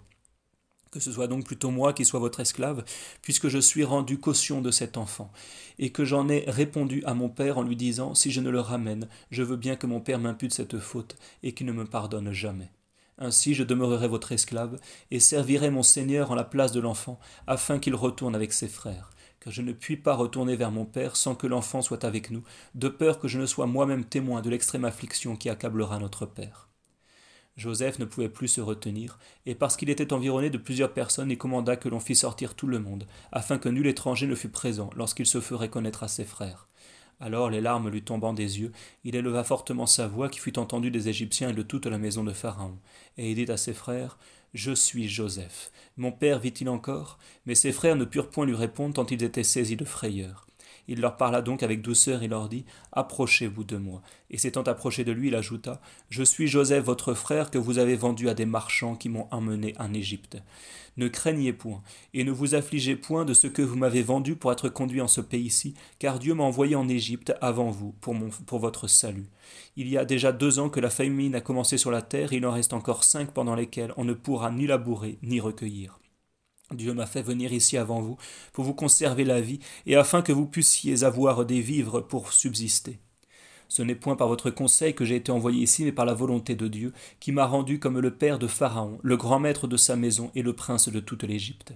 que 0.99 1.05
ce 1.05 1.13
soit 1.13 1.27
donc 1.27 1.45
plutôt 1.45 1.71
moi 1.71 1.93
qui 1.93 2.05
sois 2.05 2.21
votre 2.21 2.41
esclave, 2.41 2.85
puisque 3.23 3.49
je 3.49 3.59
suis 3.59 3.85
rendu 3.85 4.19
caution 4.19 4.61
de 4.61 4.71
cet 4.71 4.97
enfant, 4.97 5.31
et 5.79 5.91
que 5.91 6.05
j'en 6.05 6.29
ai 6.29 6.45
répondu 6.49 7.03
à 7.05 7.15
mon 7.15 7.29
père 7.29 7.59
en 7.59 7.63
lui 7.63 7.77
disant 7.77 8.15
Si 8.15 8.31
je 8.31 8.41
ne 8.41 8.51
le 8.51 8.61
ramène, 8.61 9.09
je 9.31 9.43
veux 9.43 9.57
bien 9.57 9.77
que 9.77 9.87
mon 9.87 10.01
père 10.01 10.19
m'impute 10.19 10.55
cette 10.55 10.79
faute, 10.79 11.17
et 11.43 11.53
qu'il 11.53 11.67
ne 11.67 11.73
me 11.73 11.85
pardonne 11.85 12.33
jamais. 12.33 12.71
Ainsi 13.19 13.55
je 13.55 13.63
demeurerai 13.63 14.09
votre 14.09 14.33
esclave, 14.33 14.79
et 15.11 15.21
servirai 15.21 15.71
mon 15.71 15.83
Seigneur 15.83 16.31
en 16.31 16.35
la 16.35 16.45
place 16.45 16.73
de 16.73 16.81
l'enfant, 16.81 17.19
afin 17.47 17.79
qu'il 17.79 17.95
retourne 17.95 18.35
avec 18.35 18.53
ses 18.53 18.69
frères. 18.69 19.11
Car 19.41 19.53
je 19.53 19.63
ne 19.63 19.73
puis 19.73 19.97
pas 19.97 20.15
retourner 20.15 20.57
vers 20.57 20.71
mon 20.71 20.87
Père 20.87 21.17
sans 21.17 21.35
que 21.35 21.47
l'enfant 21.47 21.83
soit 21.83 22.05
avec 22.05 22.31
nous, 22.31 22.43
de 22.75 22.89
peur 22.89 23.19
que 23.19 23.29
je 23.29 23.39
ne 23.39 23.47
sois 23.47 23.67
moi-même 23.67 24.05
témoin 24.05 24.41
de 24.41 24.51
l'extrême 24.51 24.85
affliction 24.85 25.37
qui 25.37 25.51
accablera 25.51 25.99
notre 25.99 26.27
Père. 26.27 26.66
Joseph 27.57 27.99
ne 27.99 28.05
pouvait 28.05 28.29
plus 28.29 28.49
se 28.49 28.61
retenir, 28.61 29.19
et 29.47 29.55
parce 29.55 29.77
qu'il 29.77 29.89
était 29.89 30.13
environné 30.13 30.51
de 30.51 30.59
plusieurs 30.59 30.93
personnes, 30.93 31.31
il 31.31 31.39
commanda 31.39 31.77
que 31.77 31.89
l'on 31.89 32.01
fît 32.01 32.15
sortir 32.15 32.55
tout 32.55 32.67
le 32.67 32.79
monde, 32.79 33.07
afin 33.33 33.57
que 33.57 33.71
nul 33.71 33.87
étranger 33.87 34.27
ne 34.27 34.35
fût 34.35 34.51
présent 34.51 34.91
lorsqu'il 34.95 35.27
se 35.27 35.41
ferait 35.41 35.71
connaître 35.71 36.03
à 36.03 36.09
ses 36.09 36.25
frères. 36.25 36.69
Alors, 37.19 37.49
les 37.49 37.63
larmes 37.63 37.89
lui 37.89 38.03
tombant 38.03 38.35
des 38.35 38.61
yeux, 38.61 38.73
il 39.05 39.17
éleva 39.17 39.43
fortement 39.43 39.87
sa 39.87 40.07
voix 40.07 40.29
qui 40.29 40.39
fut 40.39 40.59
entendue 40.59 40.91
des 40.91 41.09
Égyptiens 41.09 41.49
et 41.49 41.55
de 41.55 41.63
toute 41.63 41.87
la 41.87 41.97
maison 41.97 42.25
de 42.25 42.33
Pharaon, 42.33 42.77
et 43.17 43.31
il 43.31 43.43
dit 43.43 43.51
à 43.51 43.57
ses 43.57 43.73
frères 43.73 44.19
Je 44.53 44.73
suis 44.73 45.09
Joseph. 45.09 45.73
Mon 45.97 46.13
père 46.13 46.39
vit-il 46.39 46.69
encore? 46.69 47.19
Mais 47.47 47.55
ses 47.55 47.73
frères 47.73 47.97
ne 47.97 48.05
purent 48.05 48.29
point 48.29 48.45
lui 48.45 48.55
répondre 48.55 48.95
tant 48.95 49.07
ils 49.07 49.25
étaient 49.25 49.43
saisis 49.43 49.77
de 49.77 49.87
frayeur. 49.87 50.46
Il 50.89 51.01
leur 51.01 51.17
parla 51.17 51.43
donc 51.43 51.63
avec 51.63 51.83
douceur 51.83 52.23
et 52.23 52.29
leur 52.29 52.49
dit 52.49 52.65
Approchez-vous 52.93 53.65
de 53.65 53.77
moi. 53.77 54.03
Et 54.31 54.39
s'étant 54.39 54.63
approché 54.63 55.05
de 55.05 55.13
lui, 55.13 55.29
il 55.29 55.35
ajouta 55.35 55.81
Je 56.11 56.23
suis 56.23 56.47
Joseph, 56.49 56.85
votre 56.85 57.15
frère, 57.15 57.51
que 57.51 57.59
vous 57.59 57.79
avez 57.79 57.97
vendu 57.97 58.29
à 58.29 58.35
des 58.35 58.47
marchands 58.47 58.97
qui 58.97 59.09
m'ont 59.09 59.29
emmené 59.31 59.75
en 59.79 59.93
Égypte. 59.93 60.39
Ne 60.97 61.09
craignez 61.09 61.53
point, 61.53 61.83
et 62.15 62.25
ne 62.25 62.31
vous 62.31 62.55
affligez 62.55 62.97
point 62.97 63.27
de 63.27 63.35
ce 63.35 63.47
que 63.47 63.61
vous 63.61 63.77
m'avez 63.77 64.03
vendu 64.03 64.35
pour 64.35 64.51
être 64.51 64.71
conduit 64.71 65.03
en 65.03 65.09
ce 65.09 65.21
pays-ci, 65.21 65.75
car 65.99 66.19
Dieu 66.19 66.35
m'a 66.35 66.45
envoyé 66.45 66.75
en 66.75 66.89
Égypte 66.89 67.35
avant 67.43 67.71
vous, 67.71 67.93
pour, 68.01 68.15
mon, 68.15 68.31
pour 68.47 68.61
votre 68.61 68.89
salut. 68.89 69.29
Il 69.77 69.89
y 69.89 69.99
a 69.99 70.07
déjà 70.07 70.33
deux 70.33 70.59
ans 70.59 70.71
que 70.71 70.81
la 70.81 70.91
famine 70.91 71.35
a 71.35 71.43
commencé 71.43 71.77
sur 71.77 71.91
la 71.91 72.03
terre, 72.03 72.33
il 72.33 72.47
en 72.47 72.53
reste 72.53 72.73
encore 72.73 73.05
cinq 73.05 73.33
pendant 73.33 73.55
lesquels 73.55 73.93
on 73.99 74.05
ne 74.05 74.15
pourra 74.15 74.51
ni 74.51 74.67
labourer 74.67 75.19
ni 75.23 75.39
recueillir. 75.39 75.99
Dieu 76.73 76.95
m'a 76.95 77.07
fait 77.07 77.23
venir 77.23 77.53
ici 77.53 77.77
avant 77.77 78.01
vous, 78.01 78.17
pour 78.53 78.65
vous 78.65 78.75
conserver 78.75 79.25
la 79.25 79.41
vie, 79.41 79.61
et 79.87 79.97
afin 79.97 80.23
que 80.23 80.33
vous 80.33 80.47
puissiez 80.47 81.05
avoir 81.05 81.45
des 81.47 81.61
vivres 81.61 82.01
pour 82.01 82.33
subsister. 82.33 82.99
Ce 83.69 83.83
n'est 83.83 83.95
point 83.95 84.17
par 84.17 84.29
votre 84.29 84.51
conseil 84.51 84.95
que 84.95 85.05
j'ai 85.05 85.17
été 85.17 85.33
envoyé 85.33 85.63
ici, 85.63 85.85
mais 85.85 85.93
par 85.93 86.05
la 86.05 86.15
volonté 86.15 86.55
de 86.55 86.69
Dieu, 86.69 86.93
qui 87.21 87.33
m'a 87.33 87.47
rendu 87.47 87.79
comme 87.79 87.99
le 87.99 88.15
père 88.15 88.39
de 88.39 88.47
Pharaon, 88.47 88.99
le 89.03 89.17
grand 89.17 89.39
maître 89.39 89.67
de 89.67 89.77
sa 89.77 89.97
maison 89.97 90.31
et 90.35 90.43
le 90.43 90.53
prince 90.53 90.89
de 90.89 91.01
toute 91.01 91.25
l'Égypte. 91.25 91.73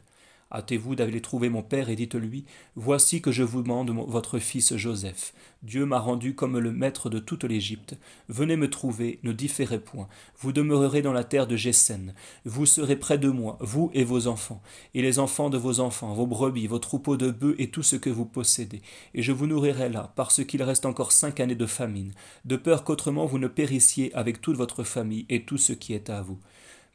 Hâtez-vous 0.52 0.96
d'aller 0.96 1.20
trouver 1.20 1.48
mon 1.48 1.62
père 1.62 1.90
et 1.90 1.96
dites-lui 1.96 2.44
Voici 2.74 3.22
que 3.22 3.30
je 3.30 3.42
vous 3.42 3.62
demande 3.62 3.90
votre 3.90 4.38
fils 4.38 4.76
Joseph. 4.76 5.32
Dieu 5.62 5.84
m'a 5.84 5.98
rendu 5.98 6.34
comme 6.34 6.58
le 6.58 6.72
maître 6.72 7.10
de 7.10 7.18
toute 7.18 7.44
l'Égypte. 7.44 7.96
Venez 8.28 8.56
me 8.56 8.70
trouver, 8.70 9.20
ne 9.22 9.32
différez 9.32 9.78
point. 9.78 10.08
Vous 10.38 10.52
demeurerez 10.52 11.02
dans 11.02 11.12
la 11.12 11.22
terre 11.22 11.46
de 11.46 11.54
Gésen. 11.54 12.14
Vous 12.44 12.64
serez 12.64 12.96
près 12.96 13.18
de 13.18 13.28
moi, 13.28 13.58
vous 13.60 13.90
et 13.92 14.04
vos 14.04 14.26
enfants, 14.26 14.62
et 14.94 15.02
les 15.02 15.18
enfants 15.18 15.50
de 15.50 15.58
vos 15.58 15.80
enfants, 15.80 16.14
vos 16.14 16.26
brebis, 16.26 16.66
vos 16.66 16.78
troupeaux 16.78 17.18
de 17.18 17.30
bœufs 17.30 17.56
et 17.58 17.70
tout 17.70 17.82
ce 17.82 17.96
que 17.96 18.10
vous 18.10 18.24
possédez. 18.24 18.80
Et 19.14 19.22
je 19.22 19.32
vous 19.32 19.46
nourrirai 19.46 19.90
là, 19.90 20.12
parce 20.16 20.44
qu'il 20.44 20.62
reste 20.62 20.86
encore 20.86 21.12
cinq 21.12 21.40
années 21.40 21.54
de 21.54 21.66
famine, 21.66 22.12
de 22.44 22.56
peur 22.56 22.82
qu'autrement 22.82 23.26
vous 23.26 23.38
ne 23.38 23.48
périssiez 23.48 24.14
avec 24.14 24.40
toute 24.40 24.56
votre 24.56 24.82
famille 24.82 25.26
et 25.28 25.44
tout 25.44 25.58
ce 25.58 25.74
qui 25.74 25.92
est 25.92 26.08
à 26.08 26.22
vous. 26.22 26.38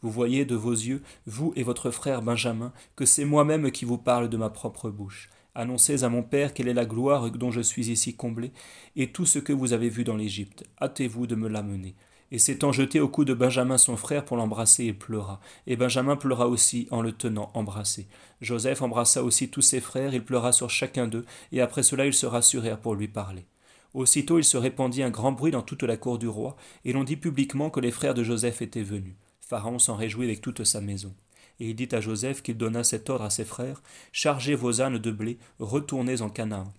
Vous 0.06 0.12
voyez 0.12 0.46
de 0.46 0.54
vos 0.54 0.72
yeux, 0.72 1.02
vous 1.26 1.52
et 1.56 1.63
votre 1.63 1.89
frère 1.89 2.22
Benjamin, 2.22 2.72
que 2.96 3.08
c'est 3.08 3.26
moi-même 3.26 3.72
qui 3.72 3.86
vous 3.86 3.98
parle 3.98 4.30
de 4.30 4.38
ma 4.38 4.52
propre 4.52 4.91
bouche. 4.91 5.32
Annoncez 5.56 6.04
à 6.04 6.10
mon 6.10 6.22
Père 6.22 6.54
quelle 6.54 6.68
est 6.68 6.76
la 6.76 6.86
gloire 6.86 7.32
dont 7.32 7.50
je 7.50 7.62
suis 7.62 7.89
ici 7.89 8.15
comblé, 8.15 8.52
et 8.96 9.12
tout 9.12 9.26
ce 9.26 9.39
que 9.39 9.52
vous 9.52 9.74
avez 9.74 9.89
vu 9.89 10.04
dans 10.04 10.15
l'Égypte. 10.15 10.63
Hâtez-vous 10.80 11.26
de 11.26 11.34
me 11.34 11.48
l'amener. 11.48 11.96
Et 12.30 12.38
s'étant 12.38 12.72
jeté 12.72 13.00
au 13.00 13.08
cou 13.08 13.26
de 13.26 13.34
Benjamin 13.34 13.80
son 13.80 13.98
frère 13.98 14.26
pour 14.26 14.38
l'embrasser, 14.38 14.86
il 14.86 14.96
pleura. 14.96 15.39
Et 15.65 15.76
Benjamin 15.76 16.18
pleura 16.18 16.48
aussi 16.48 16.88
en 16.91 17.02
le 17.02 17.12
tenant 17.12 17.50
embrassé. 17.56 18.06
Joseph 18.41 18.84
embrassa 18.84 19.24
aussi 19.24 19.50
tous 19.50 19.63
ses 19.63 19.82
frères, 19.82 20.13
il 20.13 20.24
pleura 20.24 20.52
sur 20.52 20.70
chacun 20.70 21.08
d'eux, 21.08 21.26
et 21.52 21.62
après 21.62 21.82
cela 21.82 22.06
ils 22.06 22.13
se 22.13 22.28
rassurèrent 22.28 22.80
pour 22.80 22.94
lui 22.94 23.08
parler. 23.08 23.48
Aussitôt 23.96 24.38
il 24.38 24.44
se 24.44 24.58
répandit 24.58 25.02
un 25.02 25.10
grand 25.10 25.32
bruit 25.32 25.52
dans 25.52 25.63
toute 25.63 25.82
la 25.82 25.98
cour 25.98 26.20
du 26.20 26.28
roi, 26.28 26.58
et 26.84 26.94
l'on 26.94 27.04
dit 27.04 27.18
publiquement 27.18 27.72
que 27.72 27.80
les 27.80 27.89
frères 27.89 28.13
de 28.13 28.24
Joseph 28.24 28.62
étaient 28.62 28.84
venus. 28.84 29.15
Pharaon 29.47 29.77
s'en 29.77 29.95
réjouit 29.95 30.25
avec 30.25 30.41
toute 30.41 30.63
sa 30.63 30.81
maison. 30.81 31.13
Et 31.60 31.69
il 31.69 31.75
dit 31.75 31.89
à 31.91 32.01
Joseph 32.01 32.41
qu'il 32.41 32.58
donna 32.58 32.84
cet 32.84 33.10
ordre 33.10 33.25
à 33.25 33.29
ses 33.29 33.45
frères 33.45 33.84
Chargez 34.12 34.55
vos 34.55 34.81
ânes 34.81 34.97
de 34.97 35.12
blé, 35.12 35.38
retournez 35.60 36.21
en 36.21 36.29
Canaan. 36.29 36.73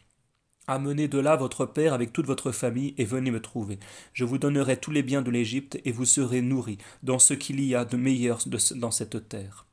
Amenez 0.66 1.07
de 1.07 1.20
là 1.20 1.37
votre 1.37 1.64
père 1.64 1.94
avec 1.94 2.12
toute 2.12 2.26
votre 2.26 2.50
famille 2.50 2.92
et 2.98 3.05
venez 3.05 3.31
me 3.31 3.40
trouver. 3.40 3.79
Je 4.12 4.24
vous 4.24 4.37
donnerai 4.37 4.76
tous 4.76 4.90
les 4.90 5.05
biens 5.05 5.22
de 5.22 5.31
l'Égypte 5.31 5.79
et 5.85 5.92
vous 5.92 6.05
serez 6.05 6.42
nourris 6.42 6.79
dans 7.05 7.20
ce 7.20 7.35
qu'il 7.35 7.61
y 7.61 7.76
a 7.76 7.85
de 7.85 7.96
meilleur 7.96 8.40
dans 8.74 8.90
cette 8.90 9.29
terre. 9.29 9.66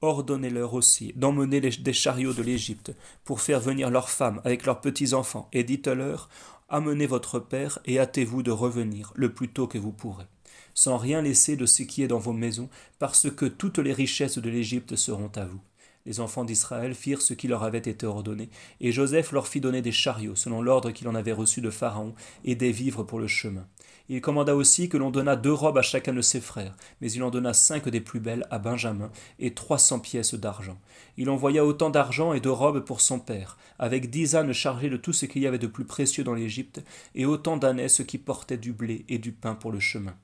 Ordonnez-leur 0.00 0.72
aussi 0.72 1.12
d'emmener 1.16 1.60
des 1.60 1.92
chariots 1.92 2.32
de 2.32 2.42
l'Égypte 2.42 2.92
pour 3.24 3.40
faire 3.40 3.60
venir 3.60 3.90
leurs 3.90 4.08
femmes 4.08 4.40
avec 4.44 4.64
leurs 4.66 4.80
petits-enfants 4.80 5.48
et 5.52 5.64
dites-leur 5.64 6.28
Amenez 6.68 7.06
votre 7.06 7.40
père 7.40 7.80
et 7.84 7.98
hâtez-vous 7.98 8.44
de 8.44 8.52
revenir 8.52 9.12
le 9.16 9.34
plus 9.34 9.48
tôt 9.48 9.66
que 9.66 9.78
vous 9.78 9.90
pourrez 9.90 10.26
sans 10.74 10.96
rien 10.96 11.22
laisser 11.22 11.56
de 11.56 11.66
ce 11.66 11.82
qui 11.82 12.02
est 12.02 12.08
dans 12.08 12.18
vos 12.18 12.32
maisons, 12.32 12.68
parce 12.98 13.30
que 13.30 13.46
toutes 13.46 13.78
les 13.78 13.92
richesses 13.92 14.38
de 14.38 14.50
l'Égypte 14.50 14.96
seront 14.96 15.32
à 15.36 15.44
vous. 15.44 15.60
Les 16.06 16.18
enfants 16.18 16.44
d'Israël 16.44 16.94
firent 16.94 17.20
ce 17.20 17.34
qui 17.34 17.46
leur 17.46 17.62
avait 17.62 17.78
été 17.78 18.06
ordonné, 18.06 18.48
et 18.80 18.90
Joseph 18.90 19.32
leur 19.32 19.46
fit 19.46 19.60
donner 19.60 19.82
des 19.82 19.92
chariots, 19.92 20.34
selon 20.34 20.62
l'ordre 20.62 20.92
qu'il 20.92 21.08
en 21.08 21.14
avait 21.14 21.32
reçu 21.32 21.60
de 21.60 21.68
Pharaon, 21.68 22.14
et 22.42 22.54
des 22.54 22.72
vivres 22.72 23.02
pour 23.02 23.18
le 23.18 23.26
chemin. 23.26 23.66
Il 24.08 24.22
commanda 24.22 24.56
aussi 24.56 24.88
que 24.88 24.96
l'on 24.96 25.10
donnât 25.10 25.36
deux 25.36 25.52
robes 25.52 25.76
à 25.76 25.82
chacun 25.82 26.14
de 26.14 26.22
ses 26.22 26.40
frères, 26.40 26.74
mais 27.00 27.12
il 27.12 27.22
en 27.22 27.30
donna 27.30 27.52
cinq 27.52 27.88
des 27.90 28.00
plus 28.00 28.18
belles 28.18 28.46
à 28.50 28.58
Benjamin, 28.58 29.10
et 29.38 29.52
trois 29.52 29.78
cents 29.78 30.00
pièces 30.00 30.34
d'argent. 30.34 30.80
Il 31.18 31.28
envoya 31.28 31.66
autant 31.66 31.90
d'argent 31.90 32.32
et 32.32 32.40
de 32.40 32.48
robes 32.48 32.80
pour 32.80 33.02
son 33.02 33.20
père, 33.20 33.58
avec 33.78 34.08
dix 34.08 34.34
ânes 34.34 34.54
chargés 34.54 34.88
de 34.88 34.96
tout 34.96 35.12
ce 35.12 35.26
qu'il 35.26 35.42
y 35.42 35.46
avait 35.46 35.58
de 35.58 35.66
plus 35.66 35.84
précieux 35.84 36.24
dans 36.24 36.34
l'Égypte, 36.34 36.82
et 37.14 37.26
autant 37.26 37.58
d'ânesses 37.58 38.02
qui 38.06 38.16
portaient 38.16 38.56
du 38.56 38.72
blé 38.72 39.04
et 39.10 39.18
du 39.18 39.32
pain 39.32 39.54
pour 39.54 39.70
le 39.70 39.80
chemin. 39.80 40.16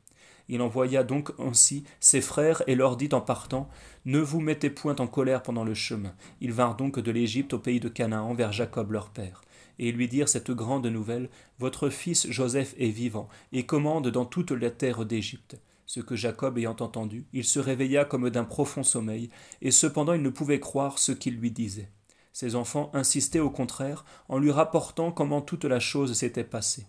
Il 0.48 0.62
envoya 0.62 1.02
donc 1.02 1.32
ainsi 1.38 1.84
ses 2.00 2.20
frères 2.20 2.62
et 2.66 2.74
leur 2.74 2.96
dit 2.96 3.08
en 3.12 3.20
partant 3.20 3.68
Ne 4.04 4.20
vous 4.20 4.40
mettez 4.40 4.70
point 4.70 4.96
en 4.96 5.06
colère 5.06 5.42
pendant 5.42 5.64
le 5.64 5.74
chemin. 5.74 6.14
Ils 6.40 6.52
vinrent 6.52 6.76
donc 6.76 7.00
de 7.00 7.10
l'Égypte 7.10 7.54
au 7.54 7.58
pays 7.58 7.80
de 7.80 7.88
Canaan 7.88 8.34
vers 8.34 8.52
Jacob 8.52 8.92
leur 8.92 9.10
père. 9.10 9.42
Et 9.78 9.92
lui 9.92 10.08
dirent 10.08 10.28
cette 10.28 10.50
grande 10.50 10.86
nouvelle 10.86 11.28
Votre 11.58 11.90
fils 11.90 12.30
Joseph 12.30 12.74
est 12.78 12.88
vivant, 12.88 13.28
et 13.52 13.66
commande 13.66 14.08
dans 14.08 14.24
toute 14.24 14.52
la 14.52 14.70
terre 14.70 15.04
d'Égypte. 15.04 15.58
Ce 15.84 16.00
que 16.00 16.16
Jacob 16.16 16.58
ayant 16.58 16.76
entendu, 16.80 17.26
il 17.32 17.44
se 17.44 17.60
réveilla 17.60 18.04
comme 18.04 18.30
d'un 18.30 18.44
profond 18.44 18.82
sommeil, 18.82 19.30
et 19.62 19.70
cependant 19.70 20.14
il 20.14 20.22
ne 20.22 20.30
pouvait 20.30 20.60
croire 20.60 20.98
ce 20.98 21.12
qu'il 21.12 21.36
lui 21.36 21.50
disait. 21.50 21.90
Ses 22.32 22.54
enfants 22.54 22.90
insistaient 22.92 23.40
au 23.40 23.50
contraire, 23.50 24.04
en 24.28 24.38
lui 24.38 24.50
rapportant 24.50 25.12
comment 25.12 25.40
toute 25.40 25.64
la 25.64 25.80
chose 25.80 26.12
s'était 26.12 26.44
passée. 26.44 26.86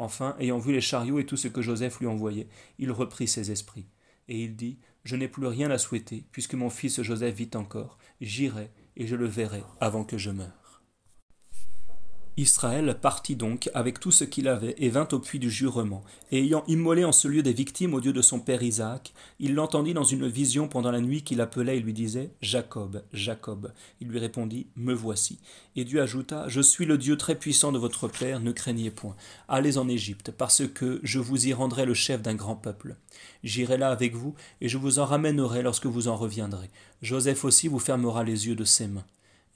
Enfin, 0.00 0.36
ayant 0.38 0.58
vu 0.58 0.72
les 0.72 0.80
chariots 0.80 1.18
et 1.18 1.26
tout 1.26 1.36
ce 1.36 1.48
que 1.48 1.60
Joseph 1.60 1.98
lui 1.98 2.06
envoyait, 2.06 2.46
il 2.78 2.92
reprit 2.92 3.26
ses 3.26 3.50
esprits. 3.50 3.88
Et 4.28 4.44
il 4.44 4.54
dit 4.54 4.78
Je 5.02 5.16
n'ai 5.16 5.26
plus 5.26 5.48
rien 5.48 5.72
à 5.72 5.78
souhaiter, 5.78 6.24
puisque 6.30 6.54
mon 6.54 6.70
fils 6.70 7.02
Joseph 7.02 7.34
vit 7.34 7.50
encore. 7.54 7.98
J'irai 8.20 8.70
et 8.96 9.08
je 9.08 9.16
le 9.16 9.26
verrai 9.26 9.64
avant 9.80 10.04
que 10.04 10.16
je 10.16 10.30
meure. 10.30 10.67
Israël 12.38 12.96
partit 13.02 13.34
donc 13.34 13.68
avec 13.74 13.98
tout 13.98 14.12
ce 14.12 14.22
qu'il 14.22 14.46
avait 14.46 14.76
et 14.78 14.90
vint 14.90 15.08
au 15.10 15.18
puits 15.18 15.40
du 15.40 15.50
jurement. 15.50 16.04
Et 16.30 16.38
ayant 16.38 16.62
immolé 16.68 17.04
en 17.04 17.10
ce 17.10 17.26
lieu 17.26 17.42
des 17.42 17.52
victimes 17.52 17.94
au 17.94 18.00
Dieu 18.00 18.12
de 18.12 18.22
son 18.22 18.38
père 18.38 18.62
Isaac, 18.62 19.12
il 19.40 19.54
l'entendit 19.54 19.92
dans 19.92 20.04
une 20.04 20.28
vision 20.28 20.68
pendant 20.68 20.92
la 20.92 21.00
nuit 21.00 21.22
qu'il 21.22 21.40
appelait 21.40 21.78
et 21.78 21.80
lui 21.80 21.92
disait 21.92 22.30
Jacob, 22.40 23.02
Jacob. 23.12 23.72
Il 24.00 24.06
lui 24.06 24.20
répondit 24.20 24.68
Me 24.76 24.92
voici. 24.92 25.40
Et 25.74 25.84
Dieu 25.84 26.00
ajouta 26.00 26.46
Je 26.46 26.60
suis 26.60 26.86
le 26.86 26.96
Dieu 26.96 27.16
très 27.16 27.34
puissant 27.34 27.72
de 27.72 27.78
votre 27.78 28.06
père, 28.06 28.38
ne 28.38 28.52
craignez 28.52 28.92
point. 28.92 29.16
Allez 29.48 29.76
en 29.76 29.88
Égypte, 29.88 30.30
parce 30.30 30.62
que 30.68 31.00
je 31.02 31.18
vous 31.18 31.48
y 31.48 31.52
rendrai 31.52 31.86
le 31.86 31.94
chef 31.94 32.22
d'un 32.22 32.36
grand 32.36 32.54
peuple. 32.54 32.94
J'irai 33.42 33.78
là 33.78 33.90
avec 33.90 34.14
vous, 34.14 34.36
et 34.60 34.68
je 34.68 34.78
vous 34.78 35.00
en 35.00 35.06
ramènerai 35.06 35.62
lorsque 35.62 35.86
vous 35.86 36.06
en 36.06 36.16
reviendrez. 36.16 36.70
Joseph 37.02 37.44
aussi 37.44 37.66
vous 37.66 37.80
fermera 37.80 38.22
les 38.22 38.46
yeux 38.46 38.54
de 38.54 38.64
ses 38.64 38.86
mains. 38.86 39.06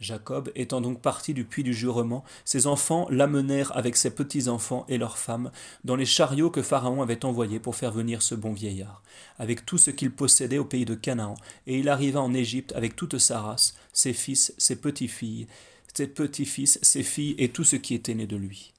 Jacob 0.03 0.51
étant 0.55 0.81
donc 0.81 1.01
parti 1.01 1.33
du 1.33 1.45
puits 1.45 1.63
du 1.63 1.73
jurement, 1.73 2.25
ses 2.45 2.67
enfants 2.67 3.07
l'amenèrent 3.09 3.77
avec 3.77 3.97
ses 3.97 4.11
petits-enfants 4.11 4.85
et 4.89 4.99
leurs 4.99 5.17
femmes 5.17 5.51
dans 5.85 5.97
les 5.97 6.05
chariots 6.05 6.51
que 6.51 6.63
Pharaon 6.63 7.03
avait 7.03 7.25
envoyés 7.25 7.61
pour 7.61 7.77
faire 7.77 7.93
venir 7.93 8.21
ce 8.21 8.35
bon 8.35 8.53
vieillard, 8.53 9.03
avec 9.39 9.65
tout 9.65 9.79
ce 9.79 9.91
qu'il 9.91 10.11
possédait 10.11 10.59
au 10.59 10.65
pays 10.65 10.85
de 10.85 10.95
Canaan, 10.95 11.35
et 11.67 11.79
il 11.79 11.89
arriva 11.89 12.21
en 12.21 12.35
Égypte 12.35 12.73
avec 12.75 12.97
toute 12.97 13.19
sa 13.19 13.41
race, 13.41 13.75
ses 13.93 14.13
fils, 14.13 14.53
ses 14.59 14.77
petits-filles, 14.77 15.47
ses 15.95 16.09
petits-fils, 16.09 16.79
ses 16.83 17.03
filles 17.03 17.37
et 17.39 17.51
tout 17.51 17.65
ce 17.65 17.77
qui 17.77 17.95
était 17.95 18.15
né 18.15 18.27
de 18.27 18.37
lui. 18.37 18.73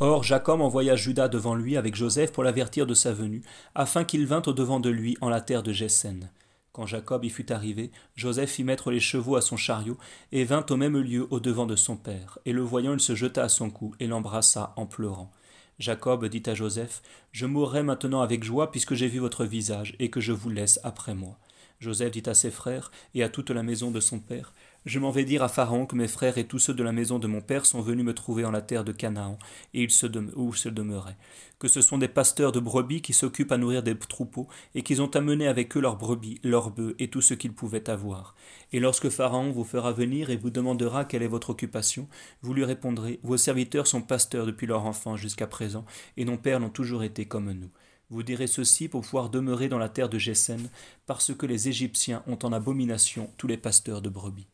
Or 0.00 0.22
Jacob 0.22 0.60
envoya 0.60 0.94
Judas 0.94 1.26
devant 1.26 1.56
lui 1.56 1.76
avec 1.76 1.96
Joseph 1.96 2.30
pour 2.30 2.44
l'avertir 2.44 2.86
de 2.86 2.94
sa 2.94 3.12
venue, 3.12 3.42
afin 3.74 4.04
qu'il 4.04 4.26
vînt 4.26 4.46
au 4.46 4.52
devant 4.52 4.78
de 4.78 4.90
lui 4.90 5.16
en 5.20 5.28
la 5.28 5.40
terre 5.40 5.64
de 5.64 5.72
Jéssen. 5.72 6.30
Quand 6.78 6.86
Jacob 6.86 7.24
y 7.24 7.28
fut 7.28 7.50
arrivé, 7.50 7.90
Joseph 8.14 8.52
fit 8.52 8.62
mettre 8.62 8.92
les 8.92 9.00
chevaux 9.00 9.34
à 9.34 9.40
son 9.40 9.56
chariot, 9.56 9.98
et 10.30 10.44
vint 10.44 10.64
au 10.70 10.76
même 10.76 10.96
lieu 10.96 11.26
au 11.30 11.40
devant 11.40 11.66
de 11.66 11.74
son 11.74 11.96
père. 11.96 12.38
Et 12.46 12.52
le 12.52 12.62
voyant, 12.62 12.94
il 12.94 13.00
se 13.00 13.16
jeta 13.16 13.42
à 13.42 13.48
son 13.48 13.68
cou, 13.68 13.96
et 13.98 14.06
l'embrassa 14.06 14.74
en 14.76 14.86
pleurant. 14.86 15.32
Jacob 15.80 16.24
dit 16.26 16.44
à 16.46 16.54
Joseph, 16.54 17.02
Je 17.32 17.46
mourrai 17.46 17.82
maintenant 17.82 18.20
avec 18.20 18.44
joie, 18.44 18.70
puisque 18.70 18.94
j'ai 18.94 19.08
vu 19.08 19.18
votre 19.18 19.44
visage, 19.44 19.96
et 19.98 20.08
que 20.08 20.20
je 20.20 20.30
vous 20.30 20.50
laisse 20.50 20.78
après 20.84 21.16
moi. 21.16 21.36
Joseph 21.80 22.12
dit 22.12 22.30
à 22.30 22.34
ses 22.34 22.52
frères, 22.52 22.92
et 23.12 23.24
à 23.24 23.28
toute 23.28 23.50
la 23.50 23.64
maison 23.64 23.90
de 23.90 23.98
son 23.98 24.20
père, 24.20 24.54
je 24.88 24.98
m'en 24.98 25.10
vais 25.10 25.26
dire 25.26 25.42
à 25.42 25.48
Pharaon 25.48 25.84
que 25.84 25.94
mes 25.94 26.08
frères 26.08 26.38
et 26.38 26.46
tous 26.46 26.58
ceux 26.58 26.72
de 26.72 26.82
la 26.82 26.92
maison 26.92 27.18
de 27.18 27.26
mon 27.26 27.42
père 27.42 27.66
sont 27.66 27.82
venus 27.82 28.06
me 28.06 28.14
trouver 28.14 28.46
en 28.46 28.50
la 28.50 28.62
terre 28.62 28.84
de 28.84 28.92
Canaan, 28.92 29.38
et 29.74 29.82
ils 29.82 29.90
se 29.90 30.06
où 30.34 30.54
se 30.54 30.70
demeuraient. 30.70 31.18
Que 31.58 31.68
ce 31.68 31.82
sont 31.82 31.98
des 31.98 32.08
pasteurs 32.08 32.52
de 32.52 32.60
brebis 32.60 33.02
qui 33.02 33.12
s'occupent 33.12 33.52
à 33.52 33.58
nourrir 33.58 33.82
des 33.82 33.94
troupeaux, 33.98 34.48
et 34.74 34.82
qu'ils 34.82 35.02
ont 35.02 35.14
amené 35.14 35.46
avec 35.46 35.76
eux 35.76 35.80
leurs 35.80 35.98
brebis, 35.98 36.40
leurs 36.42 36.70
bœufs 36.70 36.96
et 36.98 37.08
tout 37.08 37.20
ce 37.20 37.34
qu'ils 37.34 37.52
pouvaient 37.52 37.90
avoir. 37.90 38.34
Et 38.72 38.80
lorsque 38.80 39.10
Pharaon 39.10 39.50
vous 39.50 39.64
fera 39.64 39.92
venir 39.92 40.30
et 40.30 40.38
vous 40.38 40.48
demandera 40.48 41.04
quelle 41.04 41.22
est 41.22 41.28
votre 41.28 41.50
occupation, 41.50 42.08
vous 42.40 42.54
lui 42.54 42.64
répondrez 42.64 43.20
Vos 43.22 43.36
serviteurs 43.36 43.86
sont 43.86 44.00
pasteurs 44.00 44.46
depuis 44.46 44.66
leur 44.66 44.86
enfance 44.86 45.20
jusqu'à 45.20 45.46
présent, 45.46 45.84
et 46.16 46.24
nos 46.24 46.38
pères 46.38 46.60
l'ont 46.60 46.70
toujours 46.70 47.02
été 47.02 47.26
comme 47.26 47.52
nous. 47.52 47.70
Vous 48.08 48.22
direz 48.22 48.46
ceci 48.46 48.88
pour 48.88 49.02
pouvoir 49.02 49.28
demeurer 49.28 49.68
dans 49.68 49.76
la 49.76 49.90
terre 49.90 50.08
de 50.08 50.16
Gésen, 50.16 50.70
parce 51.04 51.34
que 51.34 51.44
les 51.44 51.68
Égyptiens 51.68 52.22
ont 52.26 52.38
en 52.42 52.54
abomination 52.54 53.30
tous 53.36 53.48
les 53.48 53.58
pasteurs 53.58 54.00
de 54.00 54.08
brebis. 54.08 54.48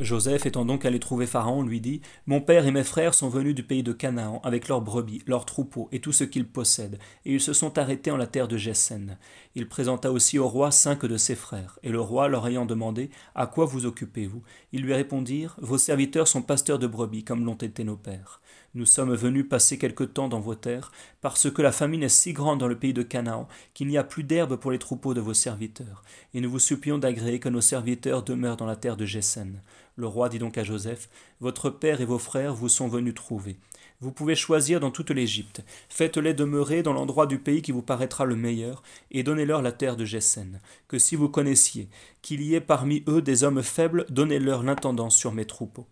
Joseph 0.00 0.44
étant 0.44 0.64
donc 0.64 0.84
allé 0.84 0.98
trouver 0.98 1.24
Pharaon, 1.24 1.62
lui 1.62 1.80
dit 1.80 2.00
Mon 2.26 2.40
père 2.40 2.66
et 2.66 2.72
mes 2.72 2.82
frères 2.82 3.14
sont 3.14 3.28
venus 3.28 3.54
du 3.54 3.62
pays 3.62 3.84
de 3.84 3.92
Canaan 3.92 4.40
avec 4.42 4.66
leurs 4.66 4.80
brebis, 4.80 5.22
leurs 5.28 5.46
troupeaux 5.46 5.88
et 5.92 6.00
tout 6.00 6.10
ce 6.10 6.24
qu'ils 6.24 6.48
possèdent, 6.48 6.98
et 7.24 7.34
ils 7.34 7.40
se 7.40 7.52
sont 7.52 7.78
arrêtés 7.78 8.10
en 8.10 8.16
la 8.16 8.26
terre 8.26 8.48
de 8.48 8.56
Gessen. 8.56 9.16
Il 9.54 9.68
présenta 9.68 10.10
aussi 10.10 10.36
au 10.36 10.48
roi 10.48 10.72
cinq 10.72 11.06
de 11.06 11.16
ses 11.16 11.36
frères, 11.36 11.78
et 11.84 11.90
le 11.90 12.00
roi 12.00 12.26
leur 12.26 12.44
ayant 12.48 12.66
demandé 12.66 13.10
À 13.36 13.46
quoi 13.46 13.66
vous 13.66 13.86
occupez-vous? 13.86 14.42
Ils 14.72 14.82
lui 14.82 14.94
répondirent 14.94 15.54
Vos 15.58 15.78
serviteurs 15.78 16.26
sont 16.26 16.42
pasteurs 16.42 16.80
de 16.80 16.88
brebis, 16.88 17.22
comme 17.22 17.44
l'ont 17.44 17.54
été 17.54 17.84
nos 17.84 17.96
pères. 17.96 18.40
Nous 18.76 18.86
sommes 18.86 19.14
venus 19.14 19.48
passer 19.48 19.78
quelque 19.78 20.02
temps 20.02 20.28
dans 20.28 20.40
vos 20.40 20.56
terres, 20.56 20.90
parce 21.20 21.48
que 21.48 21.62
la 21.62 21.70
famine 21.70 22.02
est 22.02 22.08
si 22.08 22.32
grande 22.32 22.58
dans 22.58 22.66
le 22.66 22.76
pays 22.76 22.92
de 22.92 23.04
Canaan 23.04 23.46
qu'il 23.72 23.86
n'y 23.86 23.96
a 23.96 24.02
plus 24.02 24.24
d'herbe 24.24 24.56
pour 24.56 24.72
les 24.72 24.80
troupeaux 24.80 25.14
de 25.14 25.20
vos 25.20 25.32
serviteurs, 25.32 26.02
et 26.34 26.40
nous 26.40 26.50
vous 26.50 26.58
supplions 26.58 26.98
d'agréer 26.98 27.38
que 27.38 27.48
nos 27.48 27.60
serviteurs 27.60 28.24
demeurent 28.24 28.56
dans 28.56 28.66
la 28.66 28.74
terre 28.74 28.96
de 28.96 29.06
Gessen. 29.06 29.62
Le 29.94 30.08
roi 30.08 30.28
dit 30.28 30.40
donc 30.40 30.58
à 30.58 30.64
Joseph 30.64 31.08
Votre 31.40 31.70
père 31.70 32.00
et 32.00 32.04
vos 32.04 32.18
frères 32.18 32.52
vous 32.52 32.68
sont 32.68 32.88
venus 32.88 33.14
trouver. 33.14 33.58
Vous 34.00 34.10
pouvez 34.10 34.34
choisir 34.34 34.80
dans 34.80 34.90
toute 34.90 35.12
l'Égypte. 35.12 35.62
Faites-les 35.88 36.34
demeurer 36.34 36.82
dans 36.82 36.92
l'endroit 36.92 37.28
du 37.28 37.38
pays 37.38 37.62
qui 37.62 37.70
vous 37.70 37.80
paraîtra 37.80 38.24
le 38.24 38.34
meilleur, 38.34 38.82
et 39.12 39.22
donnez-leur 39.22 39.62
la 39.62 39.70
terre 39.70 39.96
de 39.96 40.04
Gessen. 40.04 40.60
Que 40.88 40.98
si 40.98 41.14
vous 41.14 41.28
connaissiez 41.28 41.88
qu'il 42.22 42.42
y 42.42 42.56
ait 42.56 42.60
parmi 42.60 43.04
eux 43.06 43.22
des 43.22 43.44
hommes 43.44 43.62
faibles, 43.62 44.04
donnez-leur 44.10 44.64
l'intendance 44.64 45.14
sur 45.14 45.30
mes 45.30 45.44
troupeaux. 45.46 45.86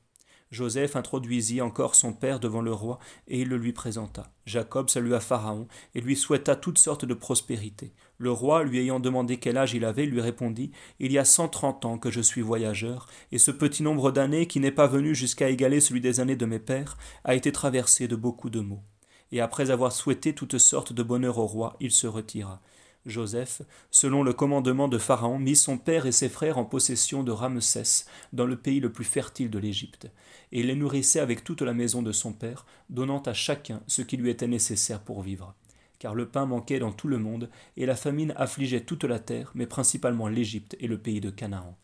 Joseph 0.52 0.96
introduisit 0.96 1.62
encore 1.62 1.94
son 1.94 2.12
père 2.12 2.38
devant 2.38 2.60
le 2.60 2.74
roi, 2.74 2.98
et 3.26 3.40
il 3.40 3.48
le 3.48 3.56
lui 3.56 3.72
présenta. 3.72 4.30
Jacob 4.44 4.90
salua 4.90 5.18
Pharaon, 5.18 5.66
et 5.94 6.02
lui 6.02 6.14
souhaita 6.14 6.56
toutes 6.56 6.76
sortes 6.76 7.06
de 7.06 7.14
prospérité. 7.14 7.94
Le 8.18 8.30
roi, 8.30 8.62
lui 8.62 8.78
ayant 8.78 9.00
demandé 9.00 9.38
quel 9.38 9.56
âge 9.56 9.72
il 9.72 9.86
avait, 9.86 10.04
lui 10.04 10.20
répondit 10.20 10.70
Il 11.00 11.10
y 11.10 11.18
a 11.18 11.24
cent 11.24 11.48
trente 11.48 11.86
ans 11.86 11.96
que 11.96 12.10
je 12.10 12.20
suis 12.20 12.42
voyageur, 12.42 13.08
et 13.32 13.38
ce 13.38 13.50
petit 13.50 13.82
nombre 13.82 14.12
d'années, 14.12 14.46
qui 14.46 14.60
n'est 14.60 14.70
pas 14.70 14.86
venu 14.86 15.14
jusqu'à 15.14 15.48
égaler 15.48 15.80
celui 15.80 16.02
des 16.02 16.20
années 16.20 16.36
de 16.36 16.46
mes 16.46 16.58
pères, 16.58 16.98
a 17.24 17.34
été 17.34 17.50
traversé 17.50 18.06
de 18.06 18.14
beaucoup 18.14 18.50
de 18.50 18.60
maux. 18.60 18.82
Et 19.32 19.40
après 19.40 19.70
avoir 19.70 19.92
souhaité 19.92 20.34
toutes 20.34 20.58
sortes 20.58 20.92
de 20.92 21.02
bonheur 21.02 21.38
au 21.38 21.46
roi, 21.46 21.76
il 21.80 21.90
se 21.90 22.06
retira. 22.06 22.60
Joseph, 23.04 23.62
selon 23.90 24.22
le 24.22 24.32
commandement 24.32 24.86
de 24.86 24.98
Pharaon, 24.98 25.38
mit 25.38 25.56
son 25.56 25.76
père 25.76 26.06
et 26.06 26.12
ses 26.12 26.28
frères 26.28 26.58
en 26.58 26.64
possession 26.64 27.24
de 27.24 27.32
Ramsès, 27.32 28.04
dans 28.32 28.46
le 28.46 28.56
pays 28.56 28.78
le 28.78 28.92
plus 28.92 29.04
fertile 29.04 29.50
de 29.50 29.58
l'Égypte, 29.58 30.08
et 30.52 30.62
les 30.62 30.76
nourrissait 30.76 31.18
avec 31.18 31.42
toute 31.42 31.62
la 31.62 31.74
maison 31.74 32.02
de 32.02 32.12
son 32.12 32.32
père, 32.32 32.64
donnant 32.90 33.20
à 33.22 33.32
chacun 33.32 33.82
ce 33.88 34.02
qui 34.02 34.16
lui 34.16 34.30
était 34.30 34.46
nécessaire 34.46 35.00
pour 35.00 35.22
vivre. 35.22 35.54
Car 35.98 36.14
le 36.14 36.28
pain 36.28 36.46
manquait 36.46 36.78
dans 36.78 36.92
tout 36.92 37.08
le 37.08 37.18
monde, 37.18 37.50
et 37.76 37.86
la 37.86 37.96
famine 37.96 38.34
affligeait 38.36 38.82
toute 38.84 39.04
la 39.04 39.18
terre, 39.18 39.50
mais 39.54 39.66
principalement 39.66 40.28
l'Égypte 40.28 40.76
et 40.78 40.86
le 40.86 40.98
pays 40.98 41.20
de 41.20 41.30
Canaan. 41.30 41.76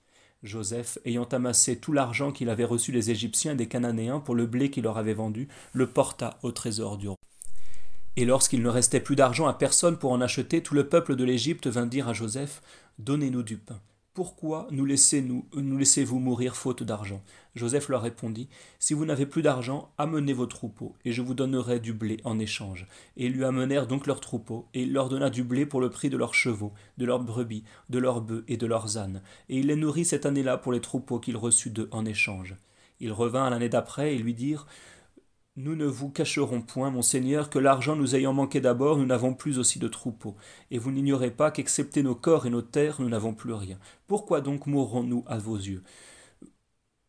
Joseph, 0.44 0.98
ayant 1.04 1.24
amassé 1.24 1.80
tout 1.80 1.92
l'argent 1.92 2.30
qu'il 2.30 2.48
avait 2.48 2.64
reçu 2.64 2.92
des 2.92 3.10
Égyptiens 3.10 3.52
et 3.52 3.56
des 3.56 3.66
Cananéens 3.66 4.20
pour 4.20 4.36
le 4.36 4.46
blé 4.46 4.70
qu'il 4.70 4.84
leur 4.84 4.98
avait 4.98 5.14
vendu, 5.14 5.48
le 5.72 5.88
porta 5.88 6.38
au 6.44 6.52
trésor 6.52 6.96
du 6.96 7.08
roi. 7.08 7.16
Et 8.18 8.24
lorsqu'il 8.24 8.62
ne 8.62 8.68
restait 8.68 8.98
plus 8.98 9.14
d'argent 9.14 9.46
à 9.46 9.54
personne 9.54 9.96
pour 9.96 10.10
en 10.10 10.20
acheter, 10.20 10.60
tout 10.60 10.74
le 10.74 10.88
peuple 10.88 11.14
de 11.14 11.22
l'Égypte 11.22 11.68
vint 11.68 11.86
dire 11.86 12.08
à 12.08 12.14
Joseph 12.14 12.62
Donnez-nous 12.98 13.44
du 13.44 13.58
pain. 13.58 13.80
Pourquoi 14.12 14.66
nous 14.72 14.84
laissez-nous, 14.84 15.46
nous 15.54 15.78
laissez-vous 15.78 16.18
mourir 16.18 16.56
faute 16.56 16.82
d'argent? 16.82 17.22
Joseph 17.54 17.88
leur 17.88 18.02
répondit 18.02 18.48
Si 18.80 18.92
vous 18.92 19.04
n'avez 19.04 19.24
plus 19.24 19.42
d'argent, 19.42 19.92
amenez 19.98 20.32
vos 20.32 20.46
troupeaux, 20.46 20.96
et 21.04 21.12
je 21.12 21.22
vous 21.22 21.34
donnerai 21.34 21.78
du 21.78 21.92
blé 21.92 22.16
en 22.24 22.40
échange. 22.40 22.88
Et 23.16 23.26
ils 23.26 23.32
lui 23.32 23.44
amenèrent 23.44 23.86
donc 23.86 24.08
leurs 24.08 24.18
troupeaux, 24.18 24.66
et 24.74 24.82
il 24.82 24.92
leur 24.92 25.08
donna 25.10 25.30
du 25.30 25.44
blé 25.44 25.64
pour 25.64 25.80
le 25.80 25.88
prix 25.88 26.10
de 26.10 26.16
leurs 26.16 26.34
chevaux, 26.34 26.72
de 26.96 27.06
leurs 27.06 27.20
brebis, 27.20 27.62
de 27.88 28.00
leurs 28.00 28.20
bœufs 28.20 28.42
et 28.48 28.56
de 28.56 28.66
leurs 28.66 28.98
ânes. 28.98 29.22
Et 29.48 29.58
il 29.58 29.68
les 29.68 29.76
nourrit 29.76 30.04
cette 30.04 30.26
année-là 30.26 30.58
pour 30.58 30.72
les 30.72 30.80
troupeaux 30.80 31.20
qu'il 31.20 31.36
reçut 31.36 31.70
d'eux 31.70 31.88
en 31.92 32.04
échange. 32.04 32.56
Il 32.98 33.12
revint 33.12 33.48
l'année 33.48 33.68
d'après 33.68 34.16
et 34.16 34.18
lui 34.18 34.34
dirent 34.34 34.66
nous 35.58 35.74
ne 35.74 35.86
vous 35.86 36.08
cacherons 36.08 36.62
point, 36.62 36.88
mon 36.90 37.02
Seigneur, 37.02 37.50
que 37.50 37.58
l'argent 37.58 37.96
nous 37.96 38.14
ayant 38.14 38.32
manqué 38.32 38.60
d'abord, 38.60 38.96
nous 38.96 39.06
n'avons 39.06 39.34
plus 39.34 39.58
aussi 39.58 39.80
de 39.80 39.88
troupeaux. 39.88 40.36
Et 40.70 40.78
vous 40.78 40.92
n'ignorez 40.92 41.32
pas 41.32 41.50
qu'excepté 41.50 42.04
nos 42.04 42.14
corps 42.14 42.46
et 42.46 42.50
nos 42.50 42.62
terres, 42.62 43.00
nous 43.00 43.08
n'avons 43.08 43.34
plus 43.34 43.52
rien. 43.52 43.76
Pourquoi 44.06 44.40
donc 44.40 44.68
mourrons-nous 44.68 45.24
à 45.26 45.38
vos 45.38 45.56
yeux? 45.56 45.82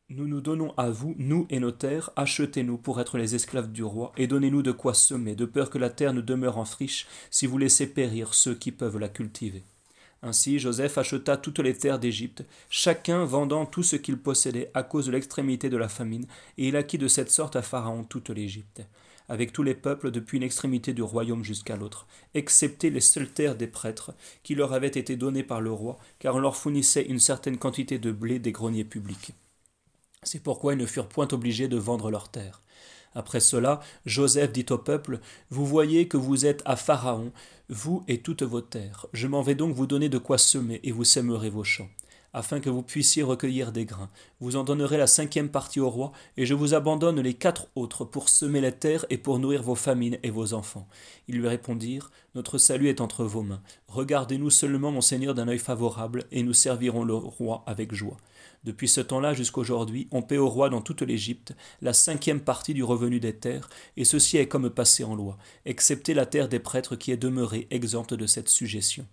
Nous 0.09 0.27
nous 0.27 0.41
donnons 0.41 0.73
à 0.77 0.89
vous, 0.89 1.13
nous 1.19 1.45
et 1.51 1.59
nos 1.59 1.71
terres, 1.71 2.09
achetez-nous 2.15 2.79
pour 2.79 2.99
être 2.99 3.19
les 3.19 3.35
esclaves 3.35 3.71
du 3.71 3.83
roi, 3.83 4.13
et 4.17 4.25
donnez-nous 4.25 4.63
de 4.63 4.71
quoi 4.71 4.95
semer, 4.95 5.35
de 5.35 5.45
peur 5.45 5.69
que 5.69 5.77
la 5.77 5.91
terre 5.91 6.15
ne 6.15 6.21
demeure 6.21 6.57
en 6.57 6.65
friche, 6.65 7.05
si 7.29 7.45
vous 7.45 7.59
laissez 7.59 7.85
périr 7.85 8.33
ceux 8.33 8.55
qui 8.55 8.71
peuvent 8.71 8.97
la 8.97 9.09
cultiver. 9.09 9.63
Ainsi 10.21 10.59
Joseph 10.59 10.97
acheta 10.97 11.37
toutes 11.37 11.59
les 11.59 11.77
terres 11.77 11.99
d'Égypte, 11.99 12.43
chacun 12.69 13.23
vendant 13.23 13.65
tout 13.65 13.83
ce 13.83 13.95
qu'il 13.95 14.17
possédait 14.17 14.69
à 14.73 14.83
cause 14.83 15.05
de 15.05 15.11
l'extrémité 15.11 15.69
de 15.69 15.77
la 15.77 15.87
famine, 15.87 16.27
et 16.57 16.67
il 16.67 16.75
acquit 16.75 16.97
de 16.97 17.07
cette 17.07 17.31
sorte 17.31 17.55
à 17.55 17.61
Pharaon 17.61 18.03
toute 18.03 18.29
l'Égypte, 18.29 18.81
avec 19.29 19.53
tous 19.53 19.63
les 19.63 19.75
peuples 19.75 20.11
depuis 20.11 20.37
une 20.37 20.43
extrémité 20.43 20.91
du 20.91 21.03
royaume 21.03 21.45
jusqu'à 21.45 21.77
l'autre, 21.77 22.05
excepté 22.33 22.89
les 22.89 22.99
seules 22.99 23.31
terres 23.31 23.55
des 23.55 23.67
prêtres, 23.67 24.13
qui 24.43 24.55
leur 24.55 24.73
avaient 24.73 24.87
été 24.87 25.15
données 25.15 25.43
par 25.43 25.61
le 25.61 25.71
roi, 25.71 25.97
car 26.19 26.35
on 26.35 26.39
leur 26.39 26.57
fournissait 26.57 27.05
une 27.05 27.19
certaine 27.19 27.57
quantité 27.57 27.97
de 27.97 28.11
blé 28.11 28.39
des 28.39 28.51
greniers 28.51 28.83
publics. 28.83 29.31
C'est 30.23 30.43
pourquoi 30.43 30.73
ils 30.73 30.79
ne 30.79 30.85
furent 30.85 31.07
point 31.07 31.29
obligés 31.31 31.69
de 31.69 31.77
vendre 31.77 32.11
leurs 32.11 32.29
terres. 32.29 32.61
Après 33.15 33.39
cela, 33.39 33.79
Joseph 34.05 34.51
dit 34.51 34.65
au 34.69 34.77
peuple, 34.77 35.19
Vous 35.49 35.65
voyez 35.65 36.07
que 36.07 36.17
vous 36.17 36.45
êtes 36.45 36.61
à 36.65 36.75
Pharaon, 36.75 37.31
vous 37.69 38.03
et 38.07 38.19
toutes 38.21 38.43
vos 38.43 38.61
terres. 38.61 39.07
Je 39.13 39.27
m'en 39.27 39.41
vais 39.41 39.55
donc 39.55 39.73
vous 39.73 39.87
donner 39.87 40.09
de 40.09 40.17
quoi 40.17 40.37
semer, 40.37 40.79
et 40.83 40.91
vous 40.91 41.03
sèmerez 41.03 41.49
vos 41.49 41.63
champs, 41.63 41.89
afin 42.33 42.59
que 42.59 42.69
vous 42.69 42.83
puissiez 42.83 43.23
recueillir 43.23 43.71
des 43.71 43.85
grains. 43.85 44.09
Vous 44.39 44.55
en 44.55 44.63
donnerez 44.63 44.97
la 44.97 45.07
cinquième 45.07 45.49
partie 45.49 45.79
au 45.79 45.89
roi, 45.89 46.11
et 46.37 46.45
je 46.45 46.53
vous 46.53 46.75
abandonne 46.75 47.19
les 47.19 47.33
quatre 47.33 47.67
autres 47.75 48.05
pour 48.05 48.29
semer 48.29 48.61
les 48.61 48.71
terres 48.71 49.05
et 49.09 49.17
pour 49.17 49.39
nourrir 49.39 49.63
vos 49.63 49.75
famines 49.75 50.19
et 50.21 50.29
vos 50.29 50.53
enfants. 50.53 50.87
Ils 51.27 51.39
lui 51.39 51.47
répondirent, 51.47 52.11
Notre 52.35 52.59
salut 52.59 52.89
est 52.89 53.01
entre 53.01 53.23
vos 53.23 53.41
mains. 53.41 53.61
Regardez-nous 53.87 54.51
seulement, 54.51 54.91
mon 54.91 55.01
Seigneur, 55.01 55.33
d'un 55.33 55.47
œil 55.47 55.59
favorable, 55.59 56.25
et 56.31 56.43
nous 56.43 56.53
servirons 56.53 57.03
le 57.03 57.15
roi 57.15 57.63
avec 57.65 57.93
joie. 57.93 58.17
Depuis 58.65 58.89
ce 58.89 58.99
temps-là 58.99 59.33
jusqu'aujourd'hui, 59.33 60.07
on 60.11 60.21
paie 60.21 60.37
au 60.37 60.49
roi 60.49 60.69
dans 60.69 60.81
toute 60.81 61.01
l'Égypte 61.01 61.55
la 61.81 61.93
cinquième 61.93 62.41
partie 62.41 62.73
du 62.73 62.83
revenu 62.83 63.19
des 63.19 63.35
terres, 63.35 63.69
et 63.95 64.03
ceci 64.03 64.37
est 64.37 64.47
comme 64.47 64.69
passé 64.69 65.03
en 65.03 65.15
loi, 65.15 65.37
excepté 65.65 66.13
la 66.13 66.25
terre 66.25 66.49
des 66.49 66.59
prêtres 66.59 66.95
qui 66.95 67.11
est 67.11 67.17
demeurée 67.17 67.67
exempte 67.71 68.13
de 68.13 68.27
cette 68.27 68.49
suggestion. 68.49 69.07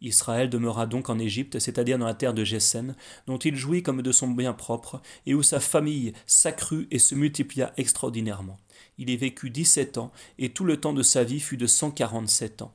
Israël 0.00 0.50
demeura 0.50 0.86
donc 0.86 1.08
en 1.08 1.18
Égypte, 1.18 1.58
c'est-à-dire 1.58 1.98
dans 1.98 2.06
la 2.06 2.14
terre 2.14 2.34
de 2.34 2.44
Gessen, 2.44 2.94
dont 3.26 3.38
il 3.38 3.56
jouit 3.56 3.82
comme 3.82 4.02
de 4.02 4.12
son 4.12 4.28
bien 4.28 4.52
propre, 4.52 5.00
et 5.26 5.34
où 5.34 5.42
sa 5.42 5.60
famille 5.60 6.12
s'accrut 6.26 6.86
et 6.90 6.98
se 6.98 7.14
multiplia 7.14 7.72
extraordinairement. 7.76 8.58
Il 8.98 9.10
y 9.10 9.16
vécut 9.16 9.50
dix-sept 9.50 9.98
ans, 9.98 10.12
et 10.38 10.50
tout 10.50 10.64
le 10.64 10.78
temps 10.78 10.92
de 10.92 11.02
sa 11.02 11.24
vie 11.24 11.40
fut 11.40 11.56
de 11.56 11.66
cent 11.66 11.90
quarante-sept 11.90 12.62
ans. 12.62 12.74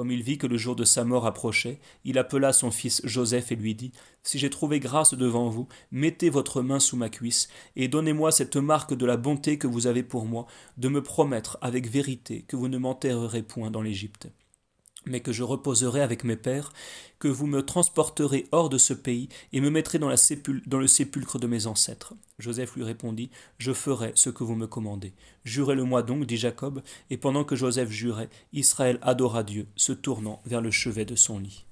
Comme 0.00 0.12
il 0.12 0.22
vit 0.22 0.38
que 0.38 0.46
le 0.46 0.56
jour 0.56 0.76
de 0.76 0.84
sa 0.84 1.04
mort 1.04 1.26
approchait, 1.26 1.78
il 2.06 2.16
appela 2.16 2.54
son 2.54 2.70
fils 2.70 3.02
Joseph 3.04 3.52
et 3.52 3.54
lui 3.54 3.74
dit 3.74 3.92
Si 4.22 4.38
j'ai 4.38 4.48
trouvé 4.48 4.80
grâce 4.80 5.12
devant 5.12 5.50
vous, 5.50 5.68
mettez 5.92 6.30
votre 6.30 6.62
main 6.62 6.80
sous 6.80 6.96
ma 6.96 7.10
cuisse, 7.10 7.48
et 7.76 7.86
donnez-moi 7.86 8.32
cette 8.32 8.56
marque 8.56 8.94
de 8.94 9.04
la 9.04 9.18
bonté 9.18 9.58
que 9.58 9.66
vous 9.66 9.86
avez 9.86 10.02
pour 10.02 10.24
moi, 10.24 10.46
de 10.78 10.88
me 10.88 11.02
promettre 11.02 11.58
avec 11.60 11.86
vérité 11.86 12.46
que 12.48 12.56
vous 12.56 12.68
ne 12.68 12.78
m'enterrerez 12.78 13.42
point 13.42 13.70
dans 13.70 13.82
l'Égypte 13.82 14.28
mais 15.06 15.20
que 15.20 15.32
je 15.32 15.42
reposerai 15.42 16.00
avec 16.00 16.24
mes 16.24 16.36
pères, 16.36 16.72
que 17.18 17.28
vous 17.28 17.46
me 17.46 17.62
transporterez 17.62 18.46
hors 18.52 18.68
de 18.68 18.78
ce 18.78 18.94
pays 18.94 19.28
et 19.52 19.60
me 19.60 19.70
mettrez 19.70 19.98
dans, 19.98 20.08
le 20.08 20.86
sépulcre 20.86 21.38
de 21.38 21.46
mes 21.46 21.66
ancêtres. 21.66 22.14
Joseph 22.38 22.74
lui 22.76 22.84
répondit, 22.84 23.30
Je 23.58 23.72
ferai 23.72 24.12
ce 24.14 24.30
que 24.30 24.44
vous 24.44 24.54
me 24.54 24.66
commandez. 24.66 25.12
Jurez-le-moi 25.44 26.02
donc, 26.02 26.26
dit 26.26 26.36
Jacob, 26.36 26.82
et 27.10 27.16
pendant 27.16 27.44
que 27.44 27.56
Joseph 27.56 27.90
jurait, 27.90 28.30
Israël 28.52 28.98
adora 29.02 29.42
Dieu, 29.42 29.66
se 29.76 29.92
tournant 29.92 30.40
vers 30.46 30.60
le 30.60 30.70
chevet 30.70 31.04
de 31.04 31.16
son 31.16 31.38
lit. 31.38 31.64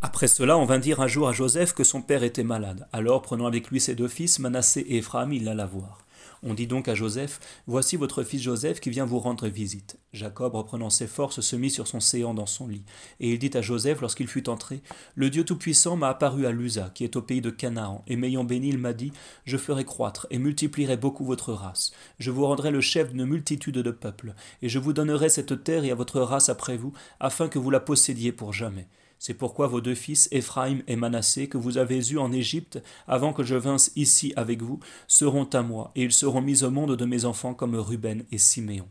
Après 0.00 0.28
cela, 0.28 0.56
on 0.56 0.64
vint 0.64 0.78
dire 0.78 1.00
un 1.00 1.08
jour 1.08 1.28
à 1.28 1.32
Joseph 1.32 1.72
que 1.72 1.82
son 1.82 2.02
père 2.02 2.22
était 2.22 2.44
malade. 2.44 2.86
Alors, 2.92 3.20
prenant 3.20 3.46
avec 3.46 3.68
lui 3.68 3.80
ses 3.80 3.96
deux 3.96 4.06
fils, 4.06 4.38
Manassé 4.38 4.80
et 4.80 4.98
Ephraim, 4.98 5.32
il 5.32 5.44
l'alla 5.44 5.66
voir. 5.66 6.06
On 6.42 6.54
dit 6.54 6.66
donc 6.66 6.88
à 6.88 6.94
Joseph 6.94 7.40
Voici 7.66 7.96
votre 7.96 8.22
fils 8.22 8.42
Joseph 8.42 8.80
qui 8.80 8.90
vient 8.90 9.04
vous 9.04 9.18
rendre 9.18 9.48
visite. 9.48 9.98
Jacob, 10.12 10.54
reprenant 10.54 10.90
ses 10.90 11.06
forces, 11.06 11.40
se 11.40 11.56
mit 11.56 11.70
sur 11.70 11.86
son 11.86 12.00
séant 12.00 12.34
dans 12.34 12.46
son 12.46 12.68
lit. 12.68 12.84
Et 13.20 13.32
il 13.32 13.38
dit 13.38 13.50
à 13.54 13.62
Joseph 13.62 14.00
lorsqu'il 14.00 14.28
fut 14.28 14.48
entré 14.48 14.80
Le 15.14 15.30
Dieu 15.30 15.44
Tout-Puissant 15.44 15.96
m'a 15.96 16.08
apparu 16.08 16.46
à 16.46 16.50
Lusa, 16.50 16.90
qui 16.94 17.04
est 17.04 17.16
au 17.16 17.22
pays 17.22 17.40
de 17.40 17.50
Canaan, 17.50 18.04
et 18.06 18.16
m'ayant 18.16 18.44
béni, 18.44 18.68
il 18.68 18.78
m'a 18.78 18.92
dit 18.92 19.12
Je 19.44 19.56
ferai 19.56 19.84
croître 19.84 20.26
et 20.30 20.38
multiplierai 20.38 20.96
beaucoup 20.96 21.24
votre 21.24 21.52
race. 21.52 21.92
Je 22.18 22.30
vous 22.30 22.46
rendrai 22.46 22.70
le 22.70 22.80
chef 22.80 23.12
d'une 23.12 23.26
multitude 23.26 23.78
de 23.78 23.90
peuples, 23.90 24.34
et 24.62 24.68
je 24.68 24.78
vous 24.78 24.92
donnerai 24.92 25.28
cette 25.28 25.64
terre 25.64 25.84
et 25.84 25.90
à 25.90 25.96
votre 25.96 26.20
race 26.20 26.48
après 26.48 26.76
vous, 26.76 26.92
afin 27.20 27.48
que 27.48 27.58
vous 27.58 27.70
la 27.70 27.80
possédiez 27.80 28.32
pour 28.32 28.52
jamais. 28.52 28.86
C'est 29.18 29.34
pourquoi 29.34 29.66
vos 29.66 29.80
deux 29.80 29.94
fils, 29.94 30.28
Éphraïm 30.30 30.82
et 30.86 30.96
Manassé, 30.96 31.48
que 31.48 31.58
vous 31.58 31.78
avez 31.78 32.12
eus 32.12 32.18
en 32.18 32.32
Égypte, 32.32 32.80
avant 33.06 33.32
que 33.32 33.42
je 33.42 33.56
vinsse 33.56 33.90
ici 33.96 34.32
avec 34.36 34.62
vous, 34.62 34.80
seront 35.06 35.48
à 35.52 35.62
moi, 35.62 35.90
et 35.96 36.04
ils 36.04 36.12
seront 36.12 36.40
mis 36.40 36.62
au 36.62 36.70
monde 36.70 36.96
de 36.96 37.04
mes 37.04 37.24
enfants 37.24 37.54
comme 37.54 37.74
Ruben 37.74 38.24
et 38.30 38.38
Siméon. 38.38 38.88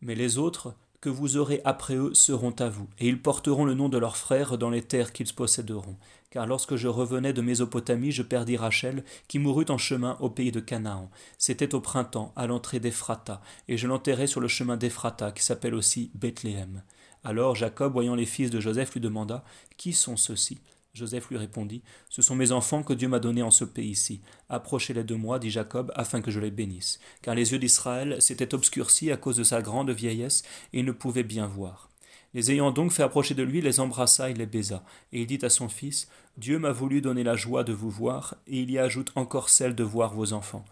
Mais 0.00 0.14
les 0.14 0.38
autres, 0.38 0.74
que 1.00 1.08
vous 1.08 1.36
aurez 1.36 1.60
après 1.64 1.94
eux 1.94 2.12
seront 2.14 2.54
à 2.58 2.68
vous, 2.68 2.88
et 2.98 3.06
ils 3.06 3.20
porteront 3.20 3.64
le 3.64 3.74
nom 3.74 3.88
de 3.88 3.98
leurs 3.98 4.16
frères 4.16 4.58
dans 4.58 4.70
les 4.70 4.82
terres 4.82 5.12
qu'ils 5.12 5.32
posséderont. 5.32 5.96
Car 6.30 6.46
lorsque 6.46 6.76
je 6.76 6.88
revenais 6.88 7.32
de 7.32 7.40
Mésopotamie, 7.40 8.10
je 8.10 8.22
perdis 8.22 8.56
Rachel, 8.56 9.04
qui 9.28 9.38
mourut 9.38 9.66
en 9.68 9.78
chemin 9.78 10.16
au 10.20 10.28
pays 10.28 10.52
de 10.52 10.60
Canaan. 10.60 11.10
C'était 11.38 11.74
au 11.74 11.80
printemps, 11.80 12.32
à 12.36 12.46
l'entrée 12.46 12.80
d'Ephrata, 12.80 13.40
et 13.68 13.76
je 13.76 13.86
l'enterrai 13.86 14.26
sur 14.26 14.40
le 14.40 14.48
chemin 14.48 14.76
d'Ephrata, 14.76 15.30
qui 15.30 15.42
s'appelle 15.42 15.74
aussi 15.74 16.10
Bethléem. 16.14 16.82
Alors 17.24 17.54
Jacob, 17.56 17.92
voyant 17.92 18.14
les 18.14 18.26
fils 18.26 18.50
de 18.50 18.60
Joseph, 18.60 18.94
lui 18.94 19.00
demanda 19.00 19.44
Qui 19.76 19.92
sont 19.92 20.16
ceux-ci? 20.16 20.58
Joseph 20.94 21.28
lui 21.30 21.36
répondit 21.36 21.82
Ce 22.08 22.22
sont 22.22 22.34
mes 22.34 22.52
enfants 22.52 22.82
que 22.82 22.92
Dieu 22.92 23.08
m'a 23.08 23.20
donnés 23.20 23.42
en 23.42 23.50
ce 23.50 23.64
pays-ci. 23.64 24.20
Approchez-les 24.48 25.04
de 25.04 25.14
moi, 25.14 25.38
dit 25.38 25.50
Jacob, 25.50 25.92
afin 25.94 26.20
que 26.20 26.30
je 26.30 26.40
les 26.40 26.50
bénisse. 26.50 26.98
Car 27.22 27.34
les 27.34 27.52
yeux 27.52 27.58
d'Israël 27.58 28.20
s'étaient 28.20 28.54
obscurcis 28.54 29.12
à 29.12 29.16
cause 29.16 29.36
de 29.36 29.44
sa 29.44 29.62
grande 29.62 29.90
vieillesse, 29.90 30.42
et 30.72 30.80
il 30.80 30.84
ne 30.84 30.92
pouvait 30.92 31.22
bien 31.22 31.46
voir. 31.46 31.88
Les 32.34 32.50
ayant 32.52 32.70
donc 32.70 32.92
fait 32.92 33.02
approcher 33.02 33.34
de 33.34 33.42
lui, 33.42 33.60
les 33.60 33.80
embrassa 33.80 34.28
et 34.28 34.34
les 34.34 34.46
baisa. 34.46 34.82
Et 35.12 35.22
il 35.22 35.26
dit 35.26 35.38
à 35.42 35.50
son 35.50 35.68
fils 35.68 36.08
Dieu 36.36 36.58
m'a 36.58 36.72
voulu 36.72 37.00
donner 37.00 37.24
la 37.24 37.36
joie 37.36 37.64
de 37.64 37.72
vous 37.72 37.90
voir, 37.90 38.36
et 38.46 38.60
il 38.60 38.70
y 38.70 38.78
ajoute 38.78 39.12
encore 39.14 39.48
celle 39.48 39.74
de 39.74 39.84
voir 39.84 40.14
vos 40.14 40.32
enfants. 40.32 40.64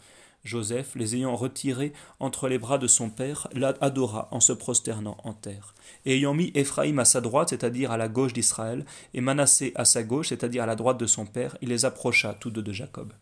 Joseph, 0.47 0.95
les 0.95 1.17
ayant 1.17 1.37
retirés 1.37 1.93
entre 2.21 2.49
les 2.49 2.59
bras 2.59 2.79
de 2.79 2.87
son 2.87 3.11
père, 3.11 3.49
l'adora 3.53 4.29
en 4.31 4.41
se 4.41 4.53
prosternant 4.53 5.17
en 5.25 5.35
terre. 5.35 5.75
Et 6.05 6.17
ayant 6.17 6.35
mis 6.35 6.53
Éphraïm 6.55 6.99
à 6.99 7.05
sa 7.05 7.21
droite, 7.21 7.51
c'est-à-dire 7.51 7.91
à 7.91 7.97
la 7.97 8.09
gauche 8.09 8.33
d'Israël, 8.33 8.87
et 9.15 9.21
Manassé 9.21 9.73
à 9.75 9.85
sa 9.85 10.03
gauche, 10.03 10.29
c'est-à-dire 10.29 10.63
à 10.63 10.67
la 10.67 10.77
droite 10.77 10.99
de 10.99 11.07
son 11.07 11.27
père, 11.27 11.57
il 11.61 11.69
les 11.69 11.85
approcha 11.85 12.35
tous 12.35 12.51
deux 12.51 12.63
de 12.63 12.73
Jacob 12.73 13.13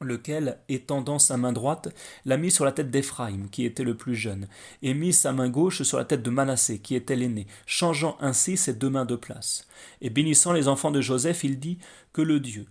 lequel, 0.00 0.58
étendant 0.68 1.18
sa 1.18 1.36
main 1.36 1.52
droite, 1.52 1.94
l'a 2.24 2.36
mis 2.36 2.50
sur 2.50 2.64
la 2.64 2.72
tête 2.72 2.90
d'Éphraïm, 2.90 3.48
qui 3.50 3.64
était 3.64 3.84
le 3.84 3.96
plus 3.96 4.14
jeune, 4.14 4.48
et 4.82 4.94
mit 4.94 5.12
sa 5.12 5.32
main 5.32 5.48
gauche 5.48 5.82
sur 5.82 5.98
la 5.98 6.04
tête 6.04 6.22
de 6.22 6.30
Manassé, 6.30 6.78
qui 6.78 6.94
était 6.94 7.16
l'aîné, 7.16 7.46
changeant 7.66 8.16
ainsi 8.20 8.56
ses 8.56 8.74
deux 8.74 8.90
mains 8.90 9.04
de 9.04 9.16
place. 9.16 9.66
Et 10.00 10.10
bénissant 10.10 10.52
les 10.52 10.68
enfants 10.68 10.90
de 10.90 11.00
Joseph, 11.00 11.44
il 11.44 11.58
dit 11.58 11.78
que 12.12 12.22
le 12.22 12.40
Dieu, 12.40 12.66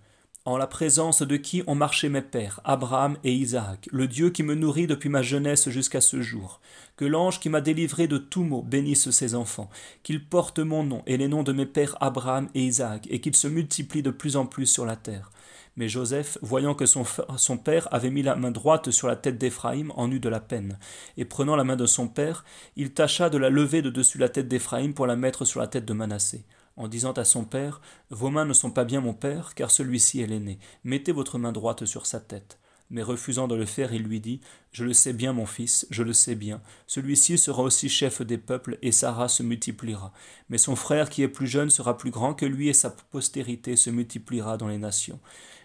en 0.50 0.58
la 0.58 0.66
présence 0.66 1.22
de 1.22 1.38
qui 1.38 1.62
ont 1.68 1.76
marché 1.76 2.10
mes 2.10 2.24
pères, 2.24 2.60
Abraham 2.64 3.18
et 3.24 3.32
Isaac, 3.32 3.88
le 3.91 4.08
Dieu 4.08 4.32
qui 4.32 4.41
me 4.41 4.56
nourrit 4.56 4.88
depuis 4.88 5.10
ma 5.10 5.22
jeunesse 5.22 5.70
jusqu'à 5.70 6.02
ce 6.02 6.22
jour. 6.22 6.60
Que 6.97 7.06
l'ange 7.06 7.39
qui 7.39 7.50
m'a 7.50 7.62
délivré 7.62 8.08
de 8.08 8.18
tout 8.18 8.43
maux 8.43 8.64
bénisse 8.64 9.12
ses 9.12 9.36
enfants, 9.36 9.70
qu'il 10.02 10.26
porte 10.26 10.58
mon 10.58 10.84
nom 10.84 11.04
et 11.06 11.18
les 11.18 11.28
noms 11.28 11.43
de 11.43 11.54
mes 11.54 11.68
pères 11.68 11.95
Abraham 12.02 12.50
et 12.56 12.64
Isaac, 12.64 13.08
et 13.12 13.22
qu'il 13.22 13.36
se 13.36 13.47
multiplie 13.47 14.02
de 14.02 14.10
plus 14.10 14.38
en 14.38 14.47
plus 14.47 14.66
sur 14.66 14.88
la 14.88 14.95
terre. 14.95 15.30
Mais 15.76 15.88
Joseph, 15.88 16.39
voyant 16.41 16.74
que 16.74 16.88
son, 16.88 17.06
son 17.38 17.58
père 17.58 17.88
avait 17.93 18.10
mis 18.10 18.24
la 18.24 18.36
main 18.36 18.52
droite 18.52 18.89
sur 18.89 19.08
la 19.08 19.16
tête 19.16 19.38
d'Éphraïm, 19.38 19.93
en 19.95 20.12
eut 20.12 20.20
de 20.20 20.30
la 20.30 20.39
peine. 20.39 20.80
Et 21.16 21.26
prenant 21.26 21.56
la 21.56 21.64
main 21.64 21.76
de 21.76 21.86
son 21.86 22.08
père, 22.08 22.43
il 22.76 22.91
tâcha 22.91 23.30
de 23.30 23.38
la 23.38 23.52
lever 23.52 23.84
de 23.84 23.91
dessus 23.91 24.18
la 24.18 24.30
tête 24.30 24.47
d'Éphraïm 24.47 24.95
pour 24.95 25.06
la 25.06 25.16
mettre 25.16 25.45
sur 25.45 25.60
la 25.60 25.68
tête 25.68 25.86
de 25.86 25.93
Manassé 25.93 26.43
en 26.80 26.88
disant 26.88 27.12
à 27.12 27.26
son 27.26 27.44
père 27.44 27.82
Vos 28.10 28.32
mains 28.32 28.46
ne 28.46 28.54
sont 28.54 28.72
pas 28.72 28.86
bien 28.86 29.02
mon 29.02 29.14
père, 29.14 29.54
car 29.54 29.70
celui-ci 29.70 30.22
est 30.22 30.28
l'aîné. 30.28 30.58
Mettez 30.84 31.12
votre 31.12 31.38
main 31.38 31.52
droite 31.52 31.86
sur 31.86 32.08
sa 32.08 32.20
tête. 32.20 32.58
Mais 32.90 33.04
refusant 33.04 33.48
de 33.48 33.54
le 33.54 33.66
faire, 33.66 33.94
il 33.94 34.02
lui 34.02 34.20
dit 34.20 34.42
Je 34.72 34.84
le 34.84 34.94
sais 34.94 35.14
bien, 35.14 35.34
mon 35.34 35.46
fils, 35.46 35.86
je 35.92 36.02
le 36.02 36.14
sais 36.14 36.34
bien. 36.34 36.62
Celui-ci 36.88 37.38
sera 37.38 37.62
aussi 37.62 37.88
chef 37.88 38.24
des 38.24 38.40
peuples, 38.40 38.80
et 38.82 38.92
sa 38.92 39.12
race 39.12 39.36
se 39.36 39.44
multipliera. 39.44 40.12
Mais 40.50 40.58
son 40.58 40.76
frère 40.76 41.10
qui 41.10 41.22
est 41.22 41.28
plus 41.28 41.46
jeune 41.46 41.70
sera 41.70 41.98
plus 41.98 42.10
grand 42.10 42.34
que 42.34 42.48
lui, 42.48 42.70
et 42.70 42.74
sa 42.74 42.90
postérité 42.90 43.76
se 43.76 43.92
multipliera 43.92 44.58
dans 44.58 44.70
les 44.70 44.80
nations. 44.80 45.20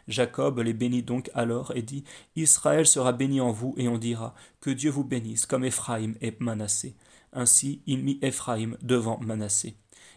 Jacob 0.07 0.59
les 0.59 0.75
bénit 0.75 1.03
donc 1.03 1.31
alors 1.33 1.73
et 1.75 1.81
dit 1.81 2.05
Israël 2.37 2.87
sera 2.87 3.12
béni 3.12 3.41
en 3.41 3.53
vous, 3.53 3.75
et 3.79 3.89
on 3.89 3.97
dira 3.97 4.35
Que 4.61 4.71
Dieu 4.71 4.91
vous 4.91 5.05
bénisse, 5.05 5.47
comme 5.47 5.65
Éphraïm 5.65 6.17
et 6.21 6.37
Manassé. 6.41 6.95
Ainsi 7.33 7.83
il 7.87 8.05
mit 8.05 8.19
Éphraïm 8.21 8.77
devant 8.83 9.19
Manassé. 9.21 9.77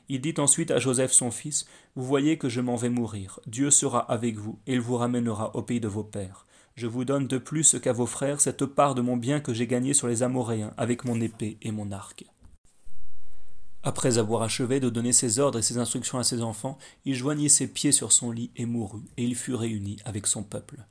Il 0.10 0.22
dit 0.22 0.36
ensuite 0.38 0.72
à 0.72 0.80
Joseph 0.80 1.12
son 1.12 1.32
fils, 1.32 1.66
Vous 1.95 2.05
voyez 2.05 2.38
que 2.38 2.47
je 2.47 2.62
m'en 2.62 2.78
vais 2.78 2.89
mourir, 2.89 3.39
Dieu 3.45 3.70
sera 3.70 3.99
avec 3.99 4.38
vous, 4.38 4.60
et 4.66 4.74
il 4.74 4.82
vous 4.82 4.95
ramènera 4.95 5.55
au 5.55 5.62
pays 5.62 5.82
de 5.82 5.88
vos 5.89 6.03
pères. 6.03 6.45
Je 6.76 6.88
vous 6.88 7.05
donne 7.05 7.28
de 7.28 7.38
plus 7.38 7.78
qu'à 7.82 7.91
vos 7.91 8.05
frères 8.05 8.39
cette 8.39 8.66
part 8.66 8.95
de 8.95 9.01
mon 9.01 9.18
bien 9.18 9.39
que 9.39 9.53
j'ai 9.53 9.68
gagné 9.68 9.93
sur 9.93 10.08
les 10.08 10.24
Amoréens 10.24 10.74
avec 10.78 11.03
mon 11.03 11.20
épée 11.20 11.58
et 11.62 11.72
mon 11.72 11.91
arc. 11.91 12.26
Après 13.84 14.18
avoir 14.18 14.43
achevé 14.43 14.80
de 14.80 14.89
donner 14.89 15.12
ses 15.12 15.39
ordres 15.39 15.60
et 15.60 15.64
ses 15.64 15.78
instructions 15.78 16.20
à 16.20 16.24
ses 16.24 16.41
enfants, 16.41 16.78
il 17.03 17.16
joignit 17.16 17.49
ses 17.49 17.68
pieds 17.68 17.91
sur 17.91 18.12
son 18.12 18.32
lit 18.32 18.51
et 18.55 18.66
mourut, 18.66 19.05
et 19.18 19.24
il 19.24 19.36
fut 19.36 19.55
réuni 19.55 19.97
avec 20.05 20.28
son 20.28 20.43
peuple. 20.43 20.86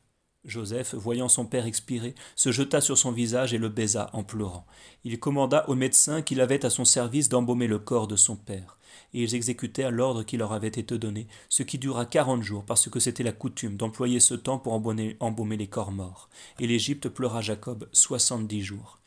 Joseph, 0.45 0.95
voyant 0.95 1.29
son 1.29 1.47
père 1.47 1.67
expirer, 1.67 2.15
se 2.37 2.53
jeta 2.53 2.81
sur 2.81 2.99
son 2.99 3.13
visage 3.13 3.53
et 3.55 3.59
le 3.59 3.69
baisa 3.69 4.11
en 4.13 4.23
pleurant. 4.23 4.67
Il 5.05 5.19
commanda 5.19 5.69
aux 5.69 5.75
médecins 5.75 6.23
qu'il 6.23 6.41
avait 6.41 6.65
à 6.65 6.71
son 6.71 6.85
service 6.85 7.29
d'embaumer 7.29 7.67
le 7.67 7.79
corps 7.79 8.07
de 8.07 8.17
son 8.17 8.37
père 8.37 8.76
et 9.17 9.23
ils 9.23 9.35
exécutèrent 9.35 9.91
l'ordre 9.91 10.23
qui 10.23 10.37
leur 10.37 10.53
avait 10.53 10.69
été 10.69 10.99
donné, 10.99 11.27
ce 11.49 11.63
qui 11.63 11.79
dura 11.79 12.05
quarante 12.05 12.43
jours, 12.43 12.65
parce 12.65 12.89
que 12.91 13.01
c'était 13.01 13.23
la 13.23 13.33
coutume 13.33 13.77
d'employer 13.77 14.21
ce 14.21 14.35
temps 14.35 14.59
pour 14.59 14.75
embaumer 14.75 15.57
les 15.57 15.67
corps 15.67 15.91
morts. 15.91 16.29
Et 16.61 16.67
l'Égypte 16.67 17.09
pleura 17.09 17.41
Jacob 17.41 17.89
soixante-dix 17.93 18.63
jours. 18.63 18.99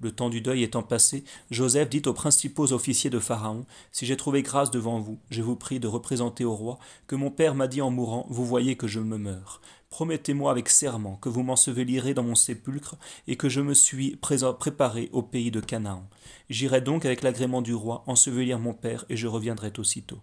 Le 0.00 0.12
temps 0.12 0.30
du 0.30 0.40
deuil 0.40 0.62
étant 0.62 0.82
passé, 0.82 1.24
Joseph 1.50 1.90
dit 1.90 2.02
aux 2.06 2.12
principaux 2.12 2.72
officiers 2.72 3.10
de 3.10 3.18
Pharaon 3.18 3.66
Si 3.90 4.06
j'ai 4.06 4.16
trouvé 4.16 4.42
grâce 4.42 4.70
devant 4.70 5.00
vous, 5.00 5.18
je 5.30 5.42
vous 5.42 5.56
prie 5.56 5.80
de 5.80 5.88
représenter 5.88 6.44
au 6.44 6.54
roi 6.54 6.78
que 7.06 7.16
mon 7.16 7.30
père 7.30 7.56
m'a 7.56 7.66
dit 7.66 7.82
en 7.82 7.90
mourant 7.90 8.26
Vous 8.30 8.46
voyez 8.46 8.76
que 8.76 8.86
je 8.86 9.00
me 9.00 9.18
meurs. 9.18 9.60
Promettez-moi 9.90 10.50
avec 10.50 10.68
serment 10.68 11.16
que 11.16 11.28
vous 11.28 11.42
m'ensevelirez 11.42 12.14
dans 12.14 12.22
mon 12.22 12.34
sépulcre 12.34 12.96
et 13.26 13.36
que 13.36 13.48
je 13.48 13.60
me 13.60 13.74
suis 13.74 14.16
préparé 14.16 15.08
au 15.12 15.22
pays 15.22 15.50
de 15.50 15.60
Canaan. 15.60 16.08
J'irai 16.50 16.80
donc 16.80 17.04
avec 17.04 17.22
l'agrément 17.22 17.62
du 17.62 17.74
roi 17.74 18.04
ensevelir 18.06 18.58
mon 18.58 18.74
père 18.74 19.04
et 19.08 19.16
je 19.16 19.26
reviendrai 19.26 19.72
aussitôt. 19.78 20.20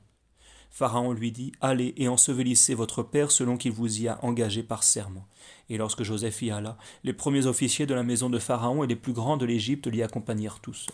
Pharaon 0.75 1.13
lui 1.13 1.31
dit 1.31 1.53
Allez 1.61 1.93
et 1.95 2.09
ensevelissez 2.09 2.75
votre 2.75 3.01
père 3.01 3.31
selon 3.31 3.55
qu'il 3.55 3.71
vous 3.71 4.01
y 4.01 4.09
a 4.09 4.19
engagé 4.25 4.61
par 4.61 4.83
serment. 4.83 5.25
Et 5.69 5.77
lorsque 5.77 6.03
Joseph 6.03 6.41
y 6.41 6.51
alla, 6.51 6.77
les 7.05 7.13
premiers 7.13 7.45
officiers 7.45 7.85
de 7.85 7.93
la 7.93 8.03
maison 8.03 8.29
de 8.29 8.39
Pharaon 8.39 8.83
et 8.83 8.87
les 8.87 8.97
plus 8.97 9.13
grands 9.13 9.37
de 9.37 9.45
l'Égypte 9.45 9.87
l'y 9.87 10.03
accompagnèrent 10.03 10.59
tous, 10.59 10.87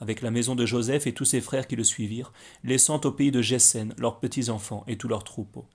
avec 0.00 0.22
la 0.22 0.30
maison 0.30 0.54
de 0.54 0.64
Joseph 0.64 1.06
et 1.06 1.12
tous 1.12 1.26
ses 1.26 1.42
frères 1.42 1.66
qui 1.66 1.76
le 1.76 1.84
suivirent, 1.84 2.32
laissant 2.64 2.98
au 3.04 3.12
pays 3.12 3.30
de 3.30 3.42
Gessen 3.42 3.94
leurs 3.98 4.20
petits 4.20 4.48
enfants 4.48 4.84
et 4.86 4.96
tous 4.96 5.08
leurs 5.08 5.24
troupeaux. 5.24 5.66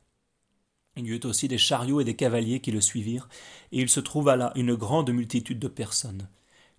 Il 0.98 1.06
y 1.06 1.12
eut 1.12 1.26
aussi 1.26 1.48
des 1.48 1.58
chariots 1.58 2.02
et 2.02 2.04
des 2.04 2.16
cavaliers 2.16 2.60
qui 2.60 2.72
le 2.72 2.82
suivirent, 2.82 3.30
et 3.72 3.80
il 3.80 3.90
se 3.90 4.02
trouva 4.02 4.36
là 4.36 4.52
une 4.56 4.76
grande 4.76 5.10
multitude 5.12 5.60
de 5.60 5.70
personnes. 5.70 6.28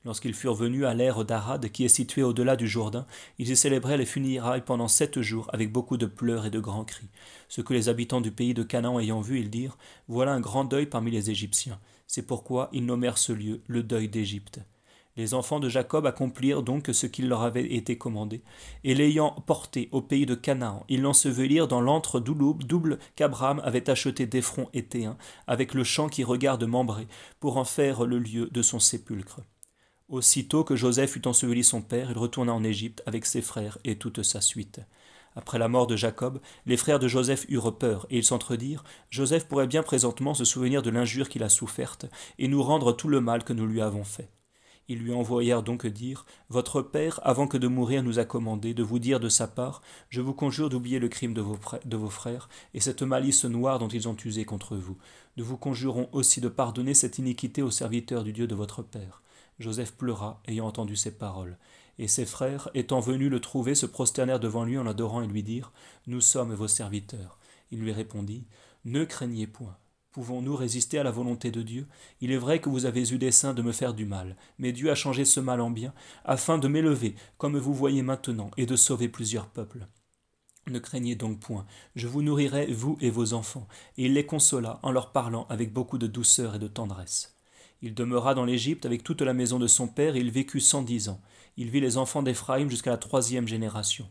Lorsqu'ils 0.04 0.34
furent 0.34 0.54
venus 0.54 0.84
à 0.84 0.94
l'ère 0.94 1.24
d'Arad, 1.24 1.70
qui 1.70 1.84
est 1.84 1.88
située 1.88 2.24
au-delà 2.24 2.56
du 2.56 2.66
Jourdain, 2.66 3.06
ils 3.38 3.50
y 3.50 3.56
célébraient 3.56 3.96
les 3.96 4.04
funérailles 4.04 4.64
pendant 4.64 4.88
sept 4.88 5.20
jours, 5.20 5.48
avec 5.52 5.72
beaucoup 5.72 5.96
de 5.96 6.06
pleurs 6.06 6.44
et 6.44 6.50
de 6.50 6.58
grands 6.58 6.84
cris. 6.84 7.08
Ce 7.48 7.60
que 7.60 7.72
les 7.72 7.88
habitants 7.88 8.20
du 8.20 8.32
pays 8.32 8.52
de 8.52 8.64
Canaan 8.64 8.98
ayant 8.98 9.20
vu, 9.20 9.38
ils 9.38 9.50
dirent 9.50 9.78
Voilà 10.08 10.32
un 10.32 10.40
grand 10.40 10.64
deuil 10.64 10.86
parmi 10.86 11.10
les 11.10 11.30
Égyptiens. 11.30 11.80
C'est 12.06 12.26
pourquoi 12.26 12.68
ils 12.72 12.84
nommèrent 12.84 13.18
ce 13.18 13.32
lieu 13.32 13.62
le 13.68 13.82
deuil 13.82 14.08
d'Égypte. 14.08 14.60
Les 15.16 15.34
enfants 15.34 15.60
de 15.60 15.68
Jacob 15.68 16.06
accomplirent 16.06 16.62
donc 16.62 16.88
ce 16.92 17.06
qu'il 17.06 17.28
leur 17.28 17.42
avait 17.42 17.74
été 17.74 17.98
commandé, 17.98 18.42
et 18.82 18.94
l'ayant 18.94 19.32
porté 19.46 19.90
au 19.92 20.00
pays 20.00 20.24
de 20.24 20.34
Canaan, 20.34 20.84
ils 20.88 21.02
l'ensevelirent 21.02 21.68
dans 21.68 21.82
l'antre 21.82 22.18
double 22.18 22.98
qu'Abraham 23.14 23.60
avait 23.62 23.90
acheté 23.90 24.24
d'Ephron 24.26 24.70
étéen, 24.72 25.18
avec 25.46 25.74
le 25.74 25.84
champ 25.84 26.08
qui 26.08 26.24
regarde 26.24 26.64
Mambré, 26.64 27.06
pour 27.40 27.58
en 27.58 27.64
faire 27.64 28.06
le 28.06 28.18
lieu 28.18 28.48
de 28.50 28.62
son 28.62 28.78
sépulcre. 28.78 29.40
Aussitôt 30.08 30.64
que 30.64 30.76
Joseph 30.76 31.16
eut 31.16 31.26
enseveli 31.26 31.62
son 31.62 31.82
père, 31.82 32.10
il 32.10 32.18
retourna 32.18 32.54
en 32.54 32.64
Égypte 32.64 33.02
avec 33.04 33.26
ses 33.26 33.42
frères 33.42 33.78
et 33.84 33.96
toute 33.96 34.22
sa 34.22 34.40
suite. 34.40 34.80
Après 35.36 35.58
la 35.58 35.68
mort 35.68 35.86
de 35.86 35.96
Jacob, 35.96 36.40
les 36.66 36.76
frères 36.76 36.98
de 36.98 37.08
Joseph 37.08 37.46
eurent 37.48 37.78
peur, 37.78 38.06
et 38.10 38.18
ils 38.18 38.24
s'entredirent 38.24 38.84
Joseph 39.10 39.46
pourrait 39.46 39.66
bien 39.66 39.82
présentement 39.82 40.34
se 40.34 40.44
souvenir 40.44 40.82
de 40.82 40.90
l'injure 40.90 41.28
qu'il 41.28 41.42
a 41.42 41.48
soufferte, 41.48 42.06
et 42.38 42.48
nous 42.48 42.62
rendre 42.62 42.92
tout 42.92 43.08
le 43.08 43.20
mal 43.20 43.44
que 43.44 43.52
nous 43.52 43.66
lui 43.66 43.80
avons 43.80 44.04
fait. 44.04 44.30
Ils 44.92 44.98
lui 44.98 45.14
envoyèrent 45.14 45.62
donc 45.62 45.86
dire 45.86 46.26
Votre 46.50 46.82
père, 46.82 47.18
avant 47.22 47.46
que 47.46 47.56
de 47.56 47.66
mourir, 47.66 48.02
nous 48.02 48.18
a 48.18 48.26
commandé 48.26 48.74
de 48.74 48.82
vous 48.82 48.98
dire 48.98 49.20
de 49.20 49.30
sa 49.30 49.48
part 49.48 49.80
Je 50.10 50.20
vous 50.20 50.34
conjure 50.34 50.68
d'oublier 50.68 50.98
le 50.98 51.08
crime 51.08 51.32
de 51.32 51.40
vos, 51.40 51.58
de 51.86 51.96
vos 51.96 52.10
frères 52.10 52.50
et 52.74 52.80
cette 52.80 53.00
malice 53.00 53.46
noire 53.46 53.78
dont 53.78 53.88
ils 53.88 54.06
ont 54.06 54.16
usé 54.22 54.44
contre 54.44 54.76
vous. 54.76 54.98
Nous 55.38 55.46
vous 55.46 55.56
conjurons 55.56 56.10
aussi 56.12 56.42
de 56.42 56.48
pardonner 56.48 56.92
cette 56.92 57.16
iniquité 57.16 57.62
aux 57.62 57.70
serviteurs 57.70 58.22
du 58.22 58.34
Dieu 58.34 58.46
de 58.46 58.54
votre 58.54 58.82
père. 58.82 59.22
Joseph 59.58 59.92
pleura, 59.92 60.42
ayant 60.46 60.66
entendu 60.66 60.94
ces 60.94 61.12
paroles. 61.12 61.56
Et 61.98 62.06
ses 62.06 62.26
frères, 62.26 62.68
étant 62.74 63.00
venus 63.00 63.30
le 63.30 63.40
trouver, 63.40 63.74
se 63.74 63.86
prosternèrent 63.86 64.40
devant 64.40 64.64
lui 64.64 64.76
en 64.76 64.84
l'adorant 64.84 65.22
et 65.22 65.26
lui 65.26 65.42
dirent 65.42 65.72
Nous 66.06 66.20
sommes 66.20 66.52
vos 66.52 66.68
serviteurs. 66.68 67.38
Il 67.70 67.80
lui 67.80 67.92
répondit 67.92 68.44
Ne 68.84 69.06
craignez 69.06 69.46
point. 69.46 69.74
Pouvons-nous 70.12 70.56
résister 70.56 70.98
à 70.98 71.02
la 71.02 71.10
volonté 71.10 71.50
de 71.50 71.62
Dieu? 71.62 71.86
Il 72.20 72.32
est 72.32 72.36
vrai 72.36 72.60
que 72.60 72.68
vous 72.68 72.84
avez 72.84 73.10
eu 73.12 73.16
dessein 73.16 73.54
de 73.54 73.62
me 73.62 73.72
faire 73.72 73.94
du 73.94 74.04
mal, 74.04 74.36
mais 74.58 74.72
Dieu 74.72 74.90
a 74.90 74.94
changé 74.94 75.24
ce 75.24 75.40
mal 75.40 75.62
en 75.62 75.70
bien, 75.70 75.94
afin 76.26 76.58
de 76.58 76.68
m'élever, 76.68 77.14
comme 77.38 77.56
vous 77.56 77.72
voyez 77.72 78.02
maintenant, 78.02 78.50
et 78.58 78.66
de 78.66 78.76
sauver 78.76 79.08
plusieurs 79.08 79.46
peuples. 79.46 79.86
Ne 80.66 80.78
craignez 80.78 81.14
donc 81.14 81.40
point, 81.40 81.64
je 81.96 82.06
vous 82.06 82.20
nourrirai, 82.20 82.66
vous 82.70 82.98
et 83.00 83.08
vos 83.08 83.32
enfants. 83.32 83.66
Et 83.96 84.04
il 84.04 84.12
les 84.12 84.26
consola 84.26 84.80
en 84.82 84.92
leur 84.92 85.12
parlant 85.12 85.46
avec 85.48 85.72
beaucoup 85.72 85.96
de 85.96 86.06
douceur 86.06 86.56
et 86.56 86.58
de 86.58 86.68
tendresse. 86.68 87.34
Il 87.80 87.94
demeura 87.94 88.34
dans 88.34 88.44
l'Égypte 88.44 88.84
avec 88.84 89.02
toute 89.02 89.22
la 89.22 89.32
maison 89.32 89.58
de 89.58 89.66
son 89.66 89.88
père, 89.88 90.14
et 90.14 90.20
il 90.20 90.30
vécut 90.30 90.60
cent 90.60 90.82
dix 90.82 91.08
ans. 91.08 91.22
Il 91.56 91.70
vit 91.70 91.80
les 91.80 91.96
enfants 91.96 92.22
d'Éphraïm 92.22 92.68
jusqu'à 92.68 92.90
la 92.90 92.98
troisième 92.98 93.48
génération. 93.48 94.08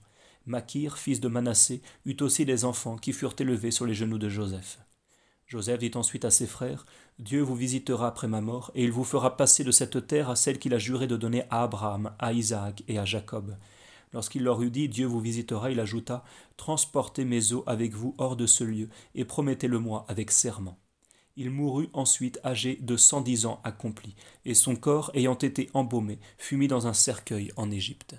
Makir, 0.47 0.97
fils 0.97 1.21
de 1.21 1.27
Manassé, 1.27 1.83
eut 2.05 2.17
aussi 2.21 2.43
des 2.43 2.65
enfants 2.65 2.97
qui 2.97 3.13
furent 3.13 3.35
élevés 3.37 3.69
sur 3.69 3.85
les 3.85 3.93
genoux 3.93 4.17
de 4.17 4.29
Joseph. 4.29 4.79
Joseph 5.51 5.79
dit 5.79 5.91
ensuite 5.95 6.23
à 6.23 6.31
ses 6.31 6.47
frères 6.47 6.85
Dieu 7.19 7.41
vous 7.41 7.57
visitera 7.57 8.07
après 8.07 8.29
ma 8.29 8.39
mort, 8.39 8.71
et 8.73 8.85
il 8.85 8.91
vous 8.93 9.03
fera 9.03 9.35
passer 9.35 9.65
de 9.65 9.71
cette 9.71 10.07
terre 10.07 10.29
à 10.29 10.37
celle 10.37 10.59
qu'il 10.59 10.73
a 10.73 10.77
juré 10.77 11.07
de 11.07 11.17
donner 11.17 11.43
à 11.49 11.63
Abraham, 11.63 12.13
à 12.19 12.31
Isaac 12.31 12.83
et 12.87 12.97
à 12.97 13.03
Jacob. 13.03 13.57
Lorsqu'il 14.13 14.43
leur 14.43 14.61
eut 14.61 14.71
dit 14.71 14.87
Dieu 14.87 15.05
vous 15.05 15.19
visitera, 15.19 15.69
il 15.69 15.81
ajouta 15.81 16.23
Transportez 16.55 17.25
mes 17.25 17.51
os 17.51 17.63
avec 17.67 17.93
vous 17.93 18.15
hors 18.17 18.37
de 18.37 18.45
ce 18.45 18.63
lieu, 18.63 18.87
et 19.13 19.25
promettez-le-moi 19.25 20.05
avec 20.07 20.31
serment. 20.31 20.79
Il 21.35 21.49
mourut 21.49 21.89
ensuite 21.91 22.39
âgé 22.45 22.77
de 22.79 22.95
cent 22.95 23.19
dix 23.19 23.45
ans 23.45 23.59
accomplis, 23.65 24.15
et 24.45 24.53
son 24.53 24.77
corps 24.77 25.11
ayant 25.15 25.37
été 25.37 25.69
embaumé 25.73 26.19
fut 26.37 26.55
mis 26.55 26.69
dans 26.69 26.87
un 26.87 26.93
cercueil 26.93 27.51
en 27.57 27.71
Égypte. 27.71 28.15